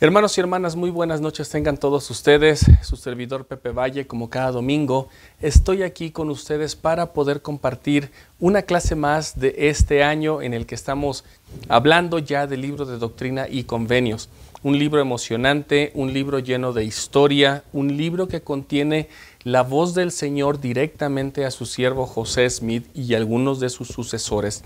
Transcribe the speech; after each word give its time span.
Hermanos 0.00 0.36
y 0.36 0.40
hermanas, 0.40 0.74
muy 0.74 0.90
buenas 0.90 1.20
noches 1.20 1.48
tengan 1.48 1.76
todos 1.76 2.10
ustedes. 2.10 2.66
Su 2.82 2.96
servidor 2.96 3.46
Pepe 3.46 3.70
Valle, 3.70 4.08
como 4.08 4.28
cada 4.28 4.50
domingo, 4.50 5.08
estoy 5.40 5.84
aquí 5.84 6.10
con 6.10 6.30
ustedes 6.30 6.74
para 6.74 7.12
poder 7.12 7.42
compartir 7.42 8.10
una 8.40 8.62
clase 8.62 8.96
más 8.96 9.38
de 9.38 9.54
este 9.56 10.02
año 10.02 10.42
en 10.42 10.52
el 10.52 10.66
que 10.66 10.74
estamos 10.74 11.24
hablando 11.68 12.18
ya 12.18 12.48
del 12.48 12.62
libro 12.62 12.86
de 12.86 12.98
doctrina 12.98 13.46
y 13.48 13.64
convenios. 13.64 14.28
Un 14.64 14.80
libro 14.80 15.00
emocionante, 15.00 15.92
un 15.94 16.12
libro 16.12 16.40
lleno 16.40 16.72
de 16.72 16.82
historia, 16.82 17.62
un 17.72 17.96
libro 17.96 18.26
que 18.26 18.42
contiene 18.42 19.08
la 19.44 19.62
voz 19.62 19.94
del 19.94 20.10
Señor 20.10 20.60
directamente 20.60 21.44
a 21.44 21.52
su 21.52 21.66
siervo 21.66 22.06
José 22.06 22.50
Smith 22.50 22.88
y 22.94 23.14
algunos 23.14 23.60
de 23.60 23.70
sus 23.70 23.86
sucesores. 23.86 24.64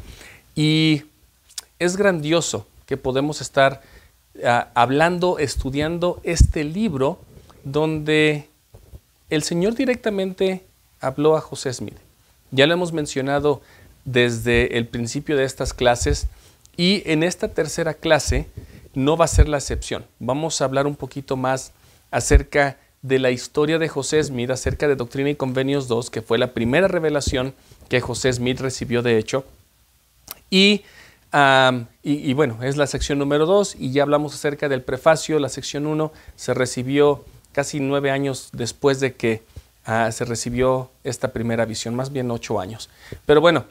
Y 0.55 1.03
es 1.79 1.99
grandioso 1.99 2.67
que 2.87 2.97
podemos 2.97 3.43
estar 3.43 3.83
Hablando, 4.75 5.39
estudiando 5.39 6.21
este 6.23 6.65
libro 6.65 7.19
donde 7.65 8.49
el 9.31 9.43
Señor 9.43 9.75
directamente 9.75 10.65
habló 11.01 11.37
a 11.37 11.41
José 11.41 11.73
Smith. 11.73 11.97
Ya 12.51 12.67
lo 12.67 12.75
hemos 12.75 12.93
mencionado 12.93 13.61
desde 14.05 14.79
el 14.79 14.87
principio 14.87 15.37
de 15.37 15.45
estas 15.45 15.75
clases 15.75 16.29
y 16.77 17.03
en 17.05 17.23
esta 17.23 17.49
tercera 17.49 17.95
clase 17.95 18.47
no 18.95 19.17
va 19.17 19.27
a 19.27 19.29
ser 19.29 19.49
la 19.49 19.59
excepción. 19.59 20.07
Vamos 20.19 20.61
a 20.61 20.65
hablar 20.65 20.87
un 20.87 20.97
poquito 20.97 21.37
más 21.37 21.73
acerca 22.11 22.79
de 23.03 23.19
la 23.19 23.31
historia 23.31 23.79
de 23.79 23.89
José 23.89 24.23
Smith, 24.23 24.51
acerca 24.51 24.89
de 24.89 24.97
Doctrina 24.97 25.31
y 25.31 25.37
Convenios 25.37 25.89
2, 25.89 26.11
que 26.11 26.23
fue 26.23 26.39
la 26.39 26.53
primera 26.53 26.89
revelación 26.89 27.55
que 27.89 28.01
José 28.01 28.33
Smith 28.33 28.61
recibió 28.61 29.03
de 29.03 29.19
hecho. 29.19 29.45
Y 30.51 30.83
y, 32.03 32.33
bueno, 32.33 32.63
es 32.63 32.77
la 32.77 32.87
sección 32.87 33.19
número 33.19 33.47
2 33.47 33.77
y 33.79 33.93
ya 33.93 34.03
hablamos 34.03 34.35
acerca 34.35 34.69
del 34.69 34.83
prefacio. 34.83 35.39
La 35.39 35.49
sección 35.49 35.87
1 35.87 36.13
se 36.37 36.55
recibió 36.55 37.25
casi 37.53 37.81
nueve 37.81 38.11
años 38.11 38.51
después 38.53 39.01
de 39.01 39.15
que 39.15 39.43
ah, 39.85 40.11
se 40.13 40.25
recibió 40.25 40.91
esta 41.05 41.33
primera 41.33 41.65
visión, 41.65 41.95
más 41.95 42.13
bien 42.13 42.31
ocho 42.31 42.61
años. 42.61 42.89
Pero 43.27 43.41
bueno, 43.41 43.65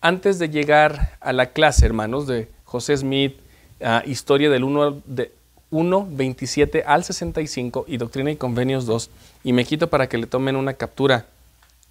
antes 0.00 0.38
de 0.38 0.48
llegar 0.48 1.16
a 1.20 1.32
la 1.32 1.52
clase, 1.52 1.86
hermanos, 1.86 2.26
de 2.26 2.48
José 2.64 2.96
Smith, 2.96 3.36
ah, 3.82 4.02
historia 4.06 4.48
del 4.48 4.64
1, 4.64 5.02
de 5.06 5.32
1, 5.70 6.08
27 6.10 6.84
al 6.86 7.04
65 7.04 7.84
y 7.88 7.96
Doctrina 7.96 8.30
y 8.30 8.36
Convenios 8.36 8.86
2, 8.86 9.10
y 9.44 9.52
me 9.52 9.64
quito 9.64 9.88
para 9.88 10.08
que 10.08 10.18
le 10.18 10.26
tomen 10.26 10.56
una 10.56 10.74
captura 10.74 11.26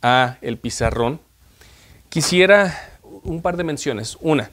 a 0.01 0.37
el 0.41 0.57
pizarrón, 0.57 1.19
quisiera 2.09 2.99
un 3.23 3.41
par 3.41 3.57
de 3.57 3.63
menciones. 3.63 4.17
Una, 4.21 4.51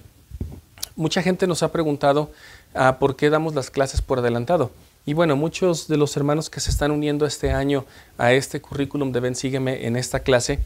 mucha 0.98 1.22
gente 1.22 1.46
nos 1.46 1.62
ha 1.62 1.72
preguntado 1.72 2.30
ah, 2.74 2.98
por 2.98 3.16
qué 3.16 3.30
damos 3.30 3.54
las 3.54 3.70
clases 3.70 4.02
por 4.02 4.18
adelantado. 4.18 4.70
Y 5.06 5.14
bueno, 5.14 5.36
muchos 5.36 5.88
de 5.88 5.96
los 5.96 6.14
hermanos 6.16 6.50
que 6.50 6.60
se 6.60 6.70
están 6.70 6.90
uniendo 6.90 7.24
este 7.24 7.52
año 7.52 7.86
a 8.18 8.32
este 8.32 8.60
currículum 8.60 9.12
de 9.12 9.20
Ven 9.20 9.34
Sígueme 9.34 9.86
en 9.86 9.96
esta 9.96 10.20
clase, 10.20 10.58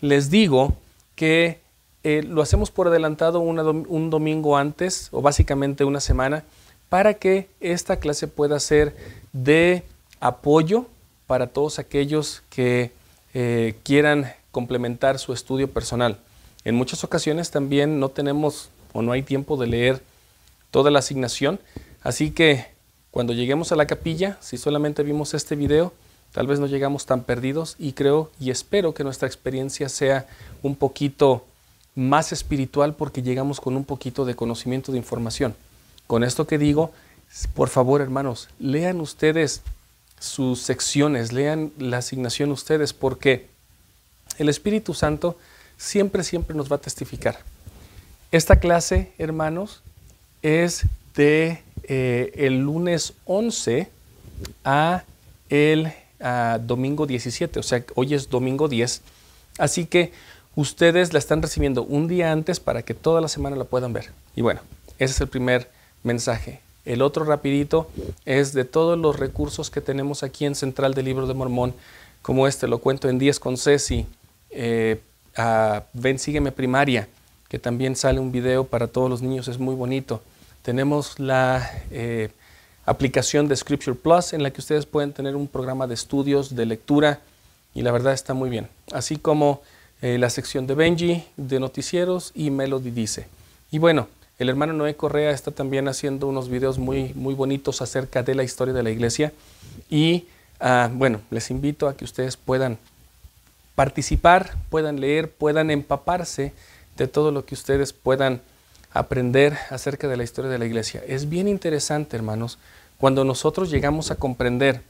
les 0.00 0.30
digo 0.30 0.74
que 1.14 1.60
eh, 2.02 2.24
lo 2.24 2.42
hacemos 2.42 2.70
por 2.70 2.88
adelantado 2.88 3.38
un 3.40 4.10
domingo 4.10 4.56
antes 4.56 5.08
o 5.12 5.22
básicamente 5.22 5.84
una 5.84 6.00
semana 6.00 6.44
para 6.88 7.14
que 7.14 7.48
esta 7.60 8.00
clase 8.00 8.26
pueda 8.26 8.58
ser 8.58 8.96
de 9.32 9.84
apoyo 10.18 10.86
para 11.26 11.46
todos 11.46 11.78
aquellos 11.78 12.42
que 12.50 12.90
eh, 13.32 13.74
quieran 13.82 14.32
complementar 14.50 15.18
su 15.18 15.32
estudio 15.32 15.70
personal. 15.70 16.18
En 16.64 16.74
muchas 16.74 17.04
ocasiones 17.04 17.50
también 17.50 18.00
no 18.00 18.08
tenemos 18.08 18.70
o 18.94 19.02
no 19.02 19.12
hay 19.12 19.22
tiempo 19.22 19.58
de 19.58 19.66
leer 19.66 20.02
toda 20.70 20.90
la 20.90 21.00
asignación. 21.00 21.60
Así 22.02 22.30
que 22.30 22.66
cuando 23.10 23.34
lleguemos 23.34 23.70
a 23.70 23.76
la 23.76 23.86
capilla, 23.86 24.38
si 24.40 24.56
solamente 24.56 25.02
vimos 25.02 25.34
este 25.34 25.56
video, 25.56 25.92
tal 26.32 26.46
vez 26.46 26.58
no 26.58 26.66
llegamos 26.66 27.04
tan 27.04 27.22
perdidos 27.22 27.76
y 27.78 27.92
creo 27.92 28.30
y 28.40 28.50
espero 28.50 28.94
que 28.94 29.04
nuestra 29.04 29.28
experiencia 29.28 29.90
sea 29.90 30.26
un 30.62 30.74
poquito 30.74 31.44
más 31.94 32.32
espiritual 32.32 32.94
porque 32.94 33.22
llegamos 33.22 33.60
con 33.60 33.76
un 33.76 33.84
poquito 33.84 34.24
de 34.24 34.34
conocimiento 34.34 34.90
de 34.90 34.98
información. 34.98 35.54
Con 36.06 36.24
esto 36.24 36.46
que 36.46 36.58
digo, 36.58 36.92
por 37.54 37.68
favor 37.68 38.00
hermanos, 38.00 38.48
lean 38.58 39.00
ustedes 39.00 39.62
sus 40.18 40.60
secciones, 40.60 41.32
lean 41.32 41.72
la 41.78 41.98
asignación 41.98 42.50
ustedes 42.50 42.92
porque 42.92 43.46
el 44.38 44.48
Espíritu 44.48 44.94
Santo 44.94 45.36
siempre, 45.76 46.24
siempre 46.24 46.56
nos 46.56 46.70
va 46.70 46.76
a 46.76 46.80
testificar. 46.80 47.38
Esta 48.34 48.58
clase, 48.58 49.12
hermanos, 49.18 49.80
es 50.42 50.86
de 51.14 51.62
eh, 51.84 52.32
el 52.34 52.58
lunes 52.62 53.12
11 53.26 53.88
a 54.64 55.04
el 55.50 55.92
domingo 56.62 57.06
17, 57.06 57.60
o 57.60 57.62
sea, 57.62 57.84
hoy 57.94 58.12
es 58.12 58.30
domingo 58.30 58.66
10. 58.66 59.02
Así 59.58 59.86
que 59.86 60.10
ustedes 60.56 61.12
la 61.12 61.20
están 61.20 61.42
recibiendo 61.42 61.84
un 61.84 62.08
día 62.08 62.32
antes 62.32 62.58
para 62.58 62.82
que 62.82 62.92
toda 62.92 63.20
la 63.20 63.28
semana 63.28 63.54
la 63.54 63.66
puedan 63.66 63.92
ver. 63.92 64.10
Y 64.34 64.42
bueno, 64.42 64.62
ese 64.98 65.14
es 65.14 65.20
el 65.20 65.28
primer 65.28 65.70
mensaje. 66.02 66.60
El 66.84 67.02
otro 67.02 67.24
rapidito 67.24 67.88
es 68.24 68.52
de 68.52 68.64
todos 68.64 68.98
los 68.98 69.16
recursos 69.16 69.70
que 69.70 69.80
tenemos 69.80 70.24
aquí 70.24 70.44
en 70.44 70.56
Central 70.56 70.94
del 70.94 71.04
Libro 71.04 71.28
de 71.28 71.34
Mormón, 71.34 71.72
como 72.20 72.48
este, 72.48 72.66
lo 72.66 72.78
cuento 72.78 73.08
en 73.08 73.20
10 73.20 73.38
con 73.38 73.56
Ceci, 73.56 74.06
eh, 74.50 75.00
Ven, 75.92 76.18
sígueme 76.18 76.50
primaria, 76.50 77.08
que 77.54 77.60
también 77.60 77.94
sale 77.94 78.18
un 78.18 78.32
video 78.32 78.64
para 78.64 78.88
todos 78.88 79.08
los 79.08 79.22
niños, 79.22 79.46
es 79.46 79.60
muy 79.60 79.76
bonito. 79.76 80.20
Tenemos 80.62 81.20
la 81.20 81.70
eh, 81.92 82.30
aplicación 82.84 83.46
de 83.46 83.54
Scripture 83.54 83.96
Plus 83.96 84.32
en 84.32 84.42
la 84.42 84.50
que 84.50 84.60
ustedes 84.60 84.86
pueden 84.86 85.12
tener 85.12 85.36
un 85.36 85.46
programa 85.46 85.86
de 85.86 85.94
estudios, 85.94 86.56
de 86.56 86.66
lectura, 86.66 87.20
y 87.72 87.82
la 87.82 87.92
verdad 87.92 88.12
está 88.12 88.34
muy 88.34 88.50
bien. 88.50 88.66
Así 88.92 89.18
como 89.18 89.62
eh, 90.02 90.18
la 90.18 90.30
sección 90.30 90.66
de 90.66 90.74
Benji, 90.74 91.24
de 91.36 91.60
noticieros 91.60 92.32
y 92.34 92.50
Melody 92.50 92.90
Dice. 92.90 93.28
Y 93.70 93.78
bueno, 93.78 94.08
el 94.40 94.48
hermano 94.48 94.72
Noé 94.72 94.96
Correa 94.96 95.30
está 95.30 95.52
también 95.52 95.86
haciendo 95.86 96.26
unos 96.26 96.48
videos 96.48 96.80
muy, 96.80 97.14
muy 97.14 97.34
bonitos 97.34 97.82
acerca 97.82 98.24
de 98.24 98.34
la 98.34 98.42
historia 98.42 98.74
de 98.74 98.82
la 98.82 98.90
iglesia. 98.90 99.32
Y 99.88 100.26
ah, 100.58 100.90
bueno, 100.92 101.20
les 101.30 101.52
invito 101.52 101.86
a 101.86 101.96
que 101.96 102.04
ustedes 102.04 102.36
puedan 102.36 102.78
participar, 103.76 104.56
puedan 104.70 104.98
leer, 104.98 105.30
puedan 105.30 105.70
empaparse 105.70 106.52
de 106.96 107.08
todo 107.08 107.30
lo 107.30 107.44
que 107.44 107.54
ustedes 107.54 107.92
puedan 107.92 108.40
aprender 108.92 109.58
acerca 109.70 110.08
de 110.08 110.16
la 110.16 110.24
historia 110.24 110.50
de 110.50 110.58
la 110.58 110.66
iglesia. 110.66 111.02
Es 111.06 111.28
bien 111.28 111.48
interesante, 111.48 112.16
hermanos, 112.16 112.58
cuando 112.98 113.24
nosotros 113.24 113.70
llegamos 113.70 114.10
a 114.10 114.16
comprender 114.16 114.82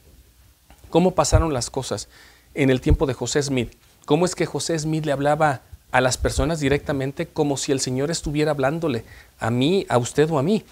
cómo 0.90 1.12
pasaron 1.12 1.52
las 1.52 1.70
cosas 1.70 2.08
en 2.54 2.70
el 2.70 2.80
tiempo 2.80 3.06
de 3.06 3.14
José 3.14 3.42
Smith, 3.42 3.72
cómo 4.04 4.26
es 4.26 4.34
que 4.34 4.46
José 4.46 4.78
Smith 4.78 5.06
le 5.06 5.12
hablaba 5.12 5.62
a 5.90 6.00
las 6.00 6.18
personas 6.18 6.60
directamente 6.60 7.26
como 7.26 7.56
si 7.56 7.72
el 7.72 7.80
Señor 7.80 8.10
estuviera 8.10 8.50
hablándole 8.50 9.04
a 9.38 9.50
mí, 9.50 9.86
a 9.88 9.96
usted 9.96 10.30
o 10.30 10.38
a 10.38 10.42
mí. 10.42 10.64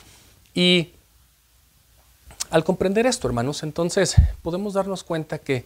Y 0.55 0.91
al 2.51 2.65
comprender 2.65 3.07
esto, 3.07 3.29
hermanos, 3.29 3.63
entonces 3.63 4.15
podemos 4.43 4.75
darnos 4.75 5.05
cuenta 5.05 5.39
que 5.39 5.65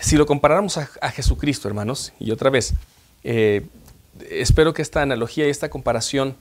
si 0.00 0.16
lo 0.16 0.26
comparáramos 0.26 0.76
a, 0.76 1.10
Jesucristo, 1.10 1.68
hermanos, 1.68 2.12
y 2.18 2.30
otra 2.30 2.50
vez, 2.50 2.74
eh, 3.22 3.66
espero 4.30 4.74
que 4.74 4.82
esta 4.82 5.02
analogía 5.02 5.46
y 5.46 5.50
esta 5.50 5.70
comparación 5.70 6.36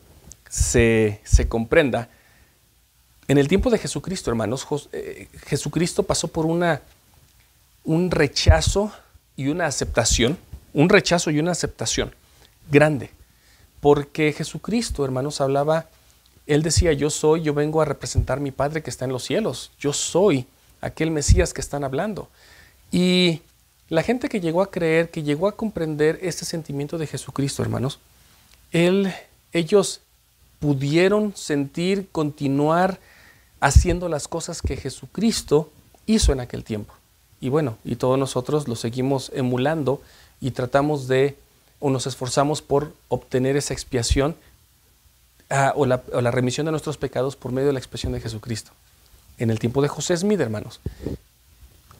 se, 0.50 1.22
comprenda. 1.48 2.09
En 3.28 3.38
el 3.38 3.47
tiempo 3.47 3.70
de 3.70 3.78
Jesucristo, 3.78 4.29
hermanos, 4.29 4.68
eh, 4.91 5.28
Jesucristo 5.46 6.03
pasó 6.03 6.28
por 6.28 6.46
una, 6.46 6.82
un 7.84 8.12
rechazo 8.12 8.91
y 9.35 9.47
una 9.47 9.66
aceptación, 9.66 10.38
un 10.73 10.90
rechazo 10.90 11.32
y 11.32 11.40
una 11.40 11.52
aceptación 11.52 12.14
grande, 12.70 13.12
porque 13.79 14.34
Jesucristo, 14.34 15.06
hermanos, 15.06 15.41
hablaba, 15.41 15.88
él 16.47 16.64
decía, 16.64 16.91
yo 16.94 17.09
soy, 17.09 17.41
yo 17.41 17.53
vengo 17.53 17.82
a 17.82 17.85
representar 17.85 18.40
a 18.40 18.41
mi 18.41 18.52
Padre 18.52 18.84
que 18.84 18.90
está 18.90 19.06
en 19.06 19.14
los 19.14 19.24
cielos, 19.24 19.72
yo 19.79 19.94
soy 19.94 20.46
aquel 20.82 21.12
Mesías 21.12 21.53
que 21.53 21.62
están 21.62 21.84
hablando. 21.84 22.28
Y 22.91 23.41
la 23.91 24.03
gente 24.03 24.29
que 24.29 24.40
llegó 24.40 24.61
a 24.61 24.72
creer, 24.72 25.11
que 25.11 25.22
llegó 25.22 25.49
a 25.49 25.58
comprender 25.58 26.17
este 26.22 26.46
sentimiento 26.46 26.97
de 26.97 27.08
Jesucristo, 27.08 27.61
hermanos, 27.61 27.99
él, 28.72 29.14
ellos 29.52 29.99
pudieron 30.59 31.35
sentir, 31.35 32.08
continuar 32.09 33.02
haciendo 33.59 34.08
las 34.08 34.29
cosas 34.29 34.61
que 34.61 34.78
Jesucristo 34.78 35.70
hizo 36.05 36.32
en 36.32 36.40
aquel 36.40 36.64
tiempo. 36.64 36.93
Y 37.41 37.49
bueno, 37.49 37.78
y 37.84 37.97
todos 37.97 38.17
nosotros 38.17 38.70
lo 38.70 38.78
seguimos 38.78 39.29
emulando 39.35 40.02
y 40.40 40.52
tratamos 40.52 41.09
de, 41.09 41.35
o 41.82 41.90
nos 41.90 42.08
esforzamos 42.08 42.61
por 42.61 42.93
obtener 43.09 43.58
esa 43.58 43.73
expiación 43.73 44.38
ah, 45.49 45.73
o, 45.76 45.85
la, 45.85 46.02
o 46.14 46.22
la 46.22 46.32
remisión 46.32 46.64
de 46.64 46.72
nuestros 46.72 46.96
pecados 46.96 47.35
por 47.35 47.52
medio 47.52 47.67
de 47.67 47.73
la 47.73 47.79
expresión 47.79 48.14
de 48.14 48.22
Jesucristo. 48.22 48.72
En 49.38 49.49
el 49.49 49.59
tiempo 49.59 49.82
de 49.82 49.90
José 49.90 50.16
Smith, 50.16 50.40
hermanos, 50.40 50.79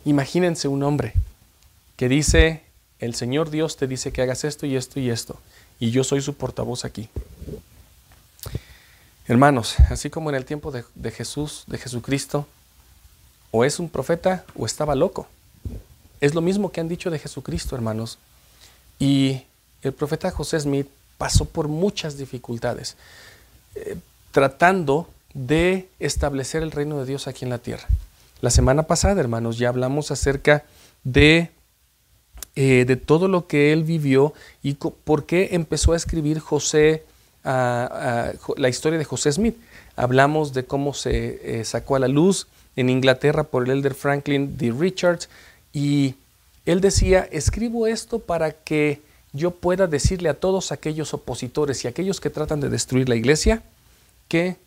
imagínense 0.06 0.70
un 0.70 0.84
hombre 0.84 1.16
que 2.02 2.10
dice, 2.10 2.64
el 2.98 3.14
Señor 3.14 3.52
Dios 3.52 3.78
te 3.78 3.86
dice 3.86 4.12
que 4.12 4.24
hagas 4.24 4.44
esto 4.44 4.66
y 4.66 4.76
esto 4.76 5.00
y 5.00 5.12
esto, 5.12 5.40
y 5.80 5.92
yo 5.92 6.04
soy 6.04 6.20
su 6.20 6.34
portavoz 6.34 6.84
aquí. 6.84 7.10
Hermanos, 9.28 9.76
así 9.92 10.10
como 10.10 10.32
en 10.32 10.36
el 10.36 10.44
tiempo 10.44 10.72
de, 10.72 11.12
Jesús, 11.12 11.64
de 11.68 11.78
Jesucristo, 11.78 12.48
o 13.52 13.64
es 13.66 13.78
un 13.78 13.88
profeta 13.88 14.46
o 14.56 14.66
estaba 14.66 14.96
loco. 14.96 15.28
Es 16.22 16.34
lo 16.34 16.42
mismo 16.42 16.72
que 16.72 16.82
han 16.82 16.88
dicho 16.88 17.12
de 17.12 17.20
Jesucristo, 17.20 17.76
hermanos. 17.76 18.18
Y 18.98 19.44
el 19.84 19.94
profeta 19.94 20.32
José 20.32 20.60
Smith 20.60 20.88
pasó 21.20 21.46
por 21.46 21.68
muchas 21.68 22.18
dificultades, 22.18 22.98
eh, 23.76 23.96
tratando 24.32 25.08
de 25.36 25.88
establecer 26.00 26.64
el 26.64 26.72
reino 26.72 26.98
de 26.98 27.06
Dios 27.06 27.28
aquí 27.28 27.46
en 27.46 27.52
la 27.52 27.60
tierra. 27.60 27.88
La 28.42 28.50
semana 28.50 28.88
pasada, 28.88 29.22
hermanos, 29.22 29.60
ya 29.60 29.70
hablamos 29.70 30.10
acerca 30.10 30.64
de, 31.04 31.52
eh, 32.56 32.86
de 32.86 32.96
todo 32.96 33.28
lo 33.28 33.48
que 33.48 33.72
él 33.72 33.84
vivió 33.84 34.34
y 34.62 34.74
por 34.74 35.26
qué 35.26 35.50
empezó 35.52 35.94
a 35.94 35.96
escribir 35.96 36.40
José, 36.40 37.04
la 37.44 38.70
historia 38.70 39.00
de 39.00 39.06
José 39.06 39.32
Smith. 39.32 39.56
Hablamos 39.96 40.54
de 40.54 40.64
cómo 40.64 40.94
se 40.94 41.60
eh, 41.60 41.66
sacó 41.66 41.96
a 41.96 42.00
la 42.00 42.08
luz 42.08 42.48
en 42.76 42.90
Inglaterra 42.90 43.44
por 43.44 43.64
el 43.64 43.72
elder 43.72 43.94
Franklin 43.94 44.58
D. 44.58 44.74
Richards 44.78 45.30
y 45.74 46.16
él 46.66 46.82
decía, 46.82 47.28
escribo 47.32 47.88
esto 47.88 48.20
para 48.20 48.52
que 48.52 49.02
yo 49.34 49.52
pueda 49.52 49.88
decirle 49.88 50.30
a 50.30 50.34
todos 50.34 50.72
aquellos 50.72 51.14
opositores 51.14 51.84
y 51.84 51.88
aquellos 51.88 52.20
que 52.20 52.30
tratan 52.30 52.60
de 52.60 52.70
destruir 52.70 53.08
la 53.10 53.16
iglesia 53.16 53.64
que 54.28 54.58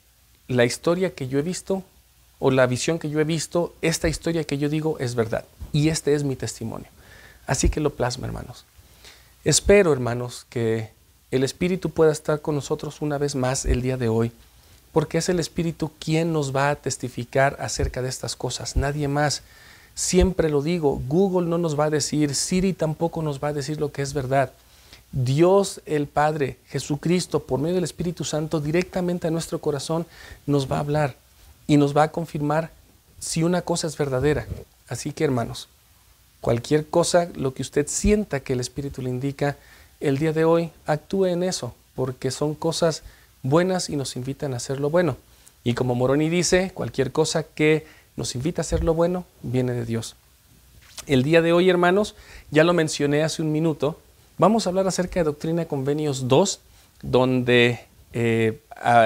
la 0.48 0.64
historia 0.64 1.14
que 1.14 1.28
yo 1.28 1.38
he 1.38 1.42
visto 1.42 1.82
o 2.38 2.50
la 2.50 2.66
visión 2.66 2.98
que 2.98 3.08
yo 3.08 3.20
he 3.20 3.24
visto, 3.24 3.74
esta 3.80 4.08
historia 4.08 4.44
que 4.44 4.58
yo 4.58 4.68
digo 4.68 4.98
es 4.98 5.14
verdad. 5.14 5.44
Y 5.72 5.88
este 5.88 6.14
es 6.14 6.24
mi 6.24 6.36
testimonio. 6.36 6.88
Así 7.46 7.68
que 7.68 7.80
lo 7.80 7.94
plasma, 7.94 8.26
hermanos. 8.26 8.64
Espero, 9.44 9.92
hermanos, 9.92 10.46
que 10.48 10.90
el 11.30 11.44
Espíritu 11.44 11.90
pueda 11.90 12.12
estar 12.12 12.40
con 12.40 12.54
nosotros 12.54 13.02
una 13.02 13.18
vez 13.18 13.34
más 13.34 13.64
el 13.64 13.82
día 13.82 13.96
de 13.96 14.08
hoy, 14.08 14.32
porque 14.92 15.18
es 15.18 15.28
el 15.28 15.40
Espíritu 15.40 15.90
quien 15.98 16.32
nos 16.32 16.54
va 16.54 16.70
a 16.70 16.76
testificar 16.76 17.56
acerca 17.60 18.02
de 18.02 18.08
estas 18.08 18.36
cosas, 18.36 18.76
nadie 18.76 19.08
más. 19.08 19.42
Siempre 19.94 20.48
lo 20.48 20.62
digo, 20.62 21.02
Google 21.08 21.48
no 21.48 21.58
nos 21.58 21.78
va 21.78 21.86
a 21.86 21.90
decir, 21.90 22.34
Siri 22.34 22.72
tampoco 22.72 23.20
nos 23.20 23.42
va 23.42 23.48
a 23.48 23.52
decir 23.52 23.80
lo 23.80 23.92
que 23.92 24.02
es 24.02 24.14
verdad. 24.14 24.52
Dios 25.12 25.80
el 25.86 26.06
Padre, 26.06 26.58
Jesucristo, 26.66 27.40
por 27.44 27.60
medio 27.60 27.76
del 27.76 27.84
Espíritu 27.84 28.24
Santo, 28.24 28.60
directamente 28.60 29.28
a 29.28 29.30
nuestro 29.30 29.60
corazón 29.60 30.06
nos 30.46 30.70
va 30.70 30.76
a 30.76 30.80
hablar 30.80 31.16
y 31.66 31.76
nos 31.76 31.96
va 31.96 32.04
a 32.04 32.12
confirmar 32.12 32.70
si 33.20 33.42
una 33.42 33.62
cosa 33.62 33.86
es 33.86 33.96
verdadera. 33.96 34.46
Así 34.88 35.12
que 35.12 35.24
hermanos, 35.24 35.68
cualquier 36.44 36.86
cosa, 36.86 37.30
lo 37.36 37.54
que 37.54 37.62
usted 37.62 37.86
sienta 37.88 38.40
que 38.40 38.52
el 38.52 38.60
Espíritu 38.60 39.00
le 39.00 39.08
indica, 39.08 39.56
el 39.98 40.18
día 40.18 40.34
de 40.34 40.44
hoy 40.44 40.72
actúe 40.84 41.24
en 41.24 41.42
eso, 41.42 41.74
porque 41.94 42.30
son 42.30 42.54
cosas 42.54 43.02
buenas 43.42 43.88
y 43.88 43.96
nos 43.96 44.14
invitan 44.14 44.52
a 44.52 44.58
hacer 44.58 44.78
lo 44.78 44.90
bueno. 44.90 45.16
Y 45.64 45.72
como 45.72 45.94
Moroni 45.94 46.28
dice, 46.28 46.70
cualquier 46.74 47.12
cosa 47.12 47.44
que 47.44 47.86
nos 48.16 48.34
invita 48.34 48.60
a 48.60 48.64
hacer 48.64 48.84
lo 48.84 48.92
bueno, 48.92 49.24
viene 49.42 49.72
de 49.72 49.86
Dios. 49.86 50.16
El 51.06 51.22
día 51.22 51.40
de 51.40 51.54
hoy, 51.54 51.70
hermanos, 51.70 52.14
ya 52.50 52.62
lo 52.62 52.74
mencioné 52.74 53.22
hace 53.22 53.40
un 53.40 53.50
minuto, 53.50 53.98
vamos 54.36 54.66
a 54.66 54.68
hablar 54.68 54.86
acerca 54.86 55.20
de 55.20 55.24
Doctrina 55.24 55.64
Convenios 55.64 56.28
2, 56.28 56.60
donde 57.00 57.86
eh, 58.12 58.60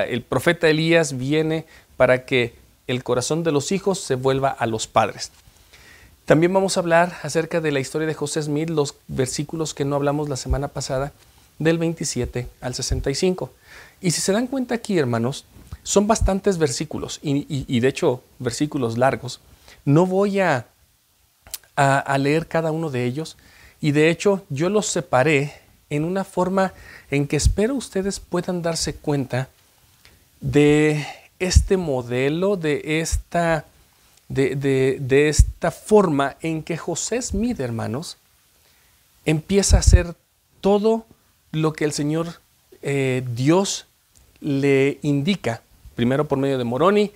el 0.09 0.23
profeta 0.23 0.69
Elías 0.69 1.17
viene 1.17 1.67
para 1.97 2.27
que 2.27 2.57
el 2.89 3.05
corazón 3.05 3.45
de 3.45 3.53
los 3.53 3.71
hijos 3.71 4.01
se 4.01 4.17
vuelva 4.17 4.49
a 4.49 4.67
los 4.67 4.89
padres. 4.89 5.31
También 6.29 6.53
vamos 6.53 6.77
a 6.77 6.81
hablar 6.81 7.17
acerca 7.23 7.63
de 7.63 7.73
la 7.73 7.81
historia 7.81 8.07
de 8.07 8.13
José 8.13 8.43
Smith, 8.43 8.69
los 8.69 8.97
versículos 9.07 9.73
que 9.73 9.87
no 9.87 9.97
hablamos 9.97 10.29
la 10.29 10.37
semana 10.37 10.69
pasada, 10.69 11.15
del 11.59 11.79
27 11.79 12.47
al 12.61 12.75
65. 12.75 13.51
Y 14.03 14.11
si 14.11 14.21
se 14.21 14.33
dan 14.33 14.47
cuenta 14.47 14.75
aquí, 14.75 14.99
hermanos, 14.99 15.47
son 15.83 16.07
bastantes 16.07 16.59
versículos 16.59 17.19
y, 17.23 17.81
de 17.81 17.89
hecho 17.89 18.23
versículos 18.39 18.99
largos. 18.99 19.41
No 19.87 20.05
voy 20.05 20.41
a, 20.41 20.67
a, 21.77 22.19
leer 22.19 22.47
cada 22.47 22.73
uno 22.73 22.91
de 22.91 23.07
ellos 23.07 23.39
y 23.81 23.93
de 23.93 24.11
hecho 24.11 24.45
yo 24.51 24.69
los 24.69 24.85
separé 24.85 25.55
en 25.89 26.05
una 26.05 26.25
forma 26.25 26.75
en 27.11 27.27
que 27.27 27.37
espero 27.37 27.75
ustedes 27.75 28.21
puedan 28.21 28.61
darse 28.61 28.95
cuenta 28.95 29.49
de 30.43 31.07
este 31.39 31.79
modelo, 31.79 32.59
de 32.59 33.01
esta, 33.01 33.65
de, 34.29 34.99
de, 35.01 35.29
esta 35.29 35.71
forma 35.71 36.37
en 36.43 36.63
que 36.63 36.77
José 36.77 37.21
Smith, 37.23 37.61
hermanos, 37.61 38.19
empieza 39.25 39.77
a 39.77 39.81
hacer 39.81 40.15
todo 40.61 41.07
lo 41.53 41.73
que 41.73 41.85
el 41.85 41.93
Señor 41.93 42.41
eh, 42.83 43.23
Dios 43.35 43.87
le 44.41 44.99
indica 45.03 45.63
primero 45.95 46.29
por 46.29 46.39
medio 46.39 46.59
de 46.59 46.65
Moroni, 46.65 47.11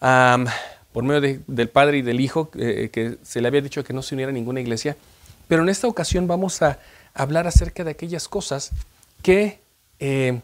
por 0.00 1.02
medio 1.02 1.42
del 1.46 1.68
Padre 1.68 1.98
y 1.98 2.02
del 2.02 2.20
Hijo, 2.20 2.50
eh, 2.54 2.88
que 2.90 3.18
se 3.22 3.42
le 3.42 3.48
había 3.48 3.60
dicho 3.60 3.84
que 3.84 3.92
no 3.92 4.00
se 4.00 4.14
uniera 4.14 4.30
a 4.30 4.32
ninguna 4.32 4.60
iglesia. 4.60 4.96
Pero 5.46 5.62
en 5.62 5.68
esta 5.68 5.88
ocasión 5.88 6.26
vamos 6.26 6.62
a 6.62 6.78
hablar 7.12 7.46
acerca 7.46 7.84
de 7.84 7.90
aquellas 7.90 8.28
cosas 8.28 8.70
que, 9.22 9.60
eh, 9.98 10.40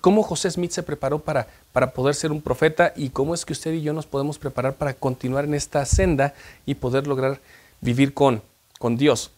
cómo 0.00 0.22
José 0.22 0.50
Smith 0.50 0.72
se 0.72 0.82
preparó 0.82 1.18
para, 1.18 1.48
para 1.72 1.92
poder 1.92 2.14
ser 2.14 2.32
un 2.32 2.40
profeta 2.40 2.92
y 2.96 3.10
cómo 3.10 3.34
es 3.34 3.44
que 3.44 3.52
usted 3.52 3.72
y 3.72 3.82
yo 3.82 3.92
nos 3.92 4.06
podemos 4.06 4.38
preparar 4.38 4.74
para 4.74 4.94
continuar 4.94 5.44
en 5.44 5.54
esta 5.54 5.84
senda 5.84 6.34
y 6.66 6.74
poder 6.74 7.06
lograr 7.06 7.40
vivir 7.80 8.14
con, 8.14 8.42
con 8.78 8.96
Dios. 8.96 9.30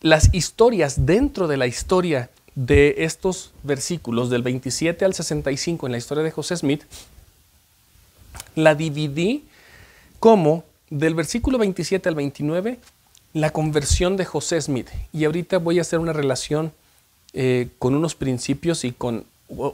Las 0.00 0.32
historias 0.34 1.06
dentro 1.06 1.48
de 1.48 1.56
la 1.56 1.66
historia 1.66 2.30
de 2.54 2.96
estos 2.98 3.52
versículos 3.62 4.30
del 4.30 4.42
27 4.42 5.04
al 5.04 5.14
65 5.14 5.86
en 5.86 5.92
la 5.92 5.98
historia 5.98 6.24
de 6.24 6.30
José 6.30 6.56
Smith, 6.56 6.82
la 8.54 8.74
dividí 8.74 9.44
como 10.18 10.64
del 10.90 11.14
versículo 11.14 11.58
27 11.58 12.08
al 12.08 12.14
29 12.14 12.78
la 13.32 13.50
conversión 13.50 14.16
de 14.16 14.24
José 14.24 14.60
Smith. 14.60 14.88
Y 15.12 15.24
ahorita 15.24 15.58
voy 15.58 15.78
a 15.78 15.82
hacer 15.82 15.98
una 15.98 16.12
relación 16.12 16.72
eh, 17.32 17.68
con 17.78 17.94
unos 17.94 18.14
principios 18.14 18.84
y 18.84 18.92
con 18.92 19.24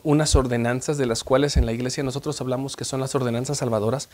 unas 0.02 0.34
ordenanzas 0.36 0.98
de 0.98 1.06
las 1.06 1.24
cuales 1.24 1.56
en 1.56 1.66
la 1.66 1.72
iglesia 1.72 2.02
nosotros 2.02 2.40
hablamos 2.40 2.76
que 2.76 2.84
son 2.84 3.00
las 3.00 3.14
ordenanzas 3.14 3.58
salvadoras, 3.58 4.08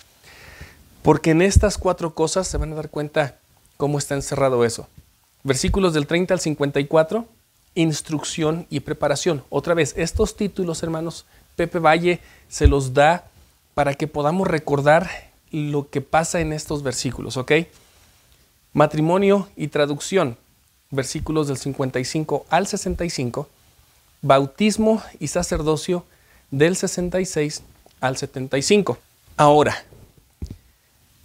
porque 1.02 1.30
en 1.30 1.42
estas 1.42 1.78
cuatro 1.78 2.14
cosas 2.14 2.46
se 2.46 2.58
van 2.58 2.72
a 2.72 2.76
dar 2.76 2.90
cuenta 2.90 3.38
cómo 3.76 3.98
está 3.98 4.14
encerrado 4.14 4.64
eso. 4.64 4.88
Versículos 5.42 5.92
del 5.94 6.06
30 6.06 6.34
al 6.34 6.40
54 6.40 7.26
instrucción 7.74 8.66
y 8.70 8.80
preparación. 8.80 9.44
Otra 9.50 9.74
vez, 9.74 9.94
estos 9.96 10.36
títulos, 10.36 10.82
hermanos, 10.82 11.26
Pepe 11.56 11.78
Valle 11.78 12.20
se 12.48 12.66
los 12.66 12.94
da 12.94 13.26
para 13.74 13.94
que 13.94 14.06
podamos 14.06 14.46
recordar 14.46 15.10
lo 15.50 15.88
que 15.90 16.00
pasa 16.00 16.40
en 16.40 16.52
estos 16.52 16.82
versículos, 16.82 17.36
¿ok? 17.36 17.52
Matrimonio 18.72 19.48
y 19.56 19.68
traducción, 19.68 20.36
versículos 20.90 21.48
del 21.48 21.56
55 21.56 22.46
al 22.48 22.66
65. 22.66 23.48
Bautismo 24.24 25.02
y 25.20 25.28
sacerdocio 25.28 26.06
del 26.50 26.76
66 26.76 27.60
al 28.00 28.16
75. 28.16 28.96
Ahora, 29.36 29.84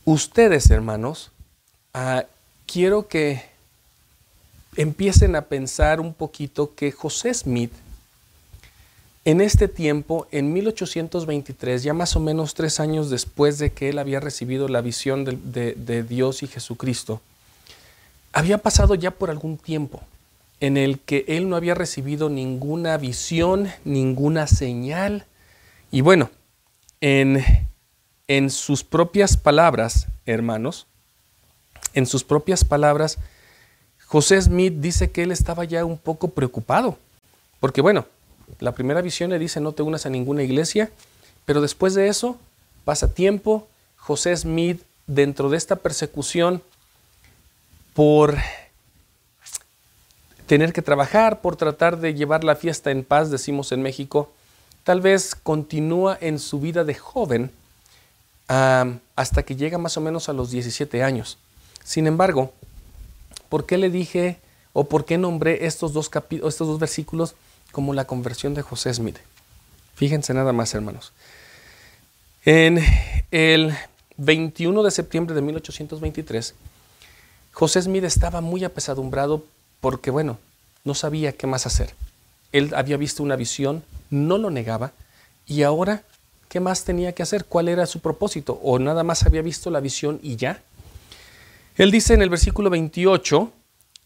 ustedes, 0.04 0.70
hermanos, 0.70 1.32
ah, 1.94 2.26
quiero 2.68 3.08
que 3.08 3.42
empiecen 4.76 5.38
a 5.38 5.44
pensar 5.44 6.02
un 6.02 6.14
poquito 6.14 6.76
que 6.76 6.92
José 6.92 7.34
Smith, 7.34 7.72
en 9.24 9.40
este 9.40 9.70
tiempo, 9.70 10.28
en 10.32 10.52
1823, 10.52 11.84
ya 11.84 11.94
más 11.94 12.18
o 12.18 12.20
menos 12.20 12.54
tres 12.54 12.82
años 12.82 13.10
después 13.10 13.60
de 13.60 13.72
que 13.72 13.88
él 13.88 14.00
había 14.00 14.20
recibido 14.20 14.68
la 14.68 14.82
visión 14.82 15.24
de, 15.24 15.74
de 15.74 16.04
Dios 16.04 16.44
y 16.44 16.48
Jesucristo, 16.48 17.22
había 18.34 18.58
pasado 18.58 18.94
ya 18.94 19.12
por 19.12 19.30
algún 19.30 19.58
tiempo 19.58 20.04
en 20.60 20.78
el 20.78 21.00
que 21.00 21.26
él 21.28 21.50
no 21.50 21.56
había 21.56 21.76
recibido 21.76 22.30
ninguna 22.30 22.98
visión, 22.98 23.70
ninguna 23.86 24.48
señal. 24.48 25.26
Y 25.92 26.02
bueno, 26.02 26.30
en, 27.02 27.44
en 28.28 28.50
sus 28.50 28.84
propias 28.84 29.38
palabras, 29.38 30.08
hermanos, 30.26 30.88
en 31.94 32.06
sus 32.06 32.24
propias 32.24 32.64
palabras, 32.66 33.18
José 34.06 34.42
Smith 34.42 34.76
dice 34.78 35.12
que 35.12 35.24
él 35.24 35.32
estaba 35.32 35.64
ya 35.66 35.86
un 35.86 35.98
poco 35.98 36.30
preocupado, 36.30 36.98
porque 37.60 37.82
bueno, 37.82 38.06
la 38.60 38.74
primera 38.74 39.02
visión 39.02 39.30
le 39.30 39.40
dice 39.40 39.60
no 39.60 39.72
te 39.72 39.84
unas 39.84 40.06
a 40.06 40.10
ninguna 40.10 40.44
iglesia, 40.44 40.92
pero 41.46 41.62
después 41.62 41.94
de 41.94 42.08
eso 42.08 42.38
pasa 42.86 43.14
tiempo, 43.14 43.68
José 43.98 44.36
Smith 44.36 44.82
dentro 45.08 45.50
de 45.50 45.58
esta 45.58 45.78
persecución 45.78 46.62
por 47.94 48.36
tener 50.50 50.74
que 50.74 50.82
trabajar, 50.82 51.40
por 51.40 51.56
tratar 51.56 52.00
de 52.00 52.14
llevar 52.14 52.44
la 52.44 52.58
fiesta 52.58 52.92
en 52.92 53.06
paz, 53.06 53.32
decimos 53.32 53.72
en 53.72 53.82
México, 53.82 54.34
tal 54.84 55.00
vez 55.00 55.34
continúa 55.34 56.18
en 56.20 56.40
su 56.40 56.60
vida 56.60 56.84
de 56.84 56.96
joven 56.96 57.52
hasta 58.48 59.44
que 59.44 59.56
llega 59.56 59.78
más 59.78 59.96
o 59.96 60.02
menos 60.02 60.28
a 60.28 60.34
los 60.34 60.52
17 60.52 61.04
años. 61.04 61.38
Sin 61.84 62.08
embargo, 62.08 62.52
¿Por 63.50 63.66
qué 63.66 63.78
le 63.78 63.90
dije 63.90 64.38
o 64.74 64.86
por 64.86 65.06
qué 65.06 65.18
nombré 65.18 65.66
estos 65.66 65.92
dos, 65.92 66.10
estos 66.32 66.68
dos 66.68 66.80
versículos 66.80 67.36
como 67.72 67.94
la 67.94 68.06
conversión 68.06 68.54
de 68.54 68.62
José 68.62 68.94
Smith? 68.94 69.18
Fíjense 69.96 70.34
nada 70.34 70.54
más, 70.54 70.74
hermanos. 70.76 71.12
En 72.46 72.80
el 73.32 73.76
21 74.18 74.84
de 74.84 74.92
septiembre 74.92 75.36
de 75.36 75.42
1823, 75.42 76.54
José 77.52 77.82
Smith 77.82 78.04
estaba 78.04 78.40
muy 78.40 78.64
apesadumbrado 78.64 79.44
porque, 79.82 80.12
bueno, 80.12 80.40
no 80.84 80.94
sabía 80.94 81.34
qué 81.34 81.48
más 81.48 81.66
hacer. 81.66 81.94
Él 82.52 82.74
había 82.76 82.98
visto 82.98 83.24
una 83.24 83.36
visión, 83.36 83.84
no 84.10 84.38
lo 84.38 84.50
negaba, 84.50 84.92
y 85.46 85.64
ahora, 85.64 86.04
¿qué 86.48 86.60
más 86.60 86.84
tenía 86.84 87.14
que 87.14 87.24
hacer? 87.24 87.46
¿Cuál 87.46 87.70
era 87.70 87.86
su 87.86 88.00
propósito? 88.00 88.60
¿O 88.64 88.80
nada 88.80 89.04
más 89.04 89.26
había 89.26 89.42
visto 89.42 89.70
la 89.70 89.80
visión 89.80 90.20
y 90.22 90.36
ya? 90.36 90.62
Él 91.76 91.92
dice 91.92 92.14
en 92.14 92.22
el 92.22 92.30
versículo 92.30 92.70
28 92.70 93.52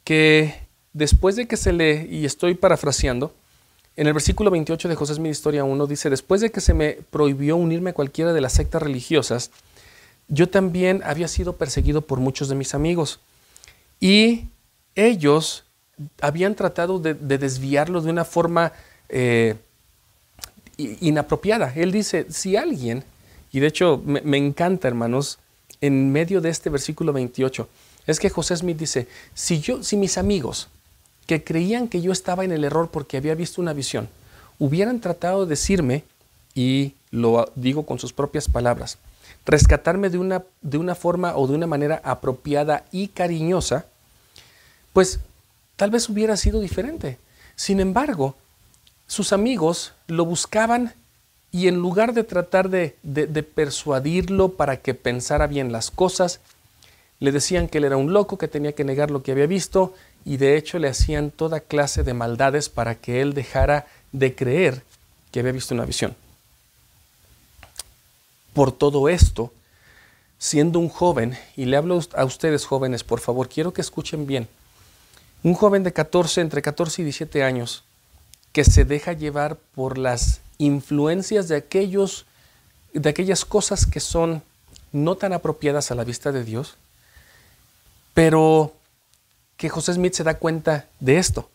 que 0.03 0.55
después 0.93 1.35
de 1.35 1.47
que 1.47 1.57
se 1.57 1.73
le, 1.73 2.07
y 2.09 2.25
estoy 2.25 2.53
parafraseando, 2.55 3.33
en 3.95 4.07
el 4.07 4.13
versículo 4.13 4.49
28 4.51 4.89
de 4.89 4.95
José 4.95 5.15
Smith 5.15 5.31
Historia 5.31 5.63
1 5.63 5.87
dice, 5.87 6.09
después 6.09 6.41
de 6.41 6.51
que 6.51 6.61
se 6.61 6.73
me 6.73 6.99
prohibió 7.11 7.57
unirme 7.57 7.91
a 7.91 7.93
cualquiera 7.93 8.33
de 8.33 8.41
las 8.41 8.53
sectas 8.53 8.81
religiosas, 8.81 9.51
yo 10.27 10.49
también 10.49 11.01
había 11.03 11.27
sido 11.27 11.57
perseguido 11.57 12.01
por 12.01 12.19
muchos 12.19 12.49
de 12.49 12.55
mis 12.55 12.73
amigos. 12.73 13.19
Y 13.99 14.45
ellos 14.95 15.63
habían 16.21 16.55
tratado 16.55 16.99
de, 16.99 17.13
desviarlo 17.13 18.01
de 18.01 18.09
una 18.09 18.25
forma 18.25 18.73
eh, 19.09 19.55
inapropiada. 20.77 21.71
Él 21.75 21.91
dice, 21.91 22.25
si 22.29 22.55
alguien, 22.55 23.03
y 23.51 23.59
de 23.59 23.67
hecho 23.67 24.01
me, 24.05 24.21
me 24.21 24.37
encanta, 24.37 24.87
hermanos, 24.87 25.39
en 25.81 26.11
medio 26.11 26.41
de 26.41 26.49
este 26.49 26.69
versículo 26.69 27.13
28, 27.13 27.67
es 28.07 28.19
que 28.19 28.29
José 28.29 28.57
Smith 28.57 28.77
dice, 28.77 29.07
si 29.33 29.59
yo, 29.59 29.83
si 29.83 29.97
mis 29.97 30.17
amigos 30.17 30.69
que 31.25 31.43
creían 31.43 31.87
que 31.87 32.01
yo 32.01 32.11
estaba 32.11 32.43
en 32.43 32.51
el 32.51 32.63
error 32.63 32.89
porque 32.91 33.17
había 33.17 33.35
visto 33.35 33.61
una 33.61 33.73
visión, 33.73 34.09
hubieran 34.59 34.99
tratado 34.99 35.45
de 35.45 35.51
decirme, 35.51 36.03
y 36.53 36.93
lo 37.11 37.51
digo 37.55 37.85
con 37.85 37.99
sus 37.99 38.13
propias 38.13 38.47
palabras, 38.49 38.97
rescatarme 39.45 40.09
de 40.09 40.17
una, 40.17 40.43
de 40.61 40.77
una 40.77 40.95
forma 40.95 41.35
o 41.35 41.47
de 41.47 41.55
una 41.55 41.67
manera 41.67 42.01
apropiada 42.03 42.85
y 42.91 43.07
cariñosa, 43.09 43.85
pues 44.93 45.19
tal 45.75 45.91
vez 45.91 46.07
hubiera 46.07 46.37
sido 46.37 46.61
diferente. 46.61 47.17
Sin 47.55 47.79
embargo, 47.79 48.35
sus 49.07 49.33
amigos 49.33 49.93
lo 50.07 50.25
buscaban 50.25 50.93
y 51.51 51.67
en 51.67 51.75
lugar 51.75 52.13
de 52.13 52.23
tratar 52.23 52.69
de, 52.69 52.95
persuadirlo 53.55 54.49
para 54.49 54.77
que 54.77 54.93
pensara 54.93 55.45
bien 55.45 55.71
las 55.71 55.91
cosas, 55.91 56.39
le 57.19 57.31
decían 57.31 57.67
que 57.67 57.77
él 57.77 57.83
era 57.83 57.97
un 57.97 58.11
loco, 58.11 58.37
que 58.37 58.47
tenía 58.47 58.73
que 58.73 58.83
negar 58.83 59.11
lo 59.11 59.21
que 59.21 59.31
había 59.31 59.45
visto 59.45 59.93
y 60.25 60.37
de 60.37 60.57
hecho 60.57 60.79
le 60.79 60.87
hacían 60.87 61.31
toda 61.31 61.59
clase 61.59 62.03
de 62.03 62.13
maldades 62.13 62.69
para 62.69 62.95
que 62.95 63.21
él 63.21 63.33
dejara 63.33 63.85
de 64.11 64.33
creer 64.33 64.83
que 65.31 65.41
había 65.41 65.51
visto 65.51 65.75
una 65.75 65.85
visión. 65.85 66.15
Por 68.53 68.71
todo 68.71 69.09
esto, 69.09 69.51
siendo 70.37 70.79
un 70.79 70.89
joven, 70.89 71.37
y 71.55 71.65
le 71.65 71.77
hablo 71.77 71.99
a 72.15 72.25
ustedes 72.25 72.65
jóvenes, 72.65 73.03
por 73.03 73.19
favor, 73.19 73.47
quiero 73.47 73.73
que 73.73 73.81
escuchen 73.81 74.27
bien, 74.27 74.47
un 75.43 75.53
joven 75.53 75.83
de 75.83 75.93
14, 75.93 76.41
entre 76.41 76.61
14 76.61 77.01
y 77.01 77.05
17 77.05 77.43
años, 77.43 77.83
que 78.51 78.63
se 78.63 78.85
deja 78.85 79.13
llevar 79.13 79.57
por 79.75 79.97
las 79.97 80.41
influencias 80.57 81.47
de 81.47 81.57
aquellos 81.57 82.25
de 82.93 83.09
aquellas 83.09 83.43
cosas 83.43 83.85
que 83.85 83.99
son 83.99 84.43
no 84.91 85.15
tan 85.15 85.33
apropiadas 85.33 85.91
a 85.91 85.95
la 85.95 86.03
vista 86.03 86.31
de 86.31 86.43
Dios, 86.43 86.77
pero 88.13 88.73
que 89.57 89.69
José 89.69 89.93
Smith 89.93 90.13
se 90.13 90.23
da 90.23 90.35
cuenta 90.35 90.85
de 90.99 91.17
esto. 91.17 91.49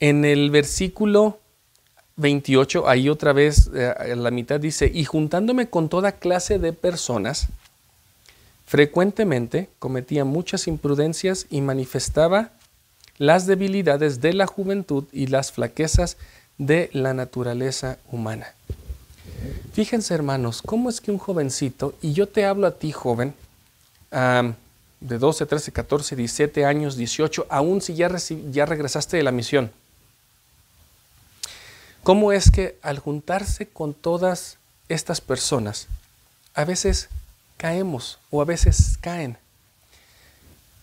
En 0.00 0.24
el 0.24 0.50
versículo 0.50 1.38
28, 2.16 2.88
ahí 2.88 3.08
otra 3.08 3.32
vez 3.32 3.70
eh, 3.74 3.94
en 4.06 4.22
la 4.22 4.30
mitad 4.30 4.58
dice, 4.58 4.90
y 4.92 5.04
juntándome 5.04 5.68
con 5.68 5.88
toda 5.88 6.12
clase 6.12 6.58
de 6.58 6.72
personas, 6.72 7.48
frecuentemente 8.64 9.68
cometía 9.78 10.24
muchas 10.24 10.66
imprudencias 10.66 11.46
y 11.50 11.60
manifestaba 11.60 12.52
las 13.18 13.46
debilidades 13.46 14.20
de 14.20 14.32
la 14.32 14.46
juventud 14.46 15.04
y 15.12 15.26
las 15.26 15.52
flaquezas 15.52 16.16
de 16.56 16.90
la 16.92 17.14
naturaleza 17.14 17.98
humana. 18.10 18.54
Fíjense 19.72 20.14
hermanos, 20.14 20.62
¿cómo 20.62 20.88
es 20.88 21.00
que 21.00 21.10
un 21.10 21.18
jovencito, 21.18 21.94
y 22.00 22.12
yo 22.12 22.26
te 22.28 22.44
hablo 22.44 22.66
a 22.66 22.72
ti 22.72 22.92
joven, 22.92 23.34
de 25.00 25.18
12, 25.18 25.46
13, 25.46 25.72
14, 25.72 26.16
17 26.16 26.64
años, 26.64 26.96
18, 26.96 27.46
aún 27.48 27.80
si 27.80 27.94
ya, 27.94 28.10
ya 28.50 28.66
regresaste 28.66 29.16
de 29.16 29.22
la 29.22 29.32
misión. 29.32 29.70
¿Cómo 32.02 32.32
es 32.32 32.50
que 32.50 32.78
al 32.82 32.98
juntarse 32.98 33.68
con 33.68 33.94
todas 33.94 34.56
estas 34.88 35.20
personas, 35.20 35.88
a 36.54 36.64
veces 36.64 37.08
caemos 37.56 38.18
o 38.30 38.40
a 38.40 38.44
veces 38.44 38.98
caen? 39.00 39.36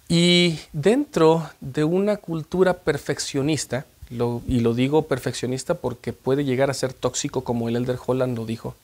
Y 0.08 0.60
dentro 0.72 1.50
de 1.62 1.84
una 1.84 2.18
cultura 2.18 2.76
perfeccionista, 2.76 3.86
y 4.10 4.60
lo 4.60 4.74
digo 4.74 5.08
perfeccionista 5.08 5.74
porque 5.74 6.14
puede 6.14 6.46
llegar 6.46 6.70
a 6.70 6.76
ser 6.76 6.94
tóxico 6.94 7.44
como 7.44 7.68
el 7.70 7.76
Elder 7.76 7.98
Holland 8.06 8.38
lo 8.38 8.46
dijo, 8.46 8.76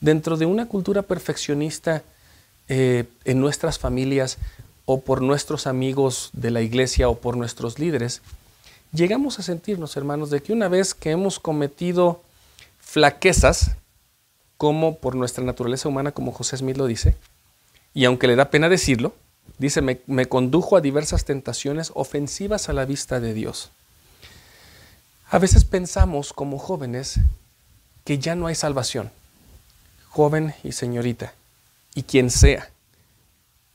dentro 0.00 0.36
de 0.36 0.46
una 0.46 0.66
cultura 0.66 1.02
perfeccionista 1.02 2.02
eh, 2.68 3.04
en 3.24 3.40
nuestras 3.40 3.78
familias 3.78 4.38
o 4.84 5.00
por 5.00 5.22
nuestros 5.22 5.66
amigos 5.66 6.30
de 6.32 6.50
la 6.50 6.62
iglesia 6.62 7.08
o 7.08 7.18
por 7.18 7.36
nuestros 7.36 7.78
líderes, 7.78 8.22
llegamos 8.92 9.38
a 9.38 9.42
sentirnos, 9.42 9.96
hermanos, 9.96 10.30
de 10.30 10.42
que 10.42 10.52
una 10.52 10.68
vez 10.68 10.94
que 10.94 11.10
hemos 11.10 11.38
cometido 11.38 12.22
flaquezas, 12.78 13.76
como 14.56 14.98
por 14.98 15.14
nuestra 15.14 15.42
naturaleza 15.42 15.88
humana, 15.88 16.12
como 16.12 16.32
José 16.32 16.56
Smith 16.58 16.76
lo 16.76 16.86
dice, 16.86 17.16
y 17.94 18.04
aunque 18.04 18.26
le 18.26 18.36
da 18.36 18.50
pena 18.50 18.68
decirlo, 18.68 19.14
dice, 19.58 19.82
me, 19.82 20.26
condujo 20.26 20.76
a 20.76 20.80
diversas 20.80 21.24
tentaciones 21.24 21.92
ofensivas 21.94 22.68
a 22.68 22.72
la 22.72 22.84
vista 22.84 23.20
de 23.20 23.34
Dios. 23.34 23.70
A 25.30 25.38
veces 25.38 25.64
pensamos 25.64 26.32
como 26.32 26.58
jóvenes 26.58 27.20
que 28.04 28.18
ya 28.18 28.34
no 28.34 28.46
hay 28.46 28.54
salvación, 28.54 29.10
joven 30.08 30.54
y 30.64 30.72
señorita, 30.72 31.34
y 31.94 32.02
quien 32.02 32.30
sea 32.30 32.70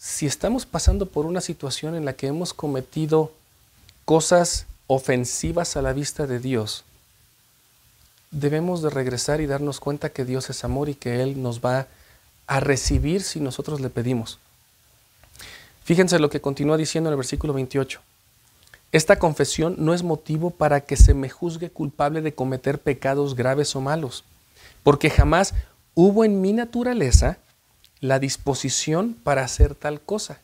si 0.05 0.27
estamos 0.27 0.67
pasando 0.67 1.07
por 1.07 1.25
una 1.25 1.41
situación 1.41 1.95
en 1.95 2.05
la 2.05 2.13
que 2.13 2.27
hemos 2.27 2.53
cometido 2.53 3.31
cosas 4.05 4.67
ofensivas 4.85 5.77
a 5.77 5.81
la 5.81 5.93
vista 5.93 6.27
de 6.27 6.39
Dios, 6.39 6.83
debemos 8.29 8.83
de 8.83 8.91
regresar 8.91 9.41
y 9.41 9.47
darnos 9.47 9.79
cuenta 9.79 10.11
que 10.11 10.23
Dios 10.23 10.51
es 10.51 10.63
amor 10.63 10.89
y 10.89 10.95
que 10.95 11.23
Él 11.23 11.41
nos 11.41 11.59
va 11.59 11.87
a 12.45 12.59
recibir 12.59 13.23
si 13.23 13.39
nosotros 13.39 13.81
le 13.81 13.89
pedimos. 13.89 14.37
Fíjense 15.85 16.17
lo 16.17 16.31
que 16.31 16.41
continúa 16.41 16.77
diciendo 16.77 17.09
en 17.09 17.13
el 17.13 17.17
versículo 17.17 17.53
28. 17.53 18.01
Esta 18.91 19.19
confesión 19.19 19.75
no 19.77 19.93
es 19.93 20.01
motivo 20.01 20.49
para 20.49 20.81
que 20.81 20.97
se 20.97 21.13
me 21.13 21.29
juzgue 21.29 21.69
culpable 21.69 22.21
de 22.21 22.33
cometer 22.33 22.79
pecados 22.79 23.35
graves 23.35 23.75
o 23.75 23.81
malos, 23.81 24.23
porque 24.81 25.11
jamás 25.11 25.53
hubo 25.93 26.25
en 26.25 26.41
mi 26.41 26.53
naturaleza 26.53 27.37
la 27.99 28.17
disposición 28.17 29.15
para 29.23 29.43
hacer 29.43 29.75
tal 29.75 30.01
cosa. 30.01 30.39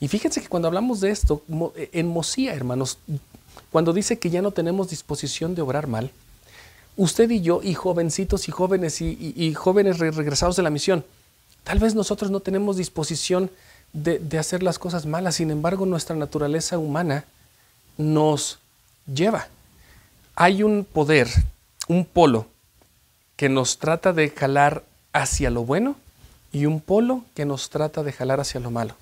Y 0.00 0.08
fíjense 0.08 0.40
que 0.40 0.48
cuando 0.48 0.68
hablamos 0.68 1.00
de 1.00 1.10
esto, 1.10 1.42
eh, 1.76 1.90
en 1.92 2.06
Mosía, 2.06 2.54
hermanos, 2.54 2.96
cuando 3.70 3.92
dice 3.92 4.18
que 4.18 4.30
ya 4.30 4.40
no 4.40 4.50
tenemos 4.50 4.88
disposición 4.88 5.54
de 5.54 5.60
obrar 5.60 5.88
mal, 5.88 6.10
usted 6.96 7.28
y 7.28 7.42
yo, 7.42 7.60
y 7.62 7.74
jovencitos 7.74 8.48
y 8.48 8.50
jóvenes 8.50 9.02
y, 9.02 9.52
jóvenes 9.52 9.98
regresados 9.98 10.56
de 10.56 10.62
la 10.62 10.70
misión, 10.70 11.04
tal 11.64 11.80
vez 11.80 11.94
nosotros 11.94 12.30
no 12.30 12.40
tenemos 12.40 12.78
disposición 12.78 13.50
de, 13.92 14.38
hacer 14.38 14.62
las 14.62 14.78
cosas 14.78 15.06
malas, 15.06 15.36
sin 15.36 15.50
embargo 15.50 15.86
nuestra 15.86 16.16
naturaleza 16.16 16.78
humana 16.78 17.24
nos 17.98 18.58
lleva. 19.12 19.48
Hay 20.36 20.62
un 20.62 20.84
poder, 20.84 21.28
un 21.88 22.04
polo, 22.04 22.46
que 23.36 23.48
nos 23.48 23.78
trata 23.78 24.12
de 24.12 24.30
jalar 24.30 24.84
hacia 25.12 25.50
lo 25.50 25.64
bueno 25.64 25.96
y 26.52 26.66
un 26.66 26.80
polo 26.80 27.24
que 27.34 27.44
nos 27.44 27.70
trata 27.70 28.02
de 28.02 28.12
jalar 28.12 28.40
hacia 28.40 28.60
lo 28.60 28.70
malo. 28.70 28.94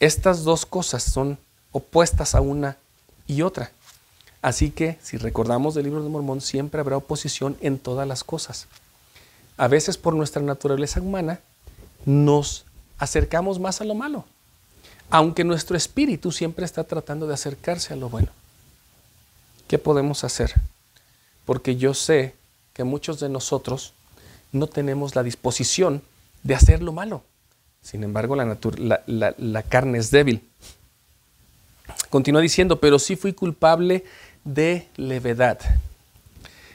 Estas 0.00 0.44
dos 0.44 0.66
cosas 0.66 1.02
son 1.02 1.38
opuestas 1.72 2.34
a 2.34 2.40
una 2.40 2.76
y 3.26 3.42
otra. 3.42 3.70
Así 4.42 4.70
que, 4.70 4.98
si 5.02 5.16
recordamos 5.16 5.74
del 5.74 5.84
libro 5.84 6.02
de 6.02 6.08
Mormón, 6.08 6.40
siempre 6.40 6.80
habrá 6.80 6.96
oposición 6.96 7.56
en 7.60 7.78
todas 7.78 8.06
las 8.06 8.22
cosas. 8.22 8.66
A 9.56 9.68
veces 9.68 9.96
por 9.96 10.14
nuestra 10.14 10.42
naturaleza 10.42 11.00
humana 11.00 11.40
nos 12.04 12.65
acercamos 12.98 13.58
más 13.58 13.80
a 13.80 13.84
lo 13.84 13.94
malo, 13.94 14.24
aunque 15.10 15.44
nuestro 15.44 15.76
espíritu 15.76 16.32
siempre 16.32 16.64
está 16.64 16.84
tratando 16.84 17.26
de 17.26 17.34
acercarse 17.34 17.92
a 17.92 17.96
lo 17.96 18.08
bueno. 18.08 18.28
¿Qué 19.68 19.78
podemos 19.78 20.24
hacer? 20.24 20.54
Porque 21.44 21.76
yo 21.76 21.94
sé 21.94 22.34
que 22.72 22.84
muchos 22.84 23.20
de 23.20 23.28
nosotros 23.28 23.92
no 24.52 24.66
tenemos 24.66 25.14
la 25.14 25.22
disposición 25.22 26.02
de 26.42 26.54
hacer 26.54 26.82
lo 26.82 26.92
malo. 26.92 27.22
Sin 27.82 28.02
embargo, 28.02 28.34
la, 28.36 28.56
la, 29.06 29.62
carne 29.62 29.98
es 29.98 30.10
débil. 30.10 30.42
Continúa 32.10 32.40
diciendo, 32.40 32.80
pero 32.80 32.98
sí 32.98 33.16
fui 33.16 33.32
culpable 33.32 34.04
de 34.44 34.88
levedad. 34.96 35.58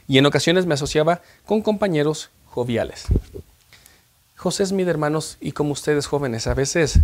y 0.08 0.18
en 0.18 0.26
ocasiones 0.26 0.66
me 0.66 0.74
asociaba 0.74 1.22
con 1.46 1.62
compañeros 1.62 2.30
joviales. 2.46 3.06
José 4.42 4.66
Smith, 4.66 4.88
hermanos, 4.88 5.38
y 5.40 5.52
como 5.52 5.74
ustedes 5.74 6.08
jóvenes, 6.08 6.48
a 6.48 6.56
veces 6.56 6.98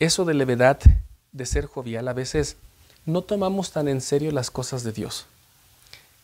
eso 0.00 0.24
de 0.24 0.34
levedad, 0.34 0.80
de 1.30 1.46
ser 1.46 1.66
jovial, 1.66 2.08
a 2.08 2.12
veces 2.12 2.56
no 3.06 3.22
tomamos 3.22 3.70
tan 3.70 3.86
en 3.86 4.00
serio 4.00 4.32
las 4.32 4.50
cosas 4.50 4.82
de 4.82 4.90
Dios. 4.90 5.26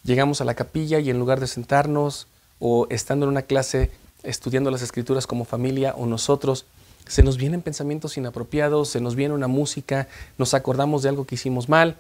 Llegamos 0.02 0.40
a 0.40 0.44
la 0.44 0.56
capilla 0.56 0.98
y 0.98 1.08
en 1.08 1.20
lugar 1.20 1.38
de 1.38 1.46
sentarnos 1.46 2.26
o 2.58 2.88
estando 2.90 3.26
en 3.26 3.30
una 3.30 3.42
clase 3.42 3.92
estudiando 4.24 4.72
las 4.72 4.82
escrituras 4.82 5.28
como 5.28 5.44
familia 5.44 5.94
o 5.96 6.04
nosotros, 6.04 6.66
se 7.06 7.22
nos 7.22 7.36
vienen 7.36 7.62
pensamientos 7.62 8.16
inapropiados, 8.16 8.88
se 8.88 9.00
nos 9.00 9.14
viene 9.14 9.34
una 9.34 9.46
música, 9.46 10.08
nos 10.36 10.52
acordamos 10.52 11.04
de 11.04 11.10
algo 11.10 11.26
que 11.26 11.36
hicimos 11.36 11.68
mal, 11.68 11.96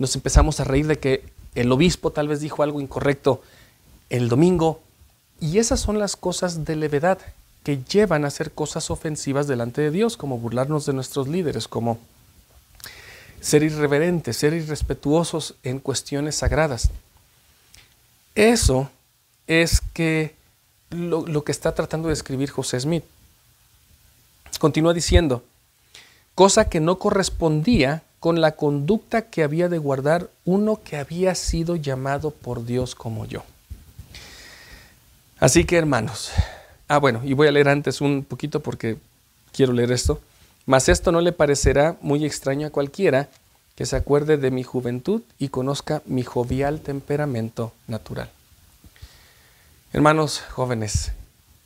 nos 0.00 0.16
empezamos 0.16 0.58
a 0.58 0.64
reír 0.64 0.88
de 0.88 0.98
que 0.98 1.22
el 1.54 1.70
obispo 1.70 2.10
tal 2.10 2.26
vez 2.26 2.40
dijo 2.40 2.64
algo 2.64 2.80
incorrecto 2.80 3.42
el 4.10 4.28
domingo. 4.28 4.80
Y 5.38 5.58
esas 5.58 5.78
son 5.78 6.00
las 6.00 6.16
cosas 6.16 6.64
de 6.64 6.74
levedad 6.74 7.20
que 7.66 7.82
llevan 7.82 8.24
a 8.24 8.28
hacer 8.28 8.52
cosas 8.52 8.92
ofensivas 8.92 9.48
delante 9.48 9.80
de 9.82 9.90
Dios, 9.90 10.16
como 10.16 10.38
burlarnos 10.38 10.86
de 10.86 10.92
nuestros 10.92 11.26
líderes, 11.26 11.66
como 11.66 11.98
ser 13.40 13.64
irreverentes, 13.64 14.36
ser 14.36 14.52
irrespetuosos 14.52 15.56
en 15.64 15.80
cuestiones 15.80 16.36
sagradas. 16.36 16.90
Eso 18.36 18.88
es 19.48 19.80
que 19.80 20.36
lo, 20.90 21.26
lo 21.26 21.42
que 21.42 21.50
está 21.50 21.74
tratando 21.74 22.06
de 22.06 22.14
escribir 22.14 22.50
José 22.50 22.78
Smith. 22.78 23.02
Continúa 24.60 24.94
diciendo, 24.94 25.42
cosa 26.36 26.68
que 26.68 26.78
no 26.78 27.00
correspondía 27.00 28.04
con 28.20 28.40
la 28.40 28.52
conducta 28.52 29.22
que 29.22 29.42
había 29.42 29.68
de 29.68 29.78
guardar 29.78 30.30
uno 30.44 30.82
que 30.84 30.98
había 30.98 31.34
sido 31.34 31.74
llamado 31.74 32.30
por 32.30 32.64
Dios 32.64 32.94
como 32.94 33.24
yo. 33.24 33.42
Así 35.40 35.64
que 35.64 35.76
hermanos, 35.76 36.30
ah 36.88 36.98
bueno, 36.98 37.20
y 37.24 37.32
voy 37.32 37.48
a 37.48 37.52
leer 37.52 37.68
antes 37.68 38.00
un 38.00 38.24
poquito 38.24 38.60
porque 38.60 38.96
quiero 39.52 39.72
leer 39.72 39.92
esto, 39.92 40.20
mas 40.66 40.88
esto 40.88 41.12
no 41.12 41.20
le 41.20 41.32
parecerá 41.32 41.96
muy 42.00 42.24
extraño 42.24 42.66
a 42.66 42.70
cualquiera 42.70 43.28
que 43.74 43.86
se 43.86 43.96
acuerde 43.96 44.36
de 44.36 44.50
mi 44.50 44.62
juventud 44.62 45.22
y 45.38 45.48
conozca 45.48 46.02
mi 46.06 46.22
jovial 46.22 46.80
temperamento 46.80 47.72
natural. 47.86 48.30
Hermanos 49.92 50.40
jóvenes, 50.50 51.12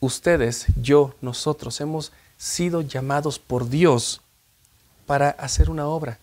ustedes, 0.01 0.67
yo, 0.81 1.15
nosotros 1.21 1.81
hemos 1.81 2.13
sido 2.37 2.81
llamados 2.83 3.39
por 3.39 3.69
Dios 3.69 4.21
para 5.07 5.31
hacer 5.31 5.71
una 5.71 5.87
obra, 5.87 6.19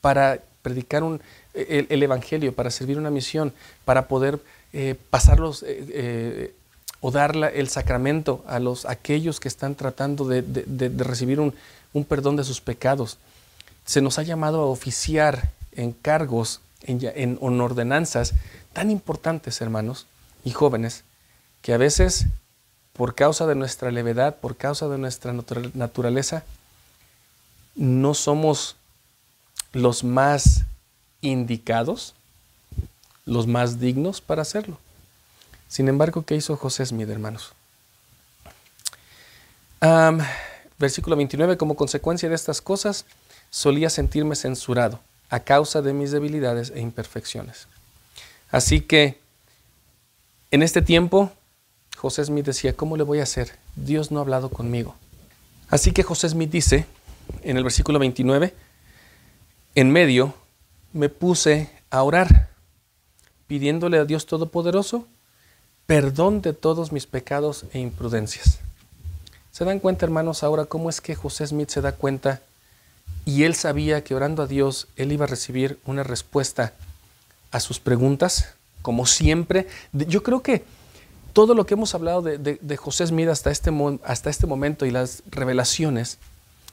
para 0.00 0.40
predicar 0.62 1.02
un, 1.02 1.20
el, 1.54 2.02
Evangelio, 2.02 2.54
para 2.54 2.70
servir 2.70 2.98
una 2.98 3.10
misión, 3.10 3.52
para 3.84 4.06
poder 4.08 4.40
eh, 4.72 4.96
pasarlos 5.10 5.62
eh, 5.62 5.84
eh, 5.88 6.54
o 7.00 7.10
dar 7.10 7.36
el 7.36 7.68
sacramento 7.68 8.44
a 8.46 8.58
los, 8.58 8.84
aquellos 8.84 9.40
que 9.40 9.48
están 9.48 9.74
tratando 9.74 10.26
de, 10.26 10.92
recibir 10.98 11.40
un, 11.40 11.54
perdón 12.04 12.36
de 12.36 12.44
sus 12.44 12.60
pecados. 12.60 13.18
Se 13.84 14.00
nos 14.00 14.18
ha 14.18 14.22
llamado 14.22 14.60
a 14.60 14.66
oficiar 14.66 15.50
en 15.72 15.92
cargos, 15.92 16.60
en, 16.82 17.00
en 17.02 17.60
ordenanzas 17.60 18.34
tan 18.72 18.90
importantes, 18.90 19.60
hermanos 19.60 20.06
y 20.44 20.50
jóvenes, 20.50 21.04
que 21.62 21.72
a 21.72 21.78
veces 21.78 22.26
por 22.92 23.14
causa 23.14 23.46
de 23.46 23.54
nuestra 23.54 23.90
levedad, 23.90 24.36
por 24.36 24.56
causa 24.56 24.88
de 24.88 24.98
nuestra 24.98 25.32
naturaleza, 25.32 26.44
no 27.74 28.12
somos 28.14 28.76
los 29.72 30.04
más 30.04 30.64
indicados, 31.22 32.14
los 33.24 33.46
más 33.46 33.80
dignos 33.80 34.20
para 34.20 34.42
hacerlo. 34.42 34.78
Sin 35.70 35.88
embargo, 35.88 36.24
¿qué 36.24 36.34
hizo 36.34 36.56
José 36.56 36.84
Smith, 36.84 37.08
hermanos? 37.08 37.52
versículo 40.78 41.16
29, 41.16 41.56
como 41.56 41.74
consecuencia 41.74 42.28
de 42.28 42.34
estas 42.34 42.60
cosas, 42.60 43.06
solía 43.48 43.88
sentirme 43.88 44.34
censurado 44.34 45.00
a 45.30 45.40
causa 45.40 45.80
de 45.80 45.94
mis 45.94 46.10
debilidades 46.10 46.70
e 46.74 46.80
imperfecciones. 46.80 47.66
Así 48.50 48.82
que 48.82 49.18
en 50.50 50.62
este 50.62 50.82
tiempo 50.82 51.30
José 51.96 52.24
Smith 52.24 52.46
decía, 52.46 52.74
¿cómo 52.76 52.96
le 52.96 53.04
voy 53.04 53.20
a 53.20 53.22
hacer? 53.22 53.56
Dios 53.76 54.10
no 54.10 54.18
ha 54.18 54.22
hablado 54.22 54.50
conmigo. 54.50 54.96
Así 55.70 55.92
que 55.92 56.02
José 56.02 56.28
Smith 56.28 56.50
dice, 56.50 56.84
en 57.42 57.56
el 57.56 57.62
versículo 57.62 57.98
29, 57.98 58.52
en 59.76 59.90
medio 59.90 60.34
me 60.92 61.08
puse 61.08 61.70
a 61.90 62.02
orar, 62.02 62.50
pidiéndole 63.46 63.98
a 63.98 64.04
Dios 64.04 64.26
Todopoderoso 64.26 65.06
perdón 65.90 66.40
de 66.40 66.52
todos 66.52 66.92
mis 66.92 67.04
pecados 67.08 67.64
e 67.72 67.80
imprudencias. 67.80 68.60
¿Se 69.50 69.64
dan 69.64 69.80
cuenta, 69.80 70.06
hermanos, 70.06 70.44
ahora 70.44 70.66
cómo 70.66 70.88
es 70.88 71.00
que 71.00 71.16
José 71.16 71.44
Smith 71.48 71.68
se 71.68 71.80
da 71.80 71.90
cuenta 71.90 72.40
y 73.24 73.42
él 73.42 73.56
sabía 73.56 74.04
que 74.04 74.14
orando 74.14 74.44
a 74.44 74.46
Dios, 74.46 74.86
él 74.94 75.10
iba 75.10 75.24
a 75.24 75.26
recibir 75.26 75.80
una 75.84 76.04
respuesta 76.04 76.74
a 77.50 77.58
sus 77.58 77.80
preguntas, 77.80 78.54
como 78.82 79.04
siempre? 79.04 79.66
Yo 79.92 80.22
creo 80.22 80.44
que 80.44 80.62
todo 81.32 81.56
lo 81.56 81.66
que 81.66 81.74
hemos 81.74 81.92
hablado 81.92 82.22
de, 82.22 82.76
José 82.76 83.08
Smith 83.08 83.26
hasta 83.26 83.50
este, 83.50 83.72
hasta 84.04 84.30
este 84.30 84.46
momento 84.46 84.86
y 84.86 84.92
las 84.92 85.24
revelaciones 85.28 86.18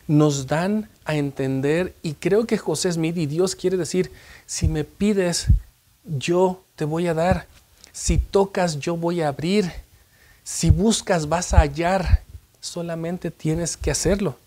nos 0.08 0.46
dan 0.46 0.90
a 1.06 1.16
entender 1.16 1.96
y 2.04 2.14
creo 2.14 2.46
que 2.46 2.60
José 2.60 2.92
Smith 2.92 3.18
y 3.18 3.26
Dios 3.26 3.56
quiere 3.56 3.78
decir, 3.78 4.12
si 4.46 4.68
me 4.68 4.84
pides, 4.84 5.48
yo 6.06 6.62
te 6.76 6.86
voy 6.86 7.08
a 7.08 7.16
dar. 7.16 7.48
Si 7.98 8.20
tocas, 8.20 8.80
yo 8.80 8.96
voy 8.96 9.22
a 9.22 9.30
abrir. 9.30 9.72
Si 10.44 10.70
buscas, 10.70 11.28
vas 11.28 11.56
a 11.56 11.62
hallar. 11.62 12.22
Solamente 12.62 13.32
tienes 13.32 13.76
que 13.76 13.90
hacerlo. 13.90 14.38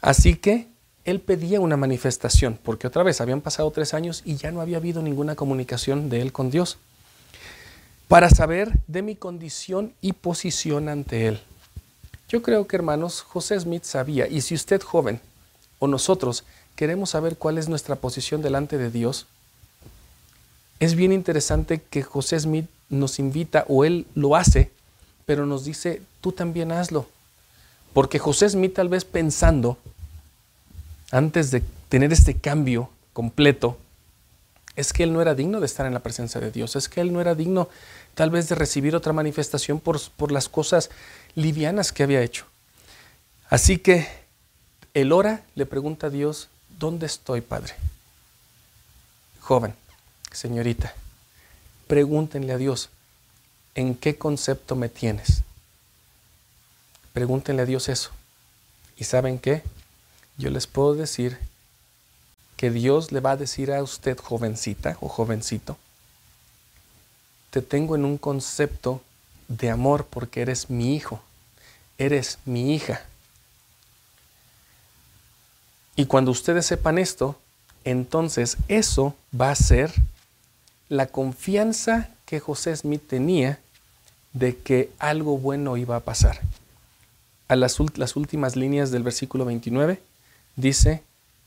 Así 0.00 0.36
que 0.36 0.68
él 1.04 1.20
pedía 1.20 1.60
una 1.60 1.76
manifestación, 1.76 2.56
porque 2.62 2.86
otra 2.86 3.02
vez 3.02 3.20
habían 3.20 3.40
pasado 3.40 3.70
tres 3.72 3.92
años 3.92 4.22
y 4.24 4.36
ya 4.36 4.52
no 4.52 4.60
había 4.60 4.76
habido 4.76 5.02
ninguna 5.02 5.34
comunicación 5.34 6.08
de 6.10 6.22
él 6.22 6.32
con 6.32 6.50
Dios 6.50 6.78
para 8.06 8.30
saber 8.30 8.78
de 8.86 9.02
mi 9.02 9.16
condición 9.16 9.92
y 10.00 10.12
posición 10.12 10.88
ante 10.88 11.26
Él. 11.26 11.40
Yo 12.28 12.40
creo 12.40 12.66
que, 12.66 12.76
hermanos, 12.76 13.20
José 13.20 13.58
Smith 13.58 13.84
sabía, 13.84 14.28
y 14.28 14.42
si 14.42 14.54
usted 14.54 14.80
joven 14.80 15.20
o 15.80 15.88
nosotros 15.88 16.44
queremos 16.76 17.10
saber 17.10 17.36
cuál 17.36 17.58
es 17.58 17.68
nuestra 17.68 17.96
posición 17.96 18.42
delante 18.42 18.78
de 18.78 18.90
Dios, 18.90 19.26
es 20.80 20.94
bien 20.94 21.12
interesante 21.12 21.80
que 21.80 22.02
José 22.02 22.40
Smith 22.40 22.66
nos 22.88 23.18
invita, 23.18 23.64
o 23.68 23.84
él 23.84 24.06
lo 24.14 24.34
hace, 24.34 24.70
pero 25.26 25.46
nos 25.46 25.64
dice, 25.64 26.02
tú 26.20 26.32
también 26.32 26.72
hazlo. 26.72 27.06
Porque 27.92 28.18
José 28.18 28.48
Smith 28.48 28.74
tal 28.74 28.88
vez 28.88 29.04
pensando, 29.04 29.78
antes 31.10 31.50
de 31.50 31.62
tener 31.88 32.12
este 32.12 32.34
cambio 32.34 32.90
completo, 33.12 33.78
es 34.74 34.92
que 34.92 35.02
él 35.02 35.12
no 35.12 35.20
era 35.20 35.34
digno 35.34 35.60
de 35.60 35.66
estar 35.66 35.86
en 35.86 35.94
la 35.94 36.00
presencia 36.00 36.40
de 36.40 36.50
Dios, 36.50 36.74
es 36.76 36.88
que 36.88 37.00
él 37.00 37.12
no 37.12 37.20
era 37.20 37.34
digno 37.34 37.68
tal 38.14 38.30
vez 38.30 38.48
de 38.48 38.54
recibir 38.54 38.96
otra 38.96 39.12
manifestación 39.12 39.80
por, 39.80 40.00
por 40.12 40.32
las 40.32 40.48
cosas 40.48 40.90
livianas 41.34 41.92
que 41.92 42.02
había 42.02 42.22
hecho. 42.22 42.46
Así 43.50 43.78
que 43.78 44.08
el 44.94 45.12
ora 45.12 45.42
le 45.54 45.66
pregunta 45.66 46.06
a 46.06 46.10
Dios, 46.10 46.48
¿dónde 46.78 47.06
estoy, 47.06 47.40
Padre? 47.40 47.74
Joven, 49.40 49.74
señorita, 50.32 50.94
pregúntenle 51.86 52.52
a 52.52 52.58
Dios, 52.58 52.90
¿en 53.74 53.94
qué 53.94 54.16
concepto 54.16 54.76
me 54.76 54.88
tienes? 54.88 55.42
Pregúntenle 57.12 57.62
a 57.62 57.66
Dios 57.66 57.88
eso. 57.88 58.10
¿Y 58.96 59.04
saben 59.04 59.38
qué? 59.38 59.62
Yo 60.36 60.50
les 60.50 60.66
puedo 60.66 60.94
decir 60.94 61.38
que 62.56 62.70
Dios 62.70 63.10
le 63.12 63.20
va 63.20 63.32
a 63.32 63.36
decir 63.36 63.72
a 63.72 63.82
usted, 63.82 64.18
jovencita 64.18 64.96
o 65.00 65.08
jovencito, 65.08 65.78
te 67.50 67.62
tengo 67.62 67.96
en 67.96 68.04
un 68.04 68.18
concepto 68.18 69.02
de 69.48 69.70
amor 69.70 70.06
porque 70.06 70.42
eres 70.42 70.70
mi 70.70 70.94
hijo, 70.94 71.20
eres 71.98 72.38
mi 72.44 72.74
hija. 72.74 73.02
Y 75.96 76.06
cuando 76.06 76.30
ustedes 76.30 76.66
sepan 76.66 76.98
esto, 76.98 77.38
entonces 77.84 78.56
eso 78.68 79.14
va 79.38 79.50
a 79.50 79.56
ser 79.56 79.92
la 80.90 81.06
confianza 81.06 82.10
que 82.26 82.40
José 82.40 82.76
Smith 82.76 83.02
tenía 83.06 83.60
de 84.32 84.56
que 84.56 84.90
algo 84.98 85.38
bueno 85.38 85.76
iba 85.76 85.96
a 85.96 86.00
pasar. 86.00 86.40
A 87.48 87.56
las, 87.56 87.78
las 87.94 88.16
últimas 88.16 88.56
líneas 88.56 88.90
del 88.90 89.04
versículo 89.04 89.44
29 89.44 90.00
dice, 90.56 91.02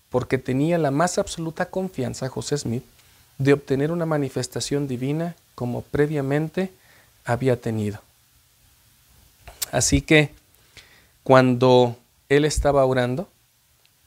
porque 0.09 0.37
tenía 0.37 0.77
la 0.77 0.91
más 0.91 1.17
absoluta 1.17 1.65
confianza, 1.65 2.29
José 2.29 2.57
Smith, 2.57 2.85
de 3.37 3.51
obtener 3.51 3.91
una 3.91 4.05
manifestación 4.05 4.87
divina 4.87 5.35
como 5.55 5.81
previamente 5.81 6.71
había 7.25 7.59
tenido. 7.59 7.99
Así 9.73 10.01
que 10.01 10.31
cuando 11.23 11.97
él 12.29 12.45
estaba 12.45 12.85
orando, 12.85 13.27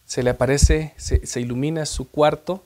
se 0.06 0.22
le 0.22 0.30
aparece, 0.30 0.94
se, 0.96 1.40
ilumina 1.40 1.84
su 1.84 2.08
cuarto, 2.08 2.64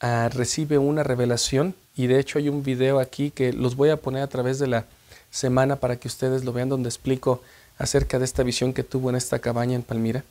ah, 0.00 0.28
recibe 0.30 0.76
una 0.76 1.02
revelación 1.02 1.74
y 1.96 2.06
de 2.06 2.20
hecho 2.20 2.38
hay 2.38 2.48
un 2.50 2.62
video 2.62 3.00
aquí 3.00 3.30
que 3.30 3.52
los 3.52 3.74
voy 3.74 3.88
a 3.88 3.96
poner 3.96 4.22
a 4.22 4.28
través 4.28 4.58
de 4.58 4.66
la 4.66 4.84
semana 5.30 5.76
para 5.76 5.96
que 5.96 6.08
ustedes 6.08 6.44
lo 6.44 6.52
vean 6.52 6.68
donde 6.68 6.90
explico 6.90 7.42
acerca 7.78 8.18
de 8.18 8.26
esta 8.26 8.42
visión 8.42 8.72
que 8.72 8.82
tuvo 8.82 9.10
en 9.10 9.16
esta 9.16 9.38
cabaña 9.38 9.74
en 9.74 9.82
Palmira. 9.82 10.22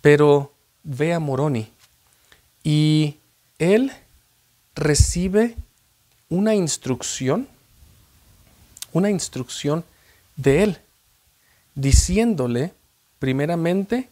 Pero 0.00 0.52
ve 0.82 1.12
a 1.12 1.20
Moroni 1.20 1.70
y 2.64 3.16
él 3.58 3.92
recibe 4.74 5.54
una 6.30 6.54
instrucción, 6.54 7.46
una 8.92 9.10
instrucción 9.10 9.84
de 10.36 10.62
él, 10.62 10.78
diciéndole 11.74 12.72
primeramente 13.18 14.08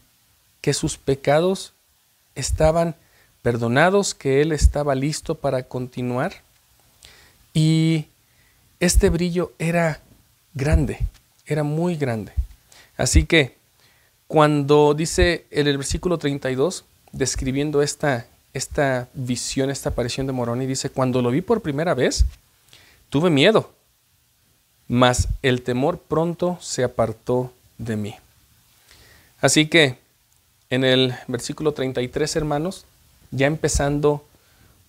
que 0.61 0.75
sus 0.75 0.99
pecados 0.99 1.73
estaban 2.35 2.95
perdonados, 3.41 4.15
que 4.15 4.43
él 4.43 4.53
estaba 4.53 4.95
listo 4.95 5.35
para 5.35 5.63
continuar. 5.63 6.43
Y 7.53 8.07
este 8.81 9.11
brillo 9.11 9.53
era 9.59 10.01
grande, 10.55 10.99
era 11.47 11.63
muy 11.63 11.97
grande. 11.97 12.33
Así 12.97 13.25
que 13.25 13.57
cuando 14.27 14.95
dice 14.95 15.47
en 15.51 15.67
el 15.67 15.79
versículo 15.79 16.19
32, 16.19 16.85
describiendo 17.13 17.83
esta, 17.83 18.27
esta 18.53 19.09
visión, 19.15 19.71
esta 19.71 19.91
aparición 19.91 20.27
de 20.27 20.33
Moroni, 20.33 20.67
dice, 20.67 20.91
cuando 20.91 21.23
lo 21.23 21.31
vi 21.31 21.41
por 21.41 21.63
primera 21.63 21.95
vez, 21.95 22.27
tuve 23.09 23.31
miedo, 23.31 23.73
mas 24.87 25.29
el 25.43 25.63
temor 25.63 25.99
pronto 25.99 26.59
se 26.61 26.85
apartó 26.85 27.53
de 27.79 27.97
mí. 27.97 28.15
Así 29.41 29.67
que 29.67 29.99
en 30.71 30.85
el 30.85 31.15
versículo 31.27 31.73
33, 31.73 32.37
hermanos, 32.37 32.85
ya 33.31 33.47
empezando 33.47 34.25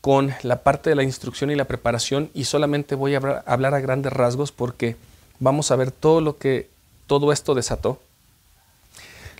con 0.02 0.34
la 0.44 0.64
parte 0.64 0.90
de 0.90 0.96
la 0.96 1.04
instrucción 1.04 1.52
y 1.52 1.56
la 1.56 1.66
preparación, 1.66 2.30
y 2.34 2.46
solamente 2.46 2.96
voy 2.96 3.16
a 3.16 3.44
hablar 3.46 3.74
a 3.74 3.80
grandes 3.80 4.14
rasgos 4.14 4.52
porque 4.52 4.96
vamos 5.40 5.72
a 5.72 5.76
ver 5.76 5.92
todo 5.92 6.22
lo 6.22 6.38
que 6.38 6.70
todo 7.08 7.32
esto 7.32 7.56
desató. 7.56 8.00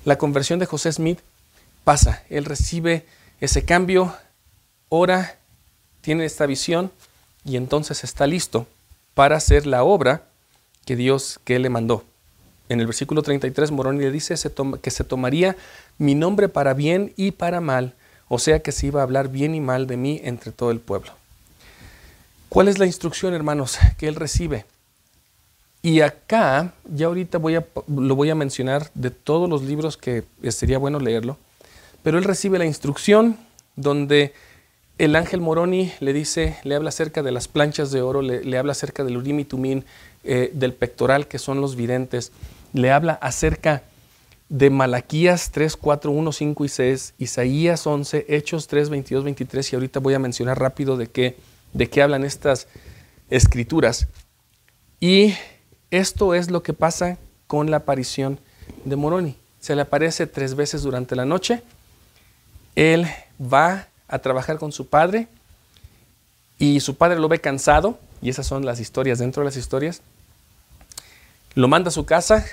La 0.06 0.18
conversión 0.18 0.60
de 0.60 0.66
José 0.66 0.92
Smith 0.92 1.20
pasa, 1.84 2.24
él 2.30 2.46
recibe 2.46 3.06
ese 3.40 3.64
cambio, 3.64 4.14
ora, 4.90 5.38
tiene 6.02 6.26
esta 6.26 6.46
visión 6.46 6.92
y 7.46 7.58
entonces 7.58 8.04
está 8.04 8.28
listo 8.28 8.68
para 9.14 9.38
hacer 9.38 9.66
la 9.66 9.84
obra 9.84 10.24
que 10.86 10.96
Dios 10.96 11.40
que 11.44 11.60
le 11.60 11.70
mandó. 11.70 12.04
En 12.70 12.80
el 12.80 12.86
versículo 12.86 13.24
33 13.24 13.72
Moroni 13.72 14.00
le 14.00 14.12
dice 14.12 14.36
que 14.82 14.92
se 14.92 15.04
tomaría 15.04 15.56
mi 15.98 16.16
nombre 16.16 16.50
para 16.50 16.74
bien 16.74 17.14
y 17.18 17.32
para 17.32 17.62
mal, 17.62 17.94
o 18.30 18.40
sea 18.40 18.60
que 18.60 18.72
se 18.72 18.88
iba 18.88 19.02
a 19.02 19.04
hablar 19.04 19.28
bien 19.28 19.54
y 19.54 19.60
mal 19.60 19.88
de 19.88 19.98
mí 19.98 20.22
entre 20.24 20.52
todo 20.52 20.72
el 20.72 20.80
pueblo. 20.80 21.12
¿Cuál 22.48 22.68
es 22.68 22.80
la 22.80 22.86
instrucción, 22.86 23.34
hermanos, 23.34 23.78
que 23.98 24.08
él 24.08 24.16
recibe? 24.16 24.66
Y 25.82 26.02
acá, 26.02 26.74
ya 26.86 27.08
ahorita 27.08 27.40
lo 27.40 28.16
voy 28.16 28.30
a 28.30 28.36
mencionar 28.36 28.90
de 28.94 29.12
todos 29.12 29.50
los 29.50 29.64
libros 29.64 29.98
que 29.98 30.24
sería 30.50 30.78
bueno 30.78 31.00
leerlo, 31.00 31.38
pero 32.04 32.18
él 32.18 32.24
recibe 32.24 32.60
la 32.60 32.66
instrucción 32.66 33.38
donde 33.76 34.34
el 34.98 35.16
ángel 35.16 35.40
Moroni 35.40 35.94
le 36.02 36.12
dice, 36.12 36.58
le 36.64 36.76
habla 36.76 36.90
acerca 36.90 37.24
de 37.24 37.32
las 37.32 37.48
planchas 37.48 37.92
de 37.92 38.02
oro, 38.02 38.22
le, 38.22 38.58
habla 38.58 38.74
acerca 38.74 39.06
del 39.06 39.16
urim 39.16 39.40
y 39.40 39.46
tumín, 39.46 39.86
eh, 40.26 40.52
del 40.54 40.74
pectoral, 40.74 41.28
que 41.28 41.40
son 41.40 41.62
los 41.62 41.78
videntes, 41.78 42.34
le 42.74 42.92
habla 42.92 43.14
acerca 43.14 43.84
de 44.50 44.72
Malaquías 44.72 45.52
3, 45.52 45.78
4, 45.78 46.12
1, 46.12 46.32
5 46.32 46.66
y 46.66 46.70
6, 46.70 47.14
Isaías 47.20 47.86
11, 47.86 48.26
Hechos 48.28 48.68
3, 48.68 48.90
22, 48.90 49.24
23, 49.24 49.72
y 49.72 49.76
ahorita 49.76 50.00
voy 50.00 50.16
a 50.16 50.20
mencionar 50.20 50.60
rápido 50.60 50.98
de 50.98 51.08
qué, 51.08 51.38
de 51.74 51.88
qué 51.90 52.02
hablan 52.02 52.24
estas 52.26 52.68
escrituras. 53.30 54.08
Y 55.00 55.36
esto 55.92 56.34
es 56.34 56.50
lo 56.50 56.64
que 56.64 56.74
pasa 56.74 57.18
con 57.46 57.70
la 57.70 57.78
aparición 57.78 58.40
de 58.86 58.96
Moroni. 58.96 59.38
Se 59.60 59.76
le 59.76 59.84
aparece 59.84 60.26
tres 60.26 60.56
veces 60.56 60.82
durante 60.82 61.16
la 61.16 61.26
noche. 61.26 61.62
Él 62.76 63.06
va 63.42 63.88
a 64.08 64.20
trabajar 64.20 64.58
con 64.58 64.72
su 64.72 64.88
padre 64.88 65.28
y 66.58 66.80
su 66.80 66.96
padre 66.96 67.20
lo 67.20 67.30
ve 67.30 67.40
cansado, 67.40 68.00
y 68.22 68.30
esas 68.30 68.48
son 68.48 68.66
las 68.66 68.80
historias 68.80 69.20
dentro 69.20 69.42
de 69.42 69.46
las 69.46 69.58
historias. 69.58 70.02
Lo 71.54 71.68
manda 71.68 71.90
a 71.90 71.92
su 71.92 72.06
casa. 72.06 72.46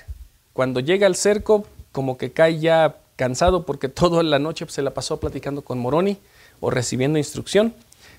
Cuando 0.52 0.80
llega 0.80 1.06
al 1.06 1.16
cerco, 1.16 1.66
como 1.96 2.18
que 2.18 2.30
cae 2.30 2.58
ya 2.58 2.98
cansado 3.16 3.64
porque 3.64 3.88
toda 4.02 4.22
la 4.22 4.38
noche 4.38 4.66
se 4.68 4.82
la 4.82 4.92
pasó 4.92 5.18
platicando 5.18 5.62
con 5.62 5.78
Moroni 5.78 6.18
o 6.60 6.68
recibiendo 6.68 7.16
instrucción. 7.16 7.72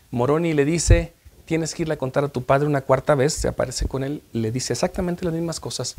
Moroni 0.10 0.54
le 0.54 0.66
dice, 0.66 1.14
tienes 1.46 1.76
que 1.76 1.84
irle 1.84 1.94
a 1.94 1.98
contar 1.98 2.24
a 2.24 2.30
tu 2.30 2.42
padre 2.42 2.66
una 2.66 2.82
cuarta 2.82 3.14
vez, 3.14 3.34
se 3.34 3.48
aparece 3.48 3.88
con 3.88 4.04
él, 4.04 4.24
le 4.34 4.52
dice 4.52 4.74
exactamente 4.74 5.26
las 5.26 5.34
mismas 5.36 5.60
cosas. 5.60 5.96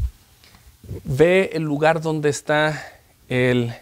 Ve 1.04 1.50
el 1.52 1.62
lugar 1.62 2.00
donde 2.00 2.30
está 2.30 2.84
el, 3.28 3.72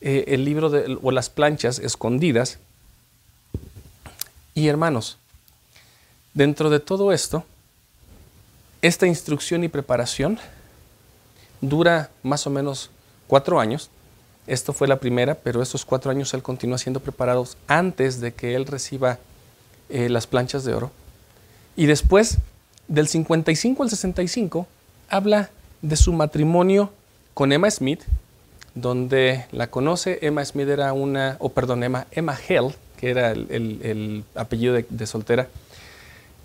eh, 0.00 0.24
el 0.28 0.46
libro 0.46 0.72
o 1.02 1.10
las 1.10 1.28
planchas 1.28 1.78
escondidas. 1.78 2.58
Y 4.54 4.68
hermanos, 4.68 5.18
dentro 6.32 6.70
de 6.70 6.80
todo 6.80 7.12
esto, 7.12 7.44
esta 8.80 9.06
instrucción 9.06 9.64
y 9.64 9.68
preparación 9.68 10.38
dura 11.60 12.10
más 12.22 12.46
o 12.46 12.50
menos 12.50 12.90
cuatro 13.26 13.60
años. 13.60 13.90
Esto 14.46 14.72
fue 14.72 14.86
la 14.86 14.96
primera, 14.96 15.34
pero 15.34 15.62
estos 15.62 15.84
cuatro 15.84 16.10
años 16.10 16.32
él 16.34 16.42
continúa 16.42 16.78
siendo 16.78 17.00
preparado 17.00 17.46
antes 17.66 18.20
de 18.20 18.32
que 18.32 18.54
él 18.54 18.66
reciba 18.66 19.18
eh, 19.88 20.08
las 20.08 20.26
planchas 20.26 20.64
de 20.64 20.74
oro. 20.74 20.90
Y 21.74 21.86
después, 21.86 22.38
del 22.88 23.08
55 23.08 23.82
al 23.82 23.90
65, 23.90 24.66
habla 25.08 25.50
de 25.82 25.96
su 25.96 26.12
matrimonio 26.12 26.92
con 27.34 27.52
Emma 27.52 27.70
Smith, 27.70 28.02
donde 28.74 29.46
la 29.50 29.66
conoce. 29.68 30.20
Emma 30.22 30.44
Smith 30.44 30.68
era 30.68 30.92
una, 30.92 31.36
o 31.40 31.48
perdón, 31.50 31.82
Emma, 31.82 32.06
Emma 32.12 32.38
Hell, 32.48 32.74
que 32.96 33.10
era 33.10 33.32
el, 33.32 34.24
apellido 34.36 34.74
de, 34.74 34.86
de 34.88 35.06
soltera. 35.06 35.48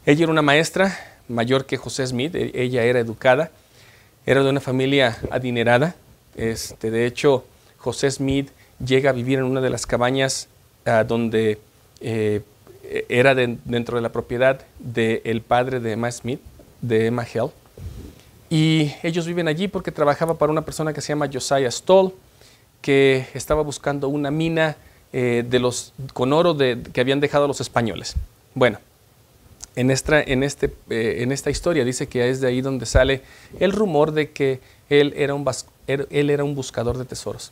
Ella 0.05 0.23
era 0.23 0.31
una 0.31 0.41
maestra 0.41 0.97
mayor 1.27 1.65
que 1.65 1.77
José 1.77 2.05
Smith, 2.07 2.33
e, 2.35 2.51
ella 2.55 2.83
era 2.83 2.99
educada 2.99 3.51
era 4.25 4.43
de 4.43 4.49
una 4.49 4.59
familia 4.59 5.17
adinerada. 5.31 5.95
Este, 6.35 6.91
de 6.91 7.05
hecho, 7.05 7.43
José 7.77 8.09
Smith 8.11 8.49
llega 8.83 9.09
a 9.09 9.13
vivir 9.13 9.39
en 9.39 9.45
una 9.45 9.61
de 9.61 9.69
las 9.69 9.85
cabañas 9.85 10.47
ah, 10.85 11.03
donde 11.03 11.59
eh, 11.99 12.41
era 13.09 13.35
dentro 13.35 13.95
de 13.95 14.01
la 14.01 14.11
propiedad 14.11 14.61
del 14.79 15.41
padre 15.41 15.79
de 15.79 15.93
Emma 15.93 16.11
Smith, 16.11 16.41
de 16.81 17.07
Emma 17.07 17.25
Hell. 17.31 17.51
Y 18.49 18.91
ellos 19.01 19.25
viven 19.25 19.47
allí 19.47 19.67
porque 19.67 19.91
trabajaba 19.91 20.37
para 20.37 20.51
una 20.51 20.63
persona 20.63 20.93
que 20.93 21.01
se 21.01 21.09
llama 21.09 21.29
Josiah 21.31 21.71
Stoll, 21.71 22.13
que 22.81 23.27
estaba 23.33 23.61
buscando 23.61 24.09
una 24.09 24.29
mina 24.29 24.75
eh, 25.13 25.45
de 25.47 25.59
los, 25.59 25.93
con 26.13 26.33
oro 26.33 26.53
de, 26.53 26.81
que 26.93 26.99
habían 26.99 27.21
dejado 27.21 27.47
los 27.47 27.61
españoles. 27.61 28.15
Bueno, 28.53 28.79
en 29.75 29.91
esta, 29.91 30.21
en, 30.21 30.43
este, 30.43 30.73
eh, 30.89 31.17
en 31.19 31.31
esta 31.31 31.49
historia 31.49 31.85
dice 31.85 32.07
que 32.07 32.29
es 32.29 32.41
de 32.41 32.47
ahí 32.47 32.61
donde 32.61 32.85
sale 32.85 33.21
el 33.59 33.71
rumor 33.71 34.11
de 34.11 34.31
que 34.31 34.59
él 34.89 35.13
era, 35.15 35.33
un 35.33 35.45
er, 35.87 36.07
él 36.09 36.29
era 36.29 36.43
un 36.43 36.55
buscador 36.55 36.97
de 36.97 37.05
tesoros. 37.05 37.51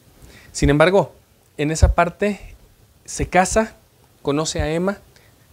Sin 0.52 0.70
embargo, 0.70 1.14
en 1.58 1.72
esa 1.72 1.96
parte 1.96 2.40
se 3.06 3.28
casa, 3.28 3.76
conoce 4.22 4.62
a 4.62 4.72
Emma, 4.72 4.98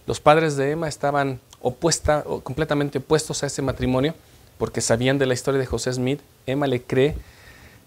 los 0.05 0.19
padres 0.19 0.55
de 0.57 0.71
Emma 0.71 0.87
estaban 0.87 1.39
opuesta, 1.61 2.23
completamente 2.43 2.99
opuestos 2.99 3.43
a 3.43 3.47
ese 3.47 3.61
matrimonio 3.61 4.13
porque 4.57 4.81
sabían 4.81 5.17
de 5.17 5.25
la 5.25 5.33
historia 5.33 5.59
de 5.59 5.65
José 5.65 5.93
Smith. 5.93 6.19
Emma 6.45 6.67
le 6.67 6.81
cree 6.81 7.15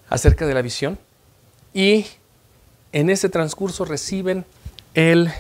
acerca 0.09 0.47
de 0.47 0.55
la 0.55 0.62
visión 0.62 0.99
y 1.75 2.07
en 2.93 3.11
ese 3.11 3.29
transcurso 3.29 3.85
reciben 3.85 4.45
el 4.95 5.31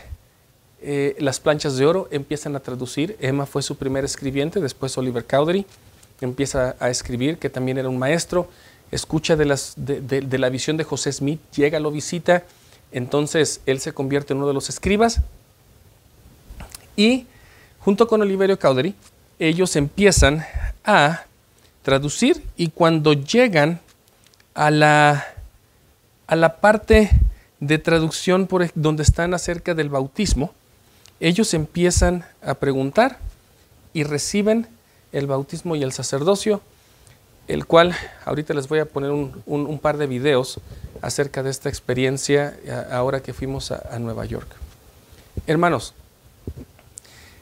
eh, 0.82 1.16
las 1.18 1.40
planchas 1.40 1.76
de 1.76 1.86
oro 1.86 2.08
empiezan 2.10 2.56
a 2.56 2.60
traducir. 2.60 3.16
Emma 3.20 3.46
fue 3.46 3.62
su 3.62 3.76
primer 3.76 4.04
escribiente, 4.04 4.60
después 4.60 4.96
Oliver 4.96 5.24
Cowdery 5.24 5.66
empieza 6.20 6.76
a 6.80 6.90
escribir, 6.90 7.38
que 7.38 7.50
también 7.50 7.78
era 7.78 7.88
un 7.88 7.98
maestro, 7.98 8.48
escucha 8.90 9.36
de, 9.36 9.46
la 9.46 10.48
visión 10.48 10.76
de 10.76 10.84
José 10.84 11.12
Smith, 11.12 11.40
llega, 11.54 11.80
lo 11.80 11.90
visita, 11.90 12.44
entonces 12.92 13.60
él 13.66 13.80
se 13.80 13.92
convierte 13.92 14.32
en 14.32 14.38
uno 14.38 14.48
de 14.48 14.54
los 14.54 14.68
escribas. 14.68 15.20
Y 16.96 17.26
junto 17.78 18.06
con 18.08 18.20
Oliverio 18.20 18.58
Cowdery, 18.58 18.94
ellos 19.38 19.76
empiezan 19.76 20.44
a 20.84 21.24
traducir 21.82 22.42
y 22.56 22.68
cuando 22.68 23.12
llegan 23.14 23.80
a 24.54 24.70
la, 24.70 25.26
a 26.26 26.36
la 26.36 26.56
parte 26.56 27.10
de 27.60 27.78
traducción 27.78 28.46
por, 28.46 28.70
donde 28.74 29.02
están 29.02 29.32
acerca 29.32 29.74
del 29.74 29.88
bautismo, 29.88 30.52
ellos 31.20 31.52
empiezan 31.52 32.24
a 32.42 32.54
preguntar 32.54 33.18
y 33.92 34.04
reciben 34.04 34.66
el 35.12 35.26
bautismo 35.26 35.76
y 35.76 35.82
el 35.82 35.92
sacerdocio, 35.92 36.62
el 37.46 37.66
cual 37.66 37.94
ahorita 38.24 38.54
les 38.54 38.68
voy 38.68 38.78
a 38.78 38.86
poner 38.86 39.10
un, 39.10 39.78
par 39.80 39.98
de 39.98 40.06
videos 40.06 40.60
acerca 41.02 41.42
de 41.42 41.50
esta 41.50 41.68
experiencia 41.68 42.56
ahora 42.90 43.20
que 43.20 43.34
fuimos 43.34 43.70
a, 43.70 43.98
Nueva 43.98 44.24
York. 44.24 44.48
Hermanos, 45.46 45.94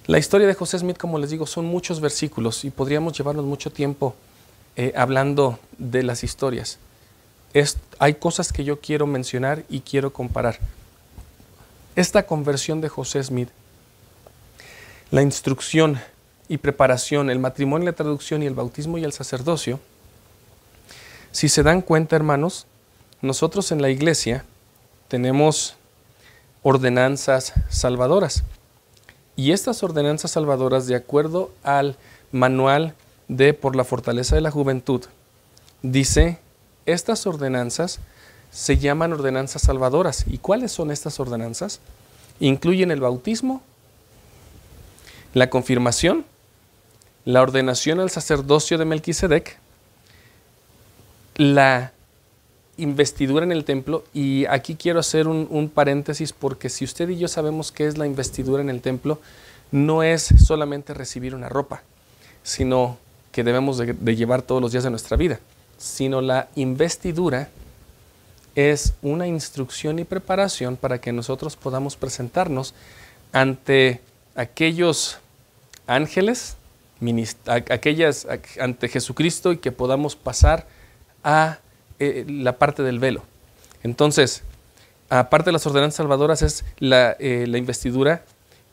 La 0.07 0.19
historia 0.19 0.47
de 0.47 0.55
José 0.55 0.79
Smith, 0.79 0.97
como 0.97 1.19
les 1.19 1.29
digo, 1.29 1.47
son 1.47 1.67
muchos 1.67 2.01
versículos 2.01 2.64
y 2.64 2.71
podríamos 2.71 3.12
llevarnos 3.12 3.45
mucho 3.45 3.71
tiempo 3.71 4.14
eh, 4.75 4.95
hablando 4.97 5.59
de 5.77 6.03
las 6.03 6.25
historias. 6.25 6.79
hay 7.99 8.14
cosas 8.14 8.51
que 8.51 8.64
yo 8.64 8.81
quiero 8.81 9.07
mencionar 9.07 9.64
y 9.69 9.81
quiero 9.81 10.12
comparar. 10.12 10.59
Esta 11.95 12.25
conversión 12.25 12.81
de 12.81 12.88
José 12.88 13.23
Smith, 13.23 13.51
la 15.11 15.23
instrucción 15.23 16.01
y 16.49 16.59
preparación, 16.59 17.31
el 17.31 17.38
matrimonio, 17.38 17.87
la 17.87 17.97
traducción 17.97 18.42
y 18.42 18.47
el 18.47 18.55
bautismo 18.55 18.99
y 18.99 19.05
el 19.05 19.12
sacerdocio, 19.12 19.81
si 21.33 21.49
se 21.49 21.62
dan 21.62 21.83
cuenta, 21.83 22.16
hermanos, 22.16 22.66
nosotros 23.21 23.71
en 23.71 23.83
la 23.83 23.90
iglesia 23.90 24.44
tenemos 25.09 25.77
ordenanzas 26.62 27.53
salvadoras. 27.68 28.44
Y 29.37 29.53
estas 29.53 29.83
ordenanzas 29.83 30.33
salvadoras, 30.33 30.87
de 30.87 30.97
acuerdo 30.97 31.53
al 31.62 31.97
manual 32.33 32.94
de 33.29 33.55
Por 33.55 33.77
la 33.77 33.85
Fortaleza 33.85 34.35
de 34.35 34.40
la 34.40 34.51
Juventud, 34.51 35.05
dice, 35.83 36.38
estas 36.87 37.27
ordenanzas 37.27 38.01
se 38.51 38.79
llaman 38.79 39.12
ordenanzas 39.12 39.62
salvadoras. 39.62 40.25
¿Y 40.27 40.38
cuáles 40.38 40.73
son 40.73 40.90
estas 40.90 41.21
ordenanzas? 41.21 41.81
Incluyen 42.40 42.90
el 42.90 43.01
bautismo, 43.01 43.62
la 45.35 45.51
confirmación, 45.51 46.25
la 47.25 47.43
ordenación 47.43 48.01
al 48.01 48.11
sacerdocio 48.11 48.79
de 48.79 48.85
Melquisedec, 48.85 49.59
la 51.37 51.93
investidura 52.79 53.45
en 53.45 53.53
el 53.53 53.64
templo, 53.64 54.05
y 54.14 54.47
aquí 54.47 54.77
quiero 54.77 55.01
hacer 55.01 55.29
un, 55.29 55.71
paréntesis 55.75 56.33
porque 56.33 56.69
si 56.69 56.85
usted 56.85 57.09
y 57.11 57.19
yo 57.19 57.29
sabemos 57.29 57.73
qué 57.73 57.87
es 57.87 57.99
la 57.99 58.07
investidura 58.07 58.62
en 58.62 58.71
el 58.71 58.81
templo, 58.81 59.21
no 59.71 60.03
es 60.03 60.23
solamente 60.45 60.95
recibir 60.95 61.35
una 61.35 61.49
ropa, 61.49 61.83
sino 62.43 62.97
que 63.33 63.45
debemos 63.45 63.79
de, 63.79 64.17
llevar 64.17 64.43
todos 64.43 64.62
los 64.62 64.73
días 64.73 64.85
de 64.85 64.91
nuestra 64.91 65.17
vida, 65.17 65.41
sino 65.77 66.21
la 66.21 66.49
investidura 66.55 67.51
es 68.55 68.95
una 69.03 69.27
instrucción 69.27 69.99
y 69.99 70.05
preparación 70.05 70.77
para 70.77 71.01
que 71.01 71.12
nosotros 71.12 71.57
podamos 71.57 71.97
presentarnos 71.97 72.75
ante 73.33 74.01
aquellos 74.38 75.18
ángeles, 75.88 76.57
aquellas 77.46 78.27
ante 78.61 78.88
Jesucristo 78.88 79.53
y 79.53 79.59
que 79.59 79.72
podamos 79.72 80.14
pasar 80.14 80.68
a 81.24 81.59
eh, 81.98 82.24
la 82.29 82.57
parte 82.57 82.85
del 82.85 83.01
velo. 83.01 83.24
Entonces, 83.83 84.42
aparte 85.11 85.46
de 85.46 85.53
las 85.53 85.66
ordenanzas 85.66 85.96
salvadoras 85.96 86.42
es 86.42 86.64
eh, 86.81 87.46
la 87.48 87.59
investidura 87.59 88.22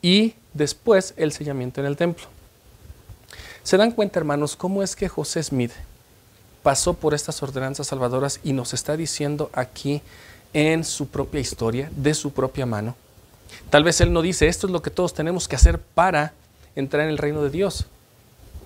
y 0.02 0.34
después 0.54 1.14
el 1.16 1.32
sellamiento 1.32 1.80
en 1.80 1.88
el 1.88 1.96
templo. 1.96 2.26
¿Se 3.64 3.76
dan 3.76 3.90
cuenta, 3.90 4.20
hermanos, 4.20 4.54
cómo 4.54 4.84
es 4.84 4.94
que 4.94 5.08
José 5.08 5.42
Smith 5.42 5.72
pasó 6.62 6.94
por 6.94 7.12
estas 7.12 7.42
ordenanzas 7.42 7.88
salvadoras 7.88 8.38
y 8.44 8.52
nos 8.52 8.72
está 8.72 8.96
diciendo 8.96 9.50
aquí 9.52 10.00
en 10.52 10.84
su 10.84 11.08
propia 11.08 11.40
historia, 11.40 11.90
de 11.96 12.14
su 12.14 12.32
propia 12.32 12.66
mano? 12.66 12.94
Tal 13.70 13.84
vez 13.84 14.00
él 14.00 14.12
no 14.12 14.22
dice, 14.22 14.48
esto 14.48 14.66
es 14.66 14.72
lo 14.72 14.82
que 14.82 14.90
todos 14.90 15.14
tenemos 15.14 15.48
que 15.48 15.56
hacer 15.56 15.80
para 15.80 16.32
entrar 16.74 17.04
en 17.04 17.10
el 17.10 17.18
reino 17.18 17.42
de 17.42 17.50
Dios. 17.50 17.86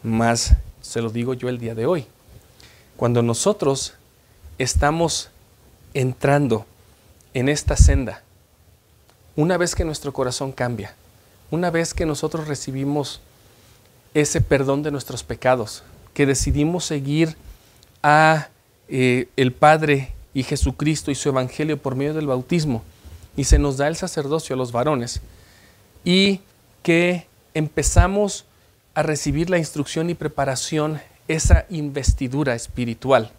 Más 0.02 0.54
se 0.80 1.00
lo 1.00 1.10
digo 1.10 1.34
yo 1.34 1.48
el 1.48 1.58
día 1.58 1.74
de 1.74 1.86
hoy. 1.86 2.06
Cuando 2.96 3.22
nosotros 3.22 3.94
estamos 4.58 5.30
entrando 5.94 6.66
en 7.34 7.48
esta 7.48 7.76
senda, 7.76 8.22
una 9.36 9.56
vez 9.56 9.74
que 9.74 9.84
nuestro 9.84 10.12
corazón 10.12 10.52
cambia, 10.52 10.94
una 11.50 11.70
vez 11.70 11.94
que 11.94 12.06
nosotros 12.06 12.46
recibimos 12.46 13.20
ese 14.14 14.40
perdón 14.40 14.82
de 14.82 14.90
nuestros 14.90 15.22
pecados, 15.22 15.82
que 16.14 16.26
decidimos 16.26 16.84
seguir 16.84 17.36
a 18.02 18.48
eh, 18.88 19.28
el 19.36 19.52
Padre 19.52 20.12
y 20.34 20.42
Jesucristo 20.42 21.10
y 21.10 21.14
su 21.14 21.28
Evangelio 21.28 21.76
por 21.78 21.94
medio 21.94 22.14
del 22.14 22.26
bautismo, 22.26 22.82
y 23.36 23.44
se 23.44 23.58
nos 23.58 23.76
da 23.76 23.88
el 23.88 23.96
sacerdocio 23.96 24.54
a 24.54 24.56
los 24.56 24.72
varones, 24.72 25.20
y 26.04 26.40
que 26.82 27.26
empezamos 27.54 28.44
a 28.94 29.02
recibir 29.02 29.50
la 29.50 29.58
instrucción 29.58 30.10
y 30.10 30.14
preparación, 30.14 31.00
esa 31.28 31.66
investidura 31.70 32.54
espiritual. 32.54 33.30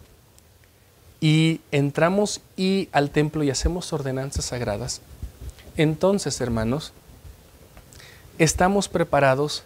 Y 1.20 1.60
entramos 1.70 2.40
y 2.56 2.88
al 2.92 3.10
templo 3.10 3.42
y 3.44 3.50
hacemos 3.50 3.92
ordenanzas 3.92 4.46
sagradas. 4.46 5.00
Entonces, 5.76 6.40
hermanos, 6.40 6.92
estamos 8.38 8.88
preparados 8.88 9.62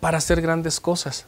para 0.00 0.18
hacer 0.18 0.40
grandes 0.40 0.80
cosas. 0.80 1.26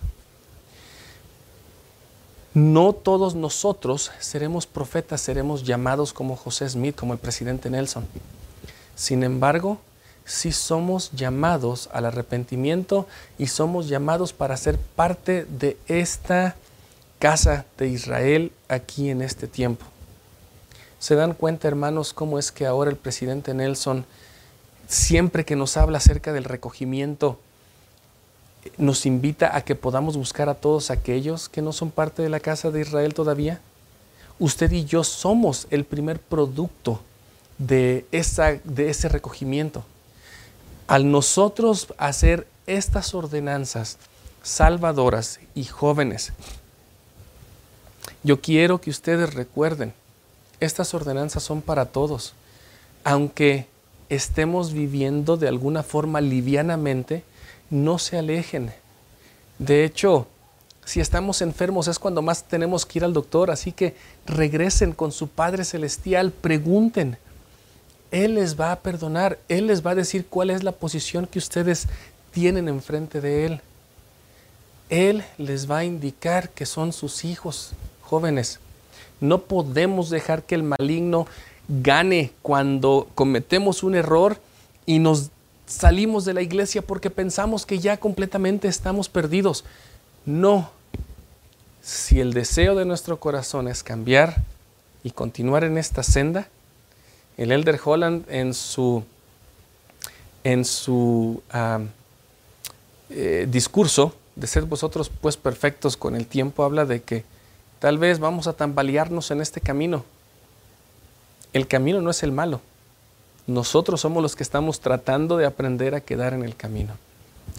No 2.53 2.93
todos 2.93 3.37
nosotros 3.37 4.11
seremos 4.19 4.67
profetas, 4.67 5.21
seremos 5.21 5.63
llamados 5.65 6.13
como 6.13 6.35
José 6.35 6.69
Smith, 6.69 6.97
como 6.97 7.13
el 7.13 7.21
presidente 7.21 7.71
Nelson. 7.71 8.07
Sin 8.97 9.23
embargo, 9.23 9.79
si 10.25 10.51
somos 10.51 11.13
llamados 11.13 11.89
al 11.93 12.07
arrepentimiento 12.07 13.07
y 13.39 13.47
somos 13.47 13.89
llamados 13.89 14.33
para 14.33 14.57
ser 14.57 14.79
parte 14.79 15.45
de 15.45 15.77
esta 15.87 16.57
casa 17.21 17.67
de 17.79 17.89
Israel 17.89 18.53
aquí 18.69 19.11
en 19.11 19.23
este 19.23 19.47
tiempo. 19.47 19.87
¿Se 20.99 21.15
dan 21.15 21.35
cuenta, 21.35 21.69
hermanos, 21.69 22.13
cómo 22.13 22.39
es 22.39 22.51
que 22.51 22.67
ahora 22.67 22.91
el 22.91 22.97
presidente 22.97 23.55
Nelson, 23.55 24.05
siempre 24.89 25.45
que 25.45 25.57
nos 25.57 25.77
habla 25.77 25.99
acerca 25.99 26.33
del 26.33 26.45
recogimiento, 26.45 27.39
nos 28.77 29.07
invita 29.07 29.57
a 29.57 29.63
que 29.63 29.75
podamos 29.75 30.17
buscar 30.17 30.49
a 30.49 30.55
todos 30.55 30.91
aquellos 30.91 31.49
que 31.49 31.63
no 31.63 31.73
son 31.73 31.91
parte 31.91 32.23
de 32.23 32.29
la 32.29 32.41
casa 32.41 32.71
de 32.71 32.81
Israel 32.81 33.15
todavía? 33.15 33.61
Usted 34.39 34.71
y 34.73 34.85
yo 34.85 35.05
somos 35.05 35.67
el 35.71 35.85
primer 35.85 36.19
producto 36.19 37.01
de, 37.59 38.07
esa, 38.13 38.53
de 38.65 38.91
ese 38.91 39.09
recogimiento 39.09 39.85
al 40.91 41.09
nosotros 41.09 41.87
hacer 41.99 42.49
estas 42.67 43.15
ordenanzas 43.15 43.97
salvadoras 44.43 45.39
y 45.55 45.63
jóvenes, 45.63 46.33
yo 48.25 48.41
quiero 48.41 48.81
que 48.81 48.91
ustedes 48.91 49.33
recuerden, 49.35 49.95
estas 50.59 50.93
ordenanzas 50.93 51.45
son 51.45 51.63
para 51.63 51.87
todos, 51.87 52.35
aunque 53.05 53.69
estemos 54.09 54.73
viviendo 54.73 55.37
de 55.37 55.47
alguna 55.47 55.85
forma 55.85 56.21
livianamente, 56.21 57.23
no 57.71 57.99
se 57.99 58.19
alejen. 58.19 58.73
De 59.59 59.85
hecho, 59.85 60.27
si 60.85 61.01
estamos 61.01 61.41
enfermos 61.41 61.89
es 61.89 61.99
cuando 61.99 62.23
más 62.23 62.45
tenemos 62.45 62.85
que 62.85 62.99
ir 62.99 63.05
al 63.05 63.13
doctor, 63.13 63.51
así 63.51 63.73
que 63.73 63.95
regresen 64.27 64.93
con 64.93 65.13
su 65.13 65.29
Padre 65.29 65.65
Celestial, 65.65 66.33
pregunten, 66.33 67.17
él 68.11 68.35
les 68.35 68.59
va 68.59 68.73
a 68.73 68.81
perdonar, 68.81 69.39
Él 69.49 69.69
les 69.69 69.87
va 69.87 69.93
a 69.93 69.95
decir 69.95 70.27
cuál 70.29 70.51
es 70.51 70.65
la 70.65 70.73
posición 70.73 71.27
que 71.27 71.39
ustedes 71.39 71.87
tienen 72.33 72.69
enfrente 72.69 73.21
de 73.21 73.47
Él. 73.47 73.61
Él 74.89 75.25
les 75.39 75.71
va 75.71 75.79
a 75.79 75.85
indicar 75.85 76.51
que 76.51 76.67
son 76.67 76.93
sus 76.93 77.25
hijos 77.25 77.73
jóvenes. 78.03 78.59
No 79.21 79.43
podemos 79.43 80.11
dejar 80.11 80.43
que 80.43 80.57
el 80.57 80.65
maligno 80.65 81.27
gane 81.69 82.33
cuando 82.43 83.09
cometemos 83.15 83.85
un 83.85 83.95
error 83.95 84.39
y 84.87 84.99
nos 84.99 85.31
salimos 85.71 86.25
de 86.25 86.35
la 86.35 86.43
iglesia 86.43 86.83
porque 86.83 87.11
pensamos 87.11 87.65
que 87.65 87.79
ya 87.79 87.97
completamente 87.97 88.69
estamos 88.69 89.09
perdidos. 89.09 89.65
No. 90.27 90.71
Si 91.81 92.21
el 92.21 92.35
deseo 92.35 92.75
de 92.75 92.85
nuestro 92.85 93.21
corazón 93.21 93.69
es 93.69 93.83
cambiar 93.83 94.43
y 95.03 95.13
continuar 95.13 95.65
en 95.65 95.79
esta 95.79 96.03
senda, 96.03 96.49
el 97.37 97.53
Elder 97.53 97.81
Holland 97.83 98.27
en 98.29 98.53
su, 98.53 99.05
en 100.45 100.65
su 100.65 101.43
eh, 103.09 103.47
discurso 103.49 104.15
de 104.37 104.47
ser 104.47 104.65
vosotros 104.65 105.11
pues 105.21 105.37
perfectos 105.37 105.97
con 105.97 106.17
el 106.17 106.27
tiempo 106.27 106.65
habla 106.65 106.85
de 106.85 107.03
que 107.03 107.25
tal 107.79 107.97
vez 107.97 108.19
vamos 108.19 108.47
a 108.47 108.53
tambalearnos 108.53 109.31
en 109.31 109.41
este 109.41 109.61
camino. 109.61 110.05
El 111.53 111.67
camino 111.67 112.01
no 112.01 112.11
es 112.11 112.23
el 112.23 112.33
malo. 112.33 112.61
Nosotros 113.47 114.01
somos 114.01 114.23
los 114.23 114.37
que 114.37 114.43
estamos 114.43 114.81
tratando 114.81 115.37
de 115.37 115.47
aprender 115.47 115.95
a 115.95 116.01
quedar 116.01 116.35
en 116.35 116.45
el 116.45 116.57
camino. 116.57 116.95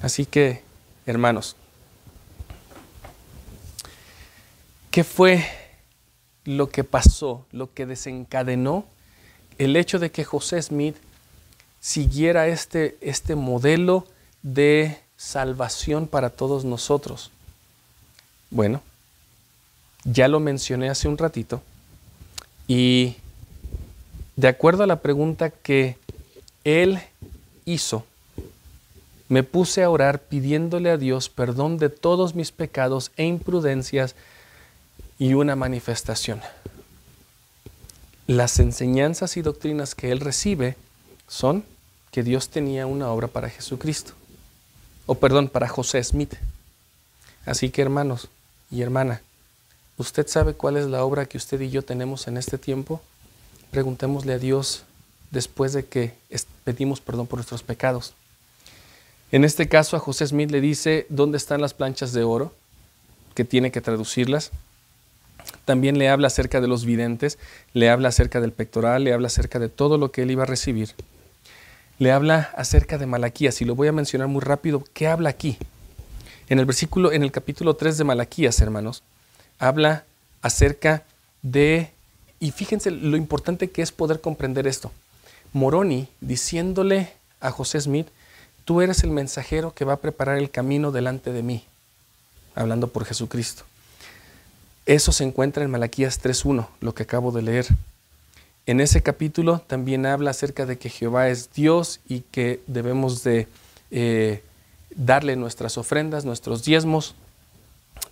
Así 0.02 0.26
que, 0.26 0.62
hermanos, 1.06 1.56
¿qué 4.90 5.04
fue 5.04 5.46
lo 6.44 6.70
que 6.70 6.84
pasó, 6.84 7.46
lo 7.52 7.74
que 7.74 7.86
desencadenó 7.86 8.86
el 9.58 9.76
hecho 9.76 10.00
de 10.00 10.12
que 10.12 10.24
José 10.24 10.62
Smith 10.62 10.96
siguiera 11.80 12.48
este, 12.48 12.98
este 13.02 13.36
modelo 13.36 14.08
de 14.42 15.00
salvación 15.18 16.08
para 16.08 16.30
todos 16.30 16.66
nosotros. 16.66 17.32
Bueno, 18.50 18.82
ya 20.04 20.28
lo 20.28 20.40
mencioné 20.40 20.90
hace 20.90 21.08
un 21.08 21.18
ratito 21.18 21.62
y 22.68 23.18
de 24.42 24.48
acuerdo 24.48 24.82
a 24.82 24.88
la 24.88 25.02
pregunta 25.02 25.52
que 25.52 25.98
él 26.64 27.00
hizo, 27.66 28.04
me 29.30 29.44
puse 29.44 29.84
a 29.84 29.90
orar 29.92 30.20
pidiéndole 30.20 30.90
a 30.90 30.98
Dios 30.98 31.30
perdón 31.30 31.78
de 31.78 31.90
todos 31.90 32.34
mis 32.34 32.52
pecados 32.52 33.12
e 33.18 33.26
imprudencias 33.26 34.16
y 35.20 35.36
una 35.36 35.56
manifestación. 35.56 36.42
Las 38.26 38.58
enseñanzas 38.58 39.38
y 39.38 39.44
doctrinas 39.44 39.94
que 39.94 40.12
él 40.12 40.20
recibe 40.20 40.76
son 41.28 41.64
que 42.10 42.24
Dios 42.24 42.50
tenía 42.50 42.88
una 42.88 43.12
obra 43.12 43.28
para 43.28 43.48
Jesucristo, 43.48 44.14
o 45.06 45.14
perdón, 45.14 45.50
para 45.50 45.68
José 45.68 46.04
Smith. 46.04 46.34
Así 47.46 47.70
que 47.70 47.84
hermanos 47.84 48.28
y 48.72 48.82
hermana, 48.82 49.22
¿usted 49.98 50.28
sabe 50.28 50.56
cuál 50.56 50.78
es 50.78 50.88
la 50.88 51.04
obra 51.06 51.28
que 51.28 51.38
usted 51.38 51.62
y 51.62 51.70
yo 51.70 51.84
tenemos 51.84 52.28
en 52.28 52.38
este 52.38 52.58
tiempo? 52.58 53.04
Preguntémosle 53.72 54.34
a 54.34 54.38
Dios 54.38 54.84
después 55.32 55.74
de 55.74 55.86
que 55.86 56.14
pedimos 56.64 57.02
perdón 57.02 57.28
por 57.28 57.38
nuestros 57.38 57.64
pecados. 57.64 58.14
En 59.32 59.46
este 59.46 59.70
caso 59.70 59.96
a 59.96 60.00
José 60.00 60.28
Smith 60.28 60.52
le 60.52 60.60
dice 60.60 61.06
dónde 61.10 61.38
están 61.38 61.62
las 61.62 61.74
planchas 61.74 62.12
de 62.12 62.24
oro, 62.24 62.54
que 63.34 63.46
tiene 63.46 63.72
que 63.72 63.80
traducirlas. 63.80 64.52
También 65.66 65.98
le 65.98 66.10
habla 66.10 66.28
acerca 66.28 66.60
de 66.60 66.68
los 66.68 66.86
videntes, 66.86 67.40
le 67.74 67.90
habla 67.90 68.10
acerca 68.10 68.42
del 68.42 68.52
pectoral, 68.52 69.06
le 69.06 69.14
habla 69.14 69.28
acerca 69.28 69.58
de 69.58 69.70
todo 69.70 69.98
lo 69.98 70.12
que 70.12 70.24
él 70.24 70.32
iba 70.32 70.44
a 70.44 70.48
recibir. 70.48 70.94
Le 71.98 72.12
habla 72.12 72.52
acerca 72.56 72.98
de 72.98 73.06
Malaquías 73.06 73.62
y 73.62 73.66
lo 73.66 73.76
voy 73.76 73.88
a 73.88 73.94
mencionar 73.94 74.28
muy 74.28 74.42
rápido. 74.42 74.84
¿Qué 74.94 75.08
habla 75.08 75.30
aquí? 75.30 75.58
En 76.50 76.60
el 76.60 76.66
versículo, 76.66 77.12
en 77.12 77.24
el 77.24 77.32
capítulo 77.32 77.76
3 77.76 77.98
de 77.98 78.04
Malaquías, 78.04 78.60
hermanos, 78.60 79.04
habla 79.60 80.04
acerca 80.42 81.04
de, 81.42 81.92
y 82.42 82.52
fíjense 82.52 82.92
lo 82.92 83.16
importante 83.16 83.70
que 83.70 83.84
es 83.84 83.94
poder 83.94 84.20
comprender 84.20 84.68
esto. 84.68 84.92
Moroni 85.54 86.10
diciéndole 86.20 87.14
a 87.40 87.52
José 87.52 87.80
Smith, 87.80 88.08
tú 88.66 88.82
eres 88.82 89.04
el 89.04 89.12
mensajero 89.12 89.74
que 89.74 89.86
va 89.86 89.94
a 89.94 90.02
preparar 90.02 90.40
el 90.40 90.50
camino 90.50 90.92
delante 90.92 91.32
de 91.32 91.44
mí, 91.44 91.64
hablando 92.56 92.88
por 92.88 93.06
Jesucristo. 93.06 93.64
Eso 94.88 95.12
se 95.12 95.24
encuentra 95.24 95.64
en 95.64 95.70
Malaquías 95.70 96.22
3.1, 96.22 96.68
lo 96.82 96.96
que 96.96 97.04
acabo 97.04 97.32
de 97.32 97.44
leer. 97.44 97.68
En 98.66 98.82
ese 98.82 99.04
capítulo 99.04 99.60
también 99.60 100.08
habla 100.08 100.32
acerca 100.32 100.66
de 100.66 100.80
que 100.80 100.90
Jehová 100.90 101.30
es 101.30 101.54
Dios 101.54 102.00
y 102.08 102.22
que 102.22 102.60
debemos 102.66 103.24
de 103.24 103.48
eh, 103.92 104.44
darle 104.96 105.36
nuestras 105.36 105.78
ofrendas, 105.78 106.26
nuestros 106.26 106.64
diezmos. 106.64 107.14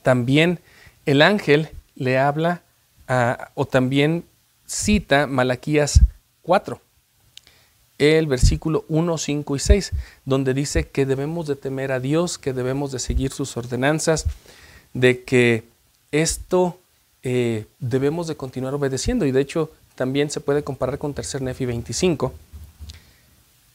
También 0.03 0.59
el 1.07 1.23
ángel 1.23 1.69
le 1.95 2.19
habla 2.19 2.61
o 3.55 3.65
también 3.65 4.23
cita 4.65 5.27
Malaquías 5.27 6.01
4 6.43 6.79
el 7.99 8.27
versículo 8.27 8.85
1, 8.87 9.17
5 9.17 9.55
y 9.55 9.59
6, 9.59 9.91
donde 10.25 10.53
dice 10.53 10.87
que 10.87 11.05
debemos 11.05 11.47
de 11.47 11.57
temer 11.57 11.91
a 11.91 11.99
Dios, 11.99 12.37
que 12.37 12.53
debemos 12.53 12.91
de 12.91 12.99
seguir 12.99 13.31
sus 13.31 13.57
ordenanzas, 13.57 14.25
de 14.93 15.23
que 15.23 15.65
esto 16.11 16.79
eh, 17.23 17.65
debemos 17.79 18.27
de 18.27 18.37
continuar 18.37 18.73
obedeciendo. 18.73 19.25
Y 19.25 19.31
de 19.31 19.41
hecho 19.41 19.71
también 19.95 20.31
se 20.31 20.39
puede 20.39 20.63
comparar 20.63 20.97
con 20.97 21.13
Tercer 21.13 21.41
Nefi 21.41 21.65
25. 21.65 22.33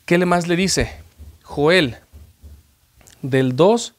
¿Qué 0.07 0.19
le 0.19 0.27
más 0.27 0.49
le 0.49 0.57
dice? 0.57 0.91
Joel, 1.43 1.99
del 3.21 3.57
2 3.57 3.95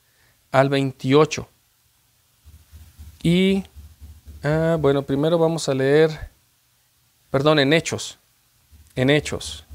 al 0.51 0.69
28. 0.69 1.47
Y, 3.21 3.63
ah, 4.45 4.77
bueno, 4.79 5.01
primero 5.01 5.37
vamos 5.37 5.67
a 5.67 5.73
leer, 5.73 6.29
perdón, 7.31 7.59
en 7.59 7.73
Hechos, 7.73 8.17
en 8.95 9.09
Hechos. 9.09 9.65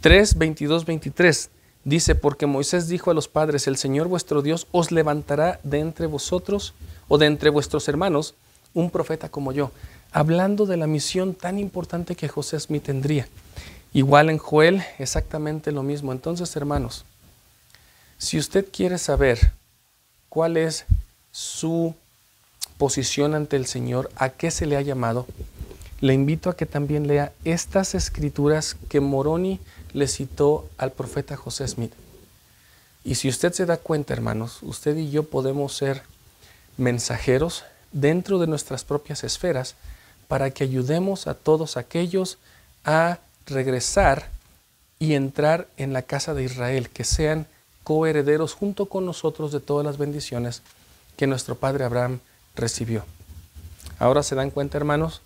3, 0.00 0.38
22, 0.38 0.86
23 0.86 1.50
dice, 1.84 2.14
porque 2.14 2.46
Moisés 2.46 2.88
dijo 2.88 3.10
a 3.10 3.14
los 3.14 3.28
padres, 3.28 3.66
el 3.66 3.76
Señor 3.76 4.08
vuestro 4.08 4.42
Dios 4.42 4.66
os 4.72 4.90
levantará 4.90 5.60
de 5.62 5.80
entre 5.80 6.06
vosotros 6.06 6.74
o 7.08 7.18
de 7.18 7.26
entre 7.26 7.50
vuestros 7.50 7.86
hermanos 7.88 8.34
un 8.72 8.90
profeta 8.90 9.28
como 9.28 9.52
yo, 9.52 9.72
hablando 10.12 10.64
de 10.66 10.76
la 10.76 10.86
misión 10.86 11.34
tan 11.34 11.58
importante 11.58 12.14
que 12.14 12.28
José 12.28 12.58
Smith 12.60 12.84
tendría. 12.84 13.28
Igual 13.92 14.30
en 14.30 14.38
Joel, 14.38 14.82
exactamente 14.98 15.72
lo 15.72 15.82
mismo. 15.82 16.12
Entonces, 16.12 16.54
hermanos, 16.54 17.04
si 18.18 18.38
usted 18.38 18.66
quiere 18.70 18.98
saber 18.98 19.52
cuál 20.28 20.56
es 20.56 20.86
su 21.32 21.94
posición 22.78 23.34
ante 23.34 23.56
el 23.56 23.66
Señor, 23.66 24.10
a 24.16 24.30
qué 24.30 24.50
se 24.50 24.66
le 24.66 24.76
ha 24.76 24.80
llamado, 24.80 25.26
le 26.00 26.14
invito 26.14 26.48
a 26.48 26.56
que 26.56 26.66
también 26.66 27.06
lea 27.06 27.32
estas 27.44 27.94
escrituras 27.94 28.76
que 28.88 29.00
Moroni 29.00 29.60
le 29.92 30.08
citó 30.08 30.68
al 30.78 30.92
profeta 30.92 31.36
José 31.36 31.68
Smith. 31.68 31.92
Y 33.04 33.16
si 33.16 33.28
usted 33.28 33.52
se 33.52 33.66
da 33.66 33.76
cuenta, 33.76 34.14
hermanos, 34.14 34.58
usted 34.62 34.96
y 34.96 35.10
yo 35.10 35.24
podemos 35.24 35.76
ser 35.76 36.02
mensajeros 36.76 37.64
dentro 37.92 38.38
de 38.38 38.46
nuestras 38.46 38.84
propias 38.84 39.24
esferas 39.24 39.74
para 40.28 40.50
que 40.50 40.64
ayudemos 40.64 41.26
a 41.26 41.34
todos 41.34 41.76
aquellos 41.76 42.38
a 42.84 43.18
regresar 43.46 44.28
y 44.98 45.14
entrar 45.14 45.66
en 45.76 45.92
la 45.92 46.02
casa 46.02 46.34
de 46.34 46.44
Israel, 46.44 46.88
que 46.88 47.04
sean 47.04 47.46
coherederos 47.84 48.54
junto 48.54 48.86
con 48.86 49.04
nosotros 49.04 49.50
de 49.52 49.60
todas 49.60 49.84
las 49.84 49.98
bendiciones 49.98 50.62
que 51.20 51.26
nuestro 51.26 51.54
padre 51.54 51.84
Abraham 51.84 52.18
recibió. 52.56 53.04
Ahora 53.98 54.22
se 54.22 54.34
dan 54.34 54.50
cuenta, 54.50 54.78
hermanos, 54.78 55.20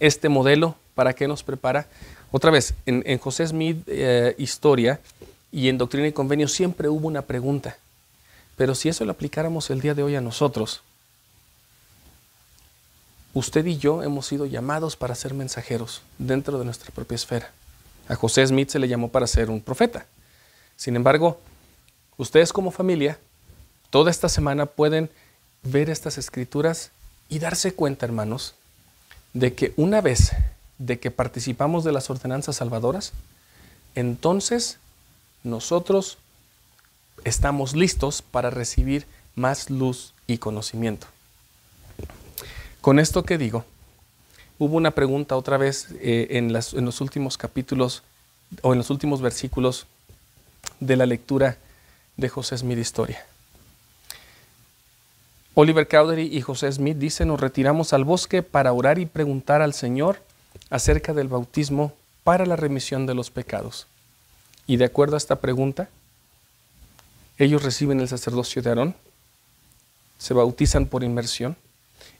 este 0.00 0.30
modelo, 0.30 0.76
¿para 0.94 1.12
qué 1.12 1.28
nos 1.28 1.42
prepara? 1.42 1.88
Otra 2.32 2.50
vez, 2.50 2.72
en, 2.86 3.18
José 3.18 3.46
Smith 3.46 3.84
eh, 3.86 4.34
Historia 4.38 4.98
y 5.52 5.68
en 5.68 5.76
Doctrina 5.76 6.08
y 6.08 6.12
Convenio 6.12 6.48
siempre 6.48 6.88
hubo 6.88 7.06
una 7.06 7.20
pregunta. 7.20 7.76
Pero 8.56 8.74
si 8.74 8.88
eso 8.88 9.04
lo 9.04 9.12
aplicáramos 9.12 9.68
el 9.68 9.82
día 9.82 9.92
de 9.92 10.02
hoy 10.02 10.16
a 10.16 10.22
nosotros, 10.22 10.80
usted 13.34 13.66
y 13.66 13.76
yo 13.76 14.02
hemos 14.02 14.26
sido 14.26 14.46
llamados 14.46 14.96
para 14.96 15.14
ser 15.14 15.34
mensajeros 15.34 16.00
dentro 16.16 16.58
de 16.58 16.64
nuestra 16.64 16.90
propia 16.94 17.16
esfera. 17.16 17.50
A 18.08 18.14
José 18.14 18.46
Smith 18.46 18.70
se 18.70 18.78
le 18.78 18.88
llamó 18.88 19.10
para 19.10 19.26
ser 19.26 19.50
un 19.50 19.60
profeta. 19.60 20.06
Sin 20.76 20.96
embargo, 20.96 21.38
ustedes 22.16 22.54
como 22.54 22.70
familia, 22.70 23.18
toda 23.94 24.10
esta 24.10 24.28
semana 24.28 24.66
pueden 24.66 25.08
ver 25.62 25.88
estas 25.88 26.18
escrituras 26.18 26.90
y 27.28 27.38
darse 27.38 27.74
cuenta, 27.74 28.04
hermanos, 28.04 28.56
de 29.34 29.54
que 29.54 29.72
una 29.76 30.00
vez 30.00 30.32
de 30.78 30.98
que 30.98 31.12
participamos 31.12 31.84
de 31.84 31.92
las 31.92 32.10
ordenanzas 32.10 32.56
salvadoras, 32.56 33.12
entonces 33.94 34.78
nosotros 35.44 36.18
estamos 37.22 37.76
listos 37.76 38.20
para 38.20 38.50
recibir 38.50 39.06
más 39.36 39.70
luz 39.70 40.12
y 40.26 40.38
conocimiento. 40.38 41.06
Con 42.80 42.98
esto 42.98 43.22
que 43.22 43.38
digo, 43.38 43.64
hubo 44.58 44.76
una 44.76 44.90
pregunta 44.90 45.36
otra 45.36 45.56
vez 45.56 45.86
eh, 46.00 46.26
en, 46.30 46.46
en 46.46 46.84
los 46.84 47.00
últimos 47.00 47.38
capítulos 47.38 48.02
o 48.62 48.72
en 48.72 48.78
los 48.78 48.90
últimos 48.90 49.20
versículos 49.20 49.86
de 50.80 50.96
la 50.96 51.06
lectura 51.06 51.58
de 52.16 52.28
José 52.28 52.58
Smith 52.58 52.78
Historia. 52.78 53.24
Oliver 55.54 55.86
Cowdery 55.86 56.36
y 56.36 56.40
José 56.40 56.70
Smith 56.72 56.98
dicen, 56.98 57.28
nos 57.28 57.40
retiramos 57.40 57.92
al 57.92 58.04
bosque 58.04 58.42
para 58.42 58.72
orar 58.72 58.98
y 58.98 59.06
preguntar 59.06 59.62
al 59.62 59.72
Señor 59.72 60.20
acerca 60.68 61.14
del 61.14 61.28
bautismo 61.28 61.92
para 62.24 62.44
la 62.44 62.56
remisión 62.56 63.06
de 63.06 63.14
los 63.14 63.30
pecados. 63.30 63.86
Y 64.66 64.76
de 64.76 64.86
acuerdo 64.86 65.14
a 65.14 65.18
esta 65.18 65.36
pregunta, 65.36 65.88
ellos 67.38 67.62
reciben 67.62 68.00
el 68.00 68.08
sacerdocio 68.08 68.62
de 68.62 68.70
Aarón, 68.70 68.94
se 70.18 70.34
bautizan 70.34 70.86
por 70.86 71.04
inmersión. 71.04 71.56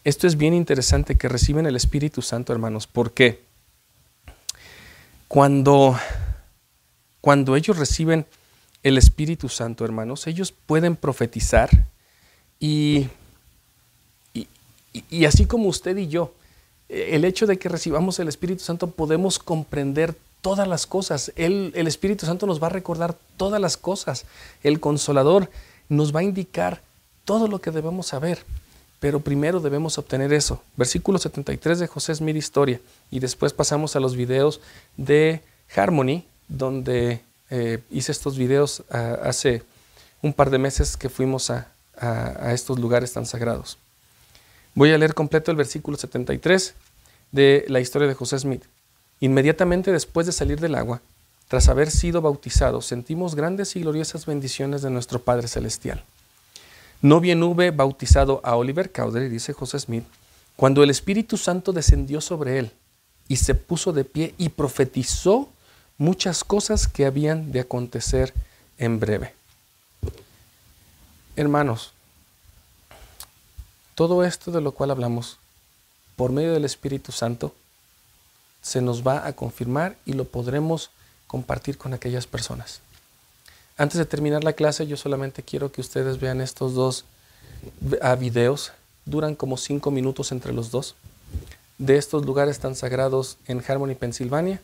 Esto 0.04 0.26
es 0.26 0.36
bien 0.36 0.54
interesante 0.54 1.16
que 1.16 1.28
reciben 1.28 1.66
el 1.66 1.76
Espíritu 1.76 2.22
Santo, 2.22 2.52
hermanos, 2.52 2.86
porque 2.86 3.42
cuando, 5.26 5.98
cuando 7.20 7.56
ellos 7.56 7.78
reciben 7.78 8.26
el 8.82 8.98
Espíritu 8.98 9.48
Santo, 9.48 9.84
hermanos, 9.84 10.26
ellos 10.26 10.52
pueden 10.52 10.94
profetizar 10.94 11.70
y, 12.60 13.08
y, 15.10 15.24
así 15.24 15.46
como 15.46 15.68
usted 15.68 15.96
y 15.96 16.08
yo, 16.08 16.32
el 16.88 17.24
hecho 17.24 17.46
de 17.46 17.58
que 17.58 17.68
recibamos 17.68 18.18
el 18.18 18.28
Espíritu 18.28 18.62
Santo 18.62 18.88
podemos 18.88 19.38
comprender 19.38 20.14
todas 20.40 20.68
las 20.68 20.86
cosas. 20.86 21.32
el 21.36 21.86
Espíritu 21.86 22.26
Santo 22.26 22.46
nos 22.46 22.62
va 22.62 22.68
a 22.68 22.70
recordar 22.70 23.16
todas 23.36 23.60
las 23.60 23.76
cosas. 23.76 24.24
El 24.62 24.80
consolador 24.80 25.50
nos 25.88 26.14
va 26.14 26.20
a 26.20 26.24
indicar 26.24 26.80
todo 27.24 27.48
lo 27.48 27.60
que 27.60 27.70
debemos 27.70 28.08
saber. 28.08 28.44
Pero 29.00 29.20
primero 29.20 29.60
debemos 29.60 29.98
obtener 29.98 30.32
eso. 30.32 30.62
Versículo 30.76 31.18
73 31.18 31.78
de 31.78 31.86
José 31.86 32.14
Smith 32.14 32.36
Historia. 32.36 32.80
Y 33.10 33.18
después 33.20 33.52
pasamos 33.52 33.96
a 33.96 34.00
los 34.00 34.16
videos 34.16 34.60
de 34.96 35.42
Harmony, 35.76 36.24
donde 36.48 37.20
eh, 37.50 37.80
hice 37.90 38.12
estos 38.12 38.38
videos 38.38 38.82
ah, 38.90 39.18
hace 39.22 39.62
un 40.22 40.32
par 40.32 40.48
de 40.48 40.58
meses 40.58 40.96
que 40.96 41.10
fuimos 41.10 41.50
a 41.50 41.68
estos 42.52 42.78
lugares 42.78 43.12
tan 43.12 43.26
sagrados. 43.26 43.76
Voy 44.74 44.92
a 44.92 44.98
leer 44.98 45.14
completo 45.14 45.50
el 45.50 45.56
versículo 45.56 45.96
73 45.96 46.74
de 47.30 47.64
la 47.68 47.80
historia 47.80 48.08
de 48.08 48.14
José 48.14 48.38
Smith. 48.38 48.64
Inmediatamente 49.20 49.92
después 49.92 50.26
de 50.26 50.32
salir 50.32 50.60
del 50.60 50.74
agua, 50.74 51.00
tras 51.48 51.68
haber 51.68 51.90
sido 51.90 52.20
bautizados, 52.20 52.86
sentimos 52.86 53.36
grandes 53.36 53.76
y 53.76 53.80
gloriosas 53.80 54.26
bendiciones 54.26 54.82
de 54.82 54.90
nuestro 54.90 55.20
Padre 55.20 55.46
Celestial. 55.46 56.02
No 57.02 57.20
bien 57.20 57.42
hube 57.42 57.70
bautizado 57.70 58.40
a 58.42 58.56
Oliver 58.56 58.90
Cowdery, 58.90 59.28
dice 59.28 59.52
José 59.52 59.78
Smith, 59.78 60.04
cuando 60.56 60.82
el 60.82 60.90
Espíritu 60.90 61.36
Santo 61.36 61.72
descendió 61.72 62.20
sobre 62.20 62.58
él 62.58 62.72
y 63.28 63.36
se 63.36 63.54
puso 63.54 63.92
de 63.92 64.04
pie 64.04 64.34
y 64.38 64.48
profetizó 64.48 65.48
muchas 65.98 66.42
cosas 66.42 66.88
que 66.88 67.06
habían 67.06 67.52
de 67.52 67.60
acontecer 67.60 68.34
en 68.78 68.98
breve. 68.98 69.34
Hermanos, 71.36 71.93
todo 73.94 74.24
esto 74.24 74.50
de 74.50 74.60
lo 74.60 74.72
cual 74.72 74.90
hablamos 74.90 75.38
por 76.16 76.32
medio 76.32 76.52
del 76.52 76.64
Espíritu 76.64 77.12
Santo 77.12 77.54
se 78.62 78.80
nos 78.80 79.06
va 79.06 79.26
a 79.26 79.32
confirmar 79.34 79.96
y 80.06 80.14
lo 80.14 80.24
podremos 80.24 80.90
compartir 81.26 81.76
con 81.76 81.92
aquellas 81.92 82.26
personas. 82.26 82.80
Antes 83.76 83.98
de 83.98 84.06
terminar 84.06 84.44
la 84.44 84.52
clase, 84.52 84.86
yo 84.86 84.96
solamente 84.96 85.42
quiero 85.42 85.72
que 85.72 85.80
ustedes 85.80 86.20
vean 86.20 86.40
estos 86.40 86.74
dos 86.74 87.04
ah, 88.00 88.14
videos. 88.14 88.72
Duran 89.04 89.34
como 89.34 89.56
cinco 89.56 89.90
minutos 89.90 90.32
entre 90.32 90.52
los 90.52 90.70
dos. 90.70 90.94
De 91.76 91.96
estos 91.96 92.24
lugares 92.24 92.60
tan 92.60 92.76
sagrados 92.76 93.36
en 93.46 93.62
Harmony, 93.66 93.96
Pensilvania. 93.96 94.62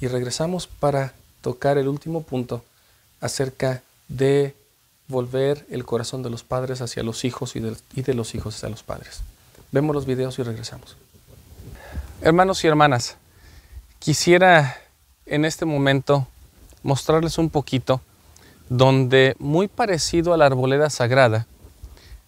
Y 0.00 0.08
regresamos 0.08 0.66
para 0.66 1.12
tocar 1.42 1.78
el 1.78 1.86
último 1.86 2.22
punto 2.22 2.64
acerca 3.20 3.82
de 4.08 4.54
volver 5.08 5.66
el 5.70 5.84
corazón 5.84 6.22
de 6.22 6.30
los 6.30 6.42
padres 6.42 6.80
hacia 6.80 7.02
los 7.02 7.24
hijos 7.24 7.56
y 7.56 7.60
de, 7.60 7.76
de 7.94 8.14
los 8.14 8.34
hijos 8.34 8.56
hacia 8.56 8.68
los 8.68 8.82
padres. 8.82 9.20
Vemos 9.72 9.94
los 9.94 10.06
videos 10.06 10.38
y 10.38 10.42
regresamos. 10.42 10.96
Hermanos 12.22 12.64
y 12.64 12.66
hermanas, 12.66 13.16
quisiera 13.98 14.76
en 15.26 15.44
este 15.44 15.64
momento 15.64 16.26
mostrarles 16.82 17.38
un 17.38 17.50
poquito 17.50 18.00
donde 18.68 19.36
muy 19.38 19.68
parecido 19.68 20.32
a 20.32 20.36
la 20.36 20.46
arboleda 20.46 20.90
sagrada, 20.90 21.46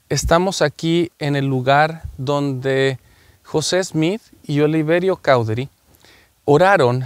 estamos 0.09 0.62
aquí 0.62 1.11
en 1.18 1.37
el 1.37 1.47
lugar 1.47 2.03
donde 2.16 2.99
José 3.45 3.83
Smith 3.83 4.22
y 4.45 4.61
Oliverio 4.61 5.16
Cowdery 5.16 5.68
oraron 6.45 7.05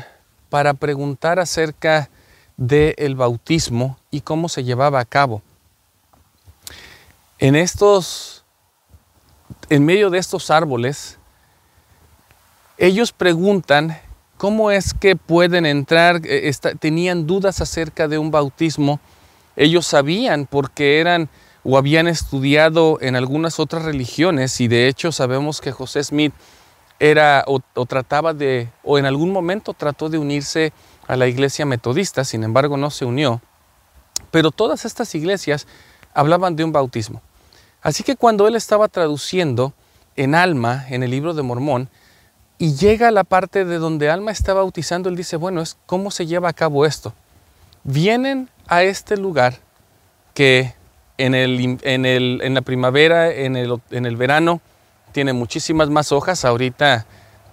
para 0.51 0.75
preguntar 0.75 1.39
acerca 1.39 2.11
del 2.57 3.15
bautismo 3.15 3.99
y 4.11 4.21
cómo 4.21 4.49
se 4.49 4.65
llevaba 4.65 5.01
a 5.01 5.05
cabo. 5.05 5.43
En 7.43 7.57
estos, 7.57 8.45
en 9.69 9.85
medio 9.85 10.11
de 10.11 10.19
estos 10.19 10.49
árboles, 10.49 11.19
ellos 12.79 13.11
preguntan 13.11 13.99
cómo 14.37 14.71
es 14.71 14.95
que 14.95 15.17
pueden 15.17 15.67
entrar, 15.67 16.21
eh, 16.23 16.53
tenían 16.79 17.27
dudas 17.27 17.61
acerca 17.61 18.07
de 18.07 18.19
un 18.19 18.31
bautismo 18.31 19.01
ellos 19.57 19.87
sabían 19.87 20.47
porque 20.47 21.01
eran 21.01 21.29
o 21.65 21.77
habían 21.77 22.07
estudiado 22.07 22.99
en 23.01 23.17
algunas 23.17 23.59
otras 23.59 23.85
religiones 23.85 24.61
y 24.61 24.69
de 24.69 24.87
hecho 24.87 25.11
sabemos 25.11 25.61
que 25.61 25.73
José 25.73 26.05
Smith 26.05 26.33
era 27.01 27.45
o, 27.49 27.59
trataba 27.87 28.35
de, 28.35 28.71
o 28.85 28.99
en 28.99 29.05
algún 29.05 29.33
momento 29.33 29.75
trató 29.75 30.09
de 30.09 30.19
unirse 30.19 30.73
a 31.09 31.17
la 31.17 31.27
iglesia 31.27 31.67
metodista, 31.67 32.23
sin 32.23 32.45
embargo 32.45 32.77
no 32.77 32.91
se 32.91 33.05
unió. 33.05 33.43
Pero 34.31 34.53
todas 34.53 34.85
estas 34.85 35.13
iglesias 35.17 35.67
hablaban 36.15 36.55
de 36.55 36.63
un 36.63 36.71
bautismo. 36.71 37.21
Así 37.83 38.03
que 38.05 38.17
cuando 38.17 38.47
él 38.47 38.55
estaba 38.55 38.89
traduciendo 38.89 39.75
en 40.17 40.35
Alma, 40.35 40.87
en 40.89 41.03
el 41.03 41.11
libro 41.11 41.35
de 41.35 41.43
Mormón, 41.43 41.89
y 42.59 42.75
llega 42.75 43.09
a 43.09 43.11
la 43.11 43.25
parte 43.25 43.65
de 43.65 43.79
donde 43.79 44.09
Alma 44.09 44.31
está 44.31 44.55
bautizando, 44.55 45.09
él 45.09 45.17
dice, 45.17 45.37
bueno, 45.37 45.61
es 45.61 45.77
cómo 45.87 46.13
se 46.13 46.27
lleva 46.27 46.49
a 46.49 46.53
cabo 46.53 46.87
esto. 46.87 47.13
Vienen 47.83 48.49
a 48.69 48.85
este 48.85 49.17
lugar 49.17 49.59
que 50.33 50.75
en, 51.19 51.35
el, 51.35 51.79
en, 51.83 52.07
el, 52.07 52.41
en 52.43 52.55
la 52.55 52.63
primavera, 52.63 53.33
en 53.33 53.57
el, 53.57 53.81
en 53.91 54.07
el 54.07 54.17
verano, 54.17 54.61
tiene 55.11 55.33
muchísimas 55.33 55.91
más 55.91 56.13
hojas. 56.13 56.45
Ahorita 56.45 57.07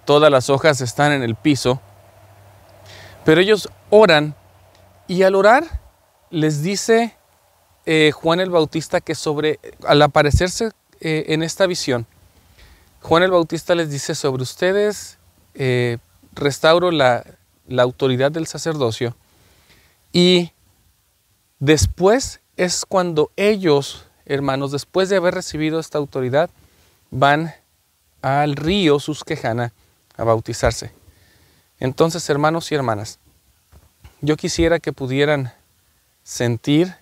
todas 0.04 0.30
las 0.30 0.48
hojas 0.48 0.80
están 0.80 1.12
en 1.12 1.22
el 1.22 1.34
piso. 1.34 1.80
Pero 3.24 3.40
ellos 3.40 3.68
oran 3.90 4.34
y 5.08 5.24
al 5.24 5.34
orar 5.34 5.64
les 6.30 6.62
dice 6.62 7.16
eh, 7.86 8.12
Juan 8.12 8.40
el 8.40 8.50
Bautista 8.50 9.00
que 9.00 9.14
sobre, 9.14 9.58
al 9.86 10.02
aparecerse 10.02 10.70
eh, 11.00 11.26
en 11.28 11.42
esta 11.42 11.66
visión, 11.66 12.06
Juan 13.02 13.22
el 13.22 13.30
Bautista 13.30 13.74
les 13.74 13.90
dice 13.90 14.14
sobre 14.14 14.42
ustedes 14.42 15.18
eh, 15.54 15.98
restauro 16.34 16.90
la, 16.90 17.24
la 17.66 17.82
autoridad 17.82 18.30
del 18.30 18.46
sacerdocio 18.46 19.16
y 20.12 20.52
Después 21.60 22.40
es 22.56 22.86
cuando 22.86 23.30
ellos, 23.36 24.06
hermanos, 24.24 24.72
después 24.72 25.10
de 25.10 25.16
haber 25.16 25.34
recibido 25.34 25.78
esta 25.78 25.98
autoridad, 25.98 26.48
van 27.10 27.54
al 28.22 28.56
río 28.56 28.98
Susquejana 28.98 29.74
a 30.16 30.24
bautizarse. 30.24 30.90
Entonces, 31.78 32.28
hermanos 32.30 32.72
y 32.72 32.76
hermanas, 32.76 33.18
yo 34.22 34.38
quisiera 34.38 34.78
que 34.78 34.94
pudieran 34.94 35.52
sentir 36.22 36.94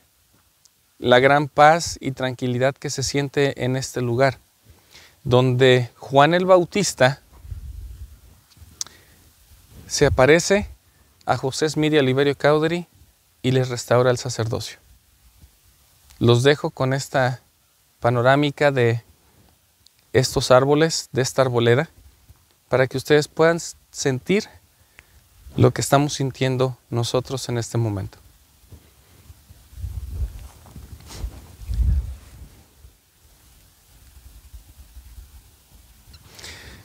la 0.98 1.20
gran 1.20 1.48
paz 1.48 1.96
y 2.00 2.12
tranquilidad 2.12 2.74
que 2.74 2.90
se 2.90 3.02
siente 3.02 3.64
en 3.64 3.76
este 3.76 4.00
lugar, 4.00 4.38
donde 5.24 5.90
Juan 5.96 6.34
el 6.34 6.44
Bautista 6.44 7.20
se 9.86 10.06
aparece 10.06 10.68
a 11.24 11.36
José 11.36 11.68
Smith 11.68 11.92
y 11.92 11.98
a 11.98 12.34
Cowdery 12.34 12.86
y 13.42 13.50
les 13.52 13.68
restaura 13.68 14.10
el 14.10 14.18
sacerdocio. 14.18 14.78
Los 16.18 16.42
dejo 16.42 16.70
con 16.70 16.92
esta 16.92 17.40
panorámica 18.00 18.72
de 18.72 19.04
estos 20.12 20.50
árboles, 20.50 21.08
de 21.12 21.22
esta 21.22 21.42
arboleda, 21.42 21.88
para 22.68 22.86
que 22.86 22.96
ustedes 22.96 23.28
puedan 23.28 23.60
sentir 23.90 24.48
lo 25.56 25.70
que 25.70 25.80
estamos 25.80 26.14
sintiendo 26.14 26.76
nosotros 26.90 27.48
en 27.48 27.58
este 27.58 27.78
momento. 27.78 28.18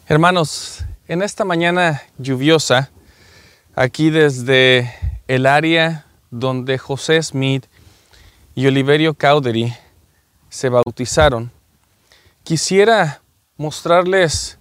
Hermanos, 0.06 0.84
en 1.08 1.22
esta 1.22 1.46
mañana 1.46 2.02
lluviosa, 2.18 2.92
aquí 3.74 4.10
desde 4.10 4.94
el 5.30 5.46
área 5.46 6.06
donde 6.30 6.78
José 6.78 7.24
Smith 7.24 7.68
y 8.54 8.68
Oliverio 8.68 9.14
Cowdery 9.14 9.74
se 10.50 10.68
bautizaron, 10.68 11.54
quisiera 12.44 13.22
mostrarles 13.56 14.58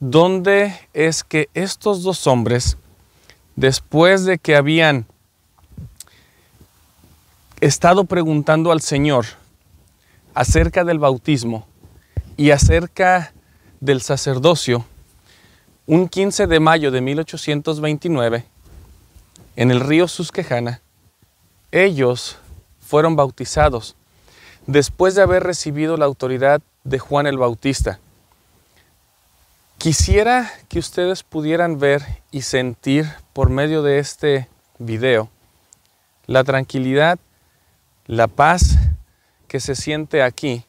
dónde 0.00 0.74
es 0.94 1.24
que 1.24 1.50
estos 1.52 2.02
dos 2.02 2.26
hombres, 2.26 2.78
después 3.56 4.24
de 4.24 4.38
que 4.38 4.56
habían 4.56 5.04
estado 7.60 8.06
preguntando 8.06 8.72
al 8.72 8.80
Señor 8.80 9.26
acerca 10.32 10.84
del 10.84 10.98
bautismo 10.98 11.66
y 12.38 12.50
acerca 12.50 13.33
del 13.84 14.00
sacerdocio, 14.00 14.82
un 15.86 16.08
15 16.08 16.46
de 16.46 16.58
mayo 16.58 16.90
de 16.90 17.02
1829, 17.02 18.46
en 19.56 19.70
el 19.70 19.80
río 19.80 20.08
Susquehanna, 20.08 20.80
ellos 21.70 22.38
fueron 22.80 23.14
bautizados 23.14 23.94
después 24.66 25.14
de 25.14 25.20
haber 25.20 25.42
recibido 25.42 25.98
la 25.98 26.06
autoridad 26.06 26.62
de 26.84 26.98
Juan 26.98 27.26
el 27.26 27.36
Bautista. 27.36 27.98
Quisiera 29.76 30.50
que 30.70 30.78
ustedes 30.78 31.22
pudieran 31.22 31.78
ver 31.78 32.22
y 32.30 32.40
sentir 32.40 33.06
por 33.34 33.50
medio 33.50 33.82
de 33.82 33.98
este 33.98 34.48
video 34.78 35.28
la 36.24 36.42
tranquilidad, 36.42 37.18
la 38.06 38.28
paz 38.28 38.78
que 39.46 39.60
se 39.60 39.74
siente 39.74 40.22
aquí 40.22 40.64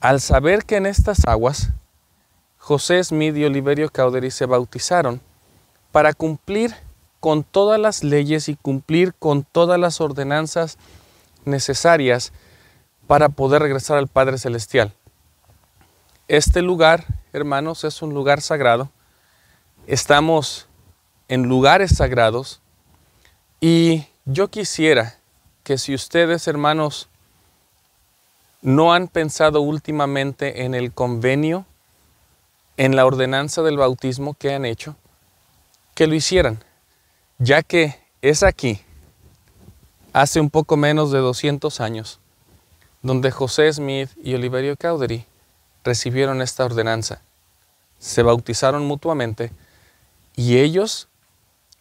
al 0.00 0.20
saber 0.20 0.66
que 0.66 0.76
en 0.76 0.84
estas 0.84 1.26
aguas 1.26 1.70
José 2.62 3.02
Smith 3.02 3.36
y 3.36 3.44
Oliverio 3.44 3.90
Cowdery 3.90 4.30
se 4.30 4.46
bautizaron 4.46 5.20
para 5.90 6.12
cumplir 6.12 6.72
con 7.18 7.42
todas 7.42 7.80
las 7.80 8.04
leyes 8.04 8.48
y 8.48 8.54
cumplir 8.54 9.14
con 9.14 9.42
todas 9.42 9.80
las 9.80 10.00
ordenanzas 10.00 10.78
necesarias 11.44 12.32
para 13.08 13.30
poder 13.30 13.62
regresar 13.62 13.98
al 13.98 14.06
Padre 14.06 14.38
Celestial. 14.38 14.94
Este 16.28 16.62
lugar, 16.62 17.04
hermanos, 17.32 17.82
es 17.82 18.00
un 18.00 18.14
lugar 18.14 18.40
sagrado. 18.40 18.92
Estamos 19.88 20.68
en 21.26 21.48
lugares 21.48 21.96
sagrados 21.96 22.60
y 23.60 24.06
yo 24.24 24.46
quisiera 24.46 25.16
que 25.64 25.78
si 25.78 25.96
ustedes, 25.96 26.46
hermanos, 26.46 27.08
no 28.60 28.92
han 28.92 29.08
pensado 29.08 29.62
últimamente 29.62 30.64
en 30.64 30.76
el 30.76 30.92
convenio, 30.92 31.66
en 32.82 32.96
la 32.96 33.06
ordenanza 33.06 33.62
del 33.62 33.76
bautismo 33.76 34.34
que 34.34 34.52
han 34.52 34.64
hecho, 34.64 34.96
que 35.94 36.08
lo 36.08 36.16
hicieran 36.16 36.64
ya 37.38 37.62
que 37.62 37.96
es 38.22 38.42
aquí, 38.42 38.80
hace 40.12 40.40
un 40.40 40.50
poco 40.50 40.76
menos 40.76 41.12
de 41.12 41.20
200 41.20 41.80
años, 41.80 42.18
donde 43.02 43.30
José 43.30 43.72
Smith 43.72 44.10
y 44.20 44.34
Oliverio 44.34 44.76
Cowdery 44.76 45.26
recibieron 45.84 46.42
esta 46.42 46.64
ordenanza. 46.64 47.22
Se 48.00 48.22
bautizaron 48.22 48.84
mutuamente 48.84 49.52
y 50.34 50.58
ellos 50.58 51.06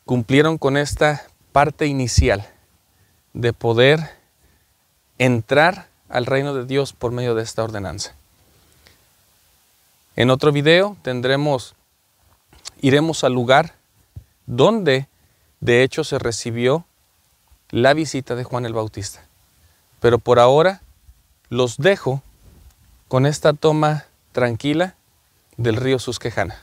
cumplieron 0.05 0.59
con 0.59 0.77
esta 0.77 1.25
parte 1.51 1.87
inicial 1.87 2.47
de 3.33 3.53
poder 3.53 3.99
entrar 5.17 5.87
al 6.09 6.27
reino 6.27 6.53
de 6.53 6.67
Dios 6.67 6.93
por 6.93 7.11
medio 7.11 7.33
de 7.33 7.41
esta 7.41 7.63
ordenanza. 7.63 8.20
En 10.15 10.29
otro 10.29 10.51
video 10.51 10.97
tendremos, 11.03 11.73
iremos 12.81 13.23
al 13.23 13.33
lugar 13.33 13.75
donde 14.45 15.07
de 15.61 15.83
hecho 15.83 16.03
se 16.03 16.19
recibió 16.19 16.85
la 17.69 17.93
visita 17.93 18.35
de 18.35 18.43
Juan 18.43 18.65
el 18.65 18.73
Bautista. 18.73 19.23
Pero 20.01 20.19
por 20.19 20.39
ahora 20.39 20.81
los 21.49 21.77
dejo 21.77 22.21
con 23.07 23.25
esta 23.25 23.53
toma 23.53 24.05
tranquila 24.33 24.95
del 25.57 25.77
río 25.77 25.99
Susquejana. 25.99 26.59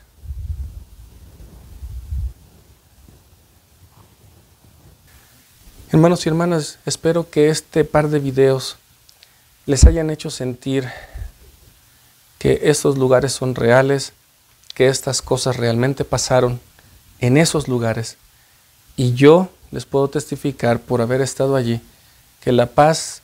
Hermanos 5.91 6.23
y 6.25 6.29
hermanas, 6.29 6.77
espero 6.85 7.31
que 7.31 7.49
este 7.49 7.83
par 7.83 8.09
de 8.09 8.19
videos 8.19 8.77
les 9.65 9.85
hayan 9.85 10.11
hecho 10.11 10.29
sentir 10.29 10.87
que 12.39 12.61
estos 12.63 12.97
lugares 12.97 13.33
son 13.33 13.53
reales, 13.53 14.13
que 14.73 14.87
estas 14.87 15.21
cosas 15.21 15.57
realmente 15.57 16.05
pasaron 16.05 16.59
en 17.19 17.37
esos 17.37 17.67
lugares. 17.67 18.17
Y 18.95 19.13
yo 19.13 19.49
les 19.71 19.85
puedo 19.85 20.09
testificar 20.09 20.79
por 20.79 21.01
haber 21.01 21.21
estado 21.21 21.55
allí 21.55 21.81
que 22.41 22.51
la 22.51 22.67
paz, 22.67 23.21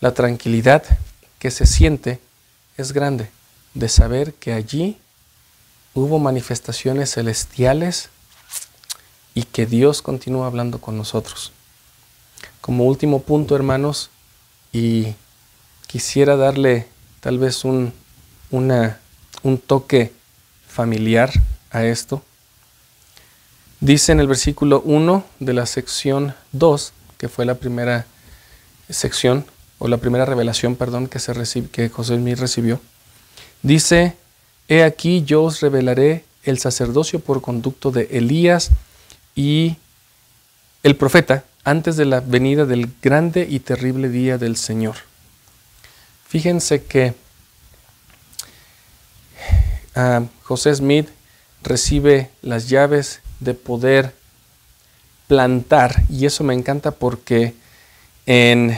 la 0.00 0.12
tranquilidad 0.14 0.84
que 1.38 1.50
se 1.50 1.66
siente 1.66 2.20
es 2.76 2.92
grande 2.92 3.30
de 3.74 3.88
saber 3.88 4.34
que 4.34 4.52
allí 4.52 4.98
hubo 5.94 6.18
manifestaciones 6.18 7.14
celestiales 7.14 8.10
y 9.34 9.44
que 9.44 9.64
Dios 9.64 10.02
continúa 10.02 10.46
hablando 10.46 10.78
con 10.78 10.96
nosotros. 10.96 11.52
Como 12.60 12.84
último 12.84 13.22
punto, 13.22 13.56
hermanos, 13.56 14.10
y 14.72 15.14
quisiera 15.86 16.36
darle 16.36 16.86
tal 17.20 17.38
vez 17.38 17.64
un, 17.64 17.92
un 18.50 19.58
toque 19.66 20.12
familiar 20.68 21.32
a 21.70 21.84
esto. 21.84 22.22
Dice 23.80 24.12
en 24.12 24.20
el 24.20 24.28
versículo 24.28 24.80
1 24.84 25.24
de 25.40 25.52
la 25.52 25.66
sección 25.66 26.34
2, 26.52 26.92
que 27.18 27.28
fue 27.28 27.44
la 27.44 27.54
primera 27.54 28.06
sección, 28.88 29.44
o 29.78 29.88
la 29.88 29.98
primera 29.98 30.24
revelación, 30.24 30.76
perdón, 30.76 31.06
que, 31.06 31.18
se 31.18 31.34
que 31.70 31.88
José 31.90 32.16
Smith 32.16 32.38
recibió, 32.38 32.80
dice, 33.62 34.16
He 34.68 34.82
aquí 34.82 35.22
yo 35.24 35.44
os 35.44 35.60
revelaré 35.60 36.24
el 36.42 36.58
sacerdocio 36.58 37.20
por 37.20 37.40
conducto 37.40 37.90
de 37.90 38.08
Elías 38.12 38.70
y 39.34 39.76
el 40.82 40.96
profeta, 40.96 41.44
antes 41.64 41.96
de 41.96 42.04
la 42.04 42.20
venida 42.20 42.64
del 42.64 42.90
grande 43.02 43.46
y 43.48 43.60
terrible 43.60 44.08
día 44.08 44.38
del 44.38 44.56
Señor. 44.56 44.96
Fíjense 46.28 46.84
que 46.84 47.14
ah, 49.96 50.22
José 50.44 50.74
Smith 50.74 51.08
recibe 51.62 52.30
las 52.42 52.68
llaves 52.68 53.20
de 53.40 53.54
poder 53.54 54.14
plantar, 55.26 56.04
y 56.08 56.26
eso 56.26 56.44
me 56.44 56.54
encanta 56.54 56.92
porque 56.92 57.54
en 58.26 58.76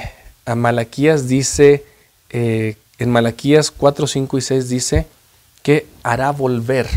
Malaquías 0.57 1.29
dice, 1.29 1.85
eh, 2.31 2.77
en 2.99 3.11
Malaquías 3.11 3.71
4, 3.71 4.07
5 4.07 4.39
y 4.39 4.41
6 4.41 4.69
dice 4.69 5.07
que 5.63 5.87
hará 6.03 6.31
volver 6.31 6.89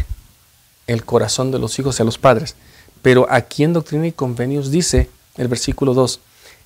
el 0.87 1.03
corazón 1.03 1.51
de 1.51 1.59
los 1.59 1.77
hijos 1.79 1.99
a 1.99 2.03
los 2.03 2.17
padres. 2.17 2.55
Pero 3.01 3.27
aquí 3.29 3.63
en 3.63 3.73
Doctrina 3.73 4.07
y 4.07 4.11
Convenios 4.11 4.71
dice 4.71 5.09
el 5.37 5.47
versículo 5.47 5.93
2, 5.93 6.19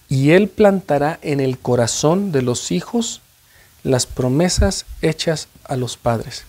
y 0.09 0.31
él 0.31 0.49
plantará 0.49 1.19
en 1.21 1.39
el 1.39 1.57
corazón 1.57 2.31
de 2.31 2.41
los 2.41 2.71
hijos 2.71 3.21
las 3.83 4.05
promesas 4.05 4.85
hechas 5.01 5.47
a 5.63 5.75
los 5.75 5.97
padres, 5.97 6.43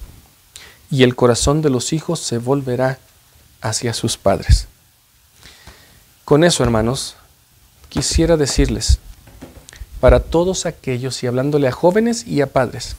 y 0.91 1.03
el 1.03 1.16
corazón 1.16 1.62
de 1.62 1.70
los 1.70 1.93
hijos 1.93 2.20
se 2.20 2.39
volverá 2.39 2.99
hacia 3.61 3.93
sus 3.93 4.16
padres. 4.16 4.68
Con 6.24 6.45
eso, 6.45 6.62
hermanos, 6.62 7.16
quisiera 7.89 8.37
decirles, 8.37 8.99
para 10.01 10.20
todos 10.20 10.66
aquellos, 10.66 11.22
y 11.22 11.26
hablándole 11.26 11.68
a 11.68 11.72
jóvenes 11.72 12.26
y 12.26 12.41
a 12.41 12.53
padres, 12.53 12.97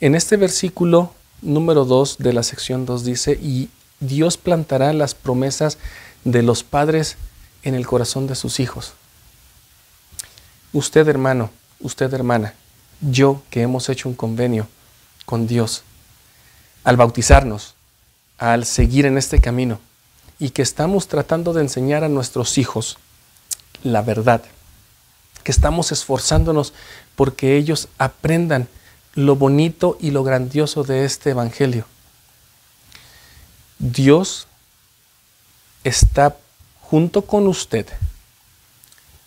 en 0.00 0.14
este 0.14 0.36
versículo 0.36 1.12
número 1.42 1.84
2 1.84 2.18
de 2.18 2.32
la 2.32 2.42
sección 2.42 2.86
2 2.86 3.04
dice, 3.04 3.32
y 3.32 3.68
Dios 4.00 4.36
plantará 4.36 4.92
las 4.92 5.14
promesas 5.14 5.78
de 6.24 6.42
los 6.42 6.62
padres 6.64 7.16
en 7.62 7.74
el 7.74 7.86
corazón 7.86 8.26
de 8.26 8.34
sus 8.34 8.60
hijos. 8.60 8.92
Usted 10.72 11.08
hermano, 11.08 11.50
usted 11.80 12.12
hermana, 12.14 12.54
yo 13.00 13.42
que 13.50 13.62
hemos 13.62 13.88
hecho 13.88 14.08
un 14.08 14.14
convenio 14.14 14.68
con 15.26 15.46
Dios, 15.46 15.82
al 16.84 16.96
bautizarnos, 16.96 17.74
al 18.38 18.64
seguir 18.64 19.06
en 19.06 19.18
este 19.18 19.40
camino, 19.40 19.80
y 20.38 20.50
que 20.50 20.62
estamos 20.62 21.08
tratando 21.08 21.52
de 21.52 21.62
enseñar 21.62 22.04
a 22.04 22.08
nuestros 22.08 22.58
hijos 22.58 22.98
la 23.82 24.02
verdad, 24.02 24.42
que 25.42 25.52
estamos 25.52 25.92
esforzándonos 25.92 26.72
porque 27.16 27.56
ellos 27.56 27.88
aprendan 27.98 28.68
lo 29.14 29.36
bonito 29.36 29.96
y 30.00 30.10
lo 30.10 30.22
grandioso 30.22 30.84
de 30.84 31.04
este 31.04 31.30
Evangelio. 31.30 31.86
Dios 33.78 34.46
está 35.84 36.36
junto 36.80 37.22
con 37.22 37.46
usted, 37.46 37.86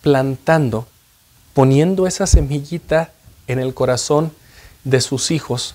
plantando, 0.02 0.86
poniendo 1.52 2.06
esa 2.06 2.26
semillita 2.26 3.12
en 3.46 3.58
el 3.58 3.74
corazón 3.74 4.32
de 4.84 5.00
sus 5.00 5.30
hijos 5.30 5.74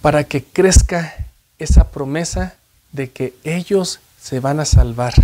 para 0.00 0.24
que 0.24 0.44
crezca 0.44 1.26
esa 1.58 1.90
promesa 1.90 2.54
de 2.92 3.10
que 3.10 3.34
ellos 3.44 4.00
se 4.20 4.40
van 4.40 4.60
a 4.60 4.64
salvar, 4.64 5.14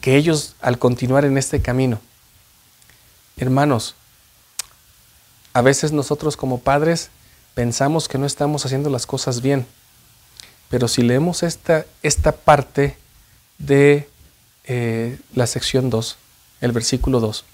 que 0.00 0.16
ellos 0.16 0.54
al 0.60 0.78
continuar 0.78 1.24
en 1.24 1.38
este 1.38 1.60
camino. 1.60 2.00
Hermanos, 3.36 3.94
a 5.52 5.62
veces 5.62 5.92
nosotros 5.92 6.36
como 6.36 6.60
padres 6.60 7.10
pensamos 7.54 8.08
que 8.08 8.18
no 8.18 8.26
estamos 8.26 8.66
haciendo 8.66 8.90
las 8.90 9.06
cosas 9.06 9.40
bien. 9.40 9.66
Pero 10.68 10.88
si 10.88 11.02
leemos 11.02 11.42
esta, 11.42 11.86
esta 12.02 12.32
parte 12.32 12.96
de 13.58 14.08
eh, 14.64 15.18
la 15.34 15.46
sección 15.46 15.88
2, 15.88 16.16
el 16.60 16.72
versículo 16.72 17.20
2, 17.20 17.44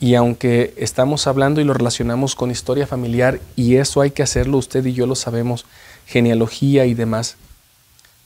y 0.00 0.14
aunque 0.14 0.74
estamos 0.76 1.26
hablando 1.26 1.60
y 1.60 1.64
lo 1.64 1.74
relacionamos 1.74 2.34
con 2.34 2.50
historia 2.50 2.86
familiar, 2.86 3.40
y 3.56 3.76
eso 3.76 4.00
hay 4.00 4.10
que 4.10 4.22
hacerlo, 4.22 4.58
usted 4.58 4.84
y 4.84 4.92
yo 4.92 5.06
lo 5.06 5.14
sabemos, 5.14 5.64
genealogía 6.06 6.86
y 6.86 6.94
demás, 6.94 7.36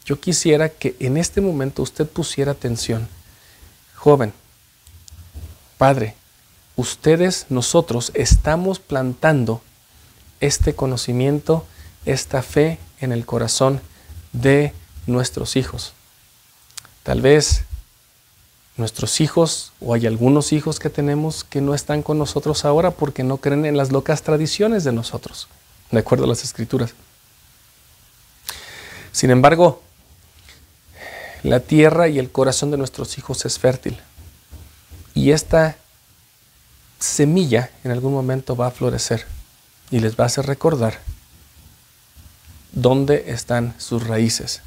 yo 0.04 0.18
quisiera 0.18 0.70
que 0.70 0.96
en 1.00 1.16
este 1.16 1.40
momento 1.40 1.82
usted 1.82 2.06
pusiera 2.06 2.52
atención. 2.52 3.08
Joven, 3.94 4.32
padre, 5.76 6.14
ustedes, 6.76 7.46
nosotros, 7.50 8.10
estamos 8.14 8.78
plantando 8.78 9.60
este 10.40 10.74
conocimiento, 10.74 11.66
esta 12.06 12.42
fe 12.42 12.78
en 13.00 13.12
el 13.12 13.26
corazón 13.26 13.80
de 14.32 14.72
nuestros 15.06 15.56
hijos. 15.56 15.92
Tal 17.02 17.20
vez 17.20 17.64
nuestros 18.78 19.20
hijos 19.20 19.72
o 19.80 19.92
hay 19.92 20.06
algunos 20.06 20.52
hijos 20.52 20.78
que 20.78 20.88
tenemos 20.88 21.44
que 21.44 21.60
no 21.60 21.74
están 21.74 22.02
con 22.02 22.16
nosotros 22.16 22.64
ahora 22.64 22.92
porque 22.92 23.24
no 23.24 23.36
creen 23.38 23.66
en 23.66 23.76
las 23.76 23.90
locas 23.90 24.22
tradiciones 24.22 24.84
de 24.84 24.92
nosotros, 24.92 25.48
de 25.90 25.98
acuerdo 25.98 26.24
a 26.24 26.28
las 26.28 26.44
escrituras. 26.44 26.94
Sin 29.12 29.30
embargo, 29.30 29.82
la 31.42 31.60
tierra 31.60 32.08
y 32.08 32.18
el 32.18 32.30
corazón 32.30 32.70
de 32.70 32.78
nuestros 32.78 33.18
hijos 33.18 33.44
es 33.44 33.58
fértil. 33.58 33.98
Y 35.14 35.32
esta 35.32 35.76
semilla 37.00 37.70
en 37.82 37.90
algún 37.90 38.12
momento 38.12 38.56
va 38.56 38.68
a 38.68 38.70
florecer 38.70 39.26
y 39.90 39.98
les 40.00 40.18
va 40.18 40.24
a 40.24 40.26
hacer 40.26 40.46
recordar 40.46 41.00
dónde 42.72 43.24
están 43.28 43.74
sus 43.78 44.06
raíces. 44.06 44.62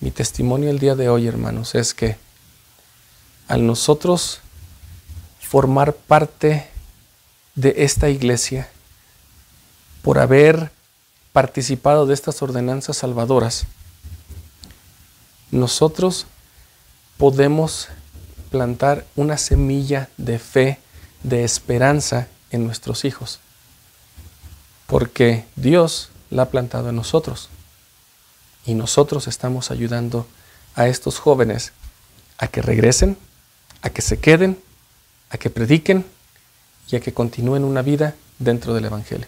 Mi 0.00 0.10
testimonio 0.10 0.70
el 0.70 0.78
día 0.78 0.94
de 0.94 1.08
hoy, 1.08 1.26
hermanos, 1.26 1.74
es 1.74 1.94
que 1.94 2.16
al 3.52 3.66
nosotros 3.66 4.40
formar 5.38 5.92
parte 5.92 6.70
de 7.54 7.74
esta 7.84 8.08
iglesia, 8.08 8.70
por 10.00 10.18
haber 10.18 10.72
participado 11.34 12.06
de 12.06 12.14
estas 12.14 12.40
ordenanzas 12.40 12.96
salvadoras, 12.96 13.66
nosotros 15.50 16.24
podemos 17.18 17.88
plantar 18.50 19.04
una 19.16 19.36
semilla 19.36 20.08
de 20.16 20.38
fe, 20.38 20.78
de 21.22 21.44
esperanza 21.44 22.28
en 22.52 22.64
nuestros 22.64 23.04
hijos. 23.04 23.38
Porque 24.86 25.44
Dios 25.56 26.08
la 26.30 26.44
ha 26.44 26.48
plantado 26.48 26.88
en 26.88 26.96
nosotros. 26.96 27.50
Y 28.64 28.72
nosotros 28.72 29.28
estamos 29.28 29.70
ayudando 29.70 30.26
a 30.74 30.88
estos 30.88 31.18
jóvenes 31.18 31.74
a 32.38 32.48
que 32.48 32.62
regresen, 32.62 33.18
a 33.82 33.90
que 33.90 34.00
se 34.00 34.18
queden, 34.18 34.58
a 35.30 35.38
que 35.38 35.50
prediquen 35.50 36.04
y 36.90 36.96
a 36.96 37.00
que 37.00 37.12
continúen 37.12 37.64
una 37.64 37.82
vida 37.82 38.14
dentro 38.38 38.74
del 38.74 38.86
Evangelio. 38.86 39.26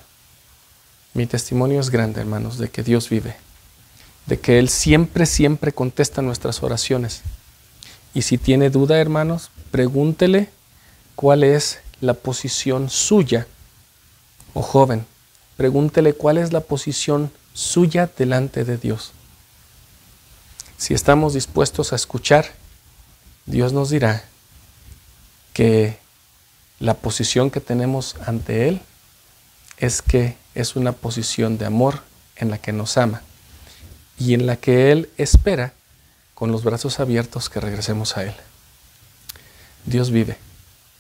Mi 1.13 1.27
testimonio 1.27 1.81
es 1.81 1.91
grande, 1.91 2.21
hermanos, 2.21 2.59
de 2.59 2.71
que 2.71 2.83
Dios 2.83 3.09
vive, 3.09 3.37
de 4.27 4.39
que 4.39 4.59
Él 4.59 4.69
siempre, 4.69 5.27
siempre 5.27 5.73
contesta 5.73 6.23
nuestras 6.23 6.63
oraciones. 6.63 7.23
Y 8.15 8.23
si 8.23 8.39
tiene 8.39 8.71
duda, 8.71 8.99
hermanos, 8.99 9.51
pregúntele 9.71 10.49
cuál 11.15 11.45
es 11.45 11.81
la 12.01 12.15
posición 12.15 12.91
suya, 12.91 13.47
o 14.55 14.63
joven, 14.63 15.05
pregúntele 15.57 16.15
cuál 16.15 16.39
es 16.39 16.53
la 16.53 16.61
posición 16.61 17.33
suya 17.55 18.09
delante 18.17 18.65
de 18.65 18.77
Dios. 18.77 19.13
Si 20.77 20.95
estamos 20.95 21.35
dispuestos 21.35 21.93
a 21.93 21.97
escuchar, 21.97 22.47
Dios 23.47 23.73
nos 23.73 23.91
dirá 23.91 24.25
que 25.55 25.99
la 26.81 26.93
posición 26.93 27.51
que 27.51 27.61
tenemos 27.61 28.17
ante 28.27 28.69
Él 28.69 28.83
es 29.79 30.03
que 30.03 30.37
es 30.55 30.77
una 30.77 30.93
posición 30.93 31.57
de 31.57 31.65
amor 31.65 32.03
en 32.37 32.51
la 32.51 32.59
que 32.59 32.73
nos 32.73 32.99
ama 32.99 33.23
y 34.19 34.35
en 34.35 34.47
la 34.47 34.57
que 34.57 34.93
Él 34.93 35.09
espera 35.17 35.73
con 36.35 36.53
los 36.53 36.65
brazos 36.65 37.01
abiertos 37.01 37.49
que 37.49 37.61
regresemos 37.61 38.17
a 38.17 38.25
Él. 38.25 38.35
Dios 39.87 40.11
vive. 40.11 40.37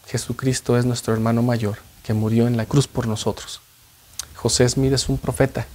Jesucristo 0.07 0.79
es 0.79 0.85
nuestro 0.85 1.13
hermano 1.13 1.43
mayor 1.43 1.79
que 2.03 2.15
murió 2.15 2.47
en 2.47 2.57
la 2.57 2.67
cruz 2.67 2.87
por 2.87 3.07
nosotros. 3.07 3.61
José 4.37 4.69
Smith 4.69 4.93
es 4.93 5.09
un 5.09 5.19
profeta, 5.19 5.67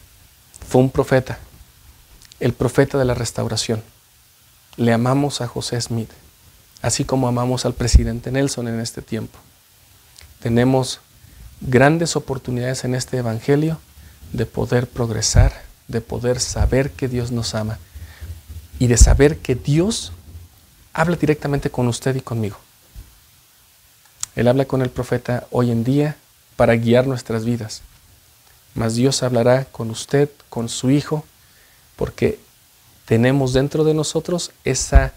fue 0.67 0.82
un 0.82 0.91
profeta, 0.91 1.39
el 2.39 2.53
profeta 2.53 2.97
de 2.97 3.05
la 3.05 3.15
restauración. 3.15 3.84
Le 4.77 4.93
amamos 4.93 5.41
a 5.41 5.47
José 5.47 5.82
Smith, 5.82 6.09
así 6.82 7.03
como 7.05 7.27
amamos 7.27 7.65
al 7.65 7.73
presidente 7.73 8.32
Nelson 8.32 8.67
en 8.67 8.80
este 8.80 9.01
tiempo. 9.01 9.38
Tenemos 10.41 11.01
grandes 11.61 12.15
oportunidades 12.15 12.84
en 12.84 12.95
este 12.95 13.17
Evangelio 13.17 13.80
de 14.32 14.45
poder 14.45 14.88
progresar, 14.88 15.53
de 15.88 16.01
poder 16.01 16.39
saber 16.39 16.91
que 16.91 17.07
Dios 17.07 17.32
nos 17.32 17.55
ama 17.55 17.80
y 18.80 18.88
de 18.88 18.97
saber 18.97 19.38
que 19.39 19.55
Dios 19.55 20.13
habla 20.93 21.17
directamente 21.17 21.69
con 21.69 21.88
usted 21.88 22.15
y 22.15 22.21
conmigo. 22.21 22.57
Él 24.36 24.47
habla 24.47 24.65
con 24.65 24.82
el 24.82 24.89
profeta 24.89 25.47
hoy 25.51 25.71
en 25.71 25.84
día 25.84 26.15
para 26.55 26.75
guiar 26.75 27.07
nuestras 27.07 27.43
vidas. 27.43 27.82
Mas 28.73 28.95
Dios 28.95 29.23
hablará 29.23 29.65
con 29.65 29.89
usted, 29.89 30.30
con 30.49 30.69
su 30.69 30.89
Hijo, 30.91 31.25
porque 31.95 32.39
tenemos 33.05 33.53
dentro 33.53 33.84
de 33.84 33.93
nosotros 33.93 34.51
esa 34.63 35.13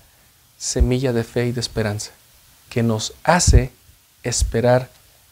semilla 0.63 1.13
de 1.13 1.25
fe 1.25 1.47
y 1.47 1.53
de 1.53 1.61
esperanza 1.61 2.13
que 2.71 2.85
nos 2.85 3.15
hace 3.25 3.73
esperar 4.23 4.89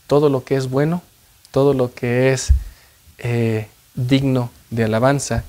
todo 0.09 0.29
lo 0.29 0.43
que 0.43 0.57
es 0.57 0.69
bueno, 0.69 1.03
todo 1.53 1.73
lo 1.73 1.95
que 1.95 2.33
es 2.33 2.49
eh, 3.19 3.69
digno 3.95 4.51
de 4.71 4.85
alabanza, 4.85 5.45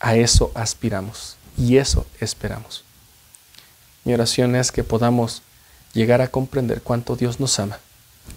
a 0.00 0.16
eso 0.16 0.50
aspiramos 0.56 1.36
y 1.56 1.76
eso 1.76 2.04
esperamos. 2.18 2.82
Mi 4.04 4.12
oración 4.12 4.56
es 4.56 4.72
que 4.72 4.82
podamos 4.82 5.42
llegar 5.92 6.20
a 6.20 6.28
comprender 6.28 6.82
cuánto 6.82 7.14
Dios 7.14 7.38
nos 7.38 7.60
ama 7.60 7.78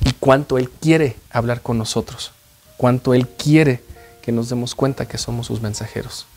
y 0.06 0.12
cuánto 0.14 0.60
Él 0.60 0.70
quiere 0.70 1.16
hablar 1.32 1.64
con 1.64 1.80
nosotros, 1.80 2.32
cuánto 2.78 3.16
Él 3.16 3.28
quiere 3.28 3.84
que 4.22 4.32
nos 4.32 4.50
demos 4.50 4.76
cuenta 4.76 5.08
que 5.08 5.18
somos 5.18 5.48
sus 5.48 5.62
mensajeros. 5.62 6.28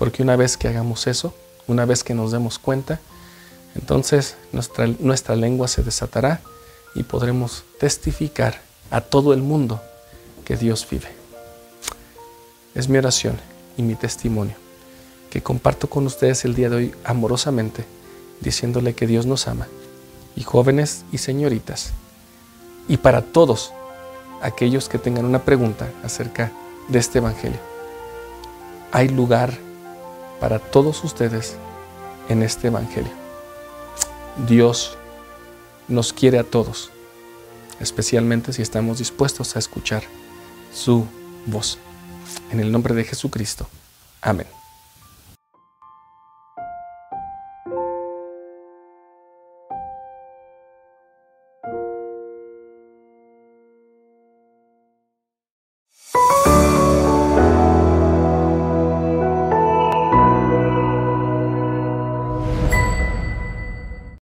Porque 0.00 0.24
una 0.24 0.34
vez 0.34 0.56
que 0.56 0.66
hagamos 0.66 1.06
eso, 1.06 1.32
una 1.68 1.84
vez 1.84 2.02
que 2.02 2.12
nos 2.12 2.32
demos 2.32 2.58
cuenta, 2.58 2.98
entonces 3.76 4.36
nuestra, 4.52 5.36
lengua 5.36 5.68
se 5.68 5.82
desatará 5.82 6.40
y 6.94 7.02
podremos 7.02 7.64
testificar 7.78 8.60
a 8.90 9.00
todo 9.00 9.34
el 9.34 9.42
mundo 9.42 9.82
que 10.44 10.56
Dios 10.56 10.86
vive. 10.90 11.08
Es 12.74 12.88
mi 12.88 12.98
oración 12.98 13.38
y 13.76 13.82
mi 13.82 13.94
testimonio 13.94 14.54
que 15.30 15.42
comparto 15.42 15.88
con 15.88 16.06
ustedes 16.06 16.44
el 16.44 16.54
día 16.54 16.70
de 16.70 16.76
hoy 16.76 16.94
amorosamente, 17.04 17.84
diciéndole 18.40 18.94
que 18.94 19.06
Dios 19.06 19.26
nos 19.26 19.48
ama, 19.48 19.66
y 20.34 20.42
jóvenes 20.42 21.04
y 21.12 21.18
señoritas, 21.18 21.90
y 22.88 22.98
para 22.98 23.20
todos 23.20 23.72
aquellos 24.40 24.88
que 24.88 24.98
tengan 24.98 25.24
una 25.24 25.42
pregunta 25.44 25.90
acerca 26.02 26.52
de 26.88 26.98
este 26.98 27.18
Evangelio. 27.18 27.58
Hay 28.92 29.08
lugar 29.08 29.52
para 30.40 30.58
todos 30.58 31.02
ustedes 31.04 31.56
en 32.28 32.42
este 32.42 32.68
Evangelio. 32.68 33.25
Dios 34.46 34.98
nos 35.88 36.12
quiere 36.12 36.38
a 36.38 36.44
todos, 36.44 36.90
especialmente 37.80 38.52
si 38.52 38.62
estamos 38.62 38.98
dispuestos 38.98 39.56
a 39.56 39.58
escuchar 39.58 40.02
su 40.74 41.06
voz. 41.46 41.78
En 42.50 42.60
el 42.60 42.70
nombre 42.70 42.94
de 42.94 43.04
Jesucristo. 43.04 43.66
Amén. 44.20 44.55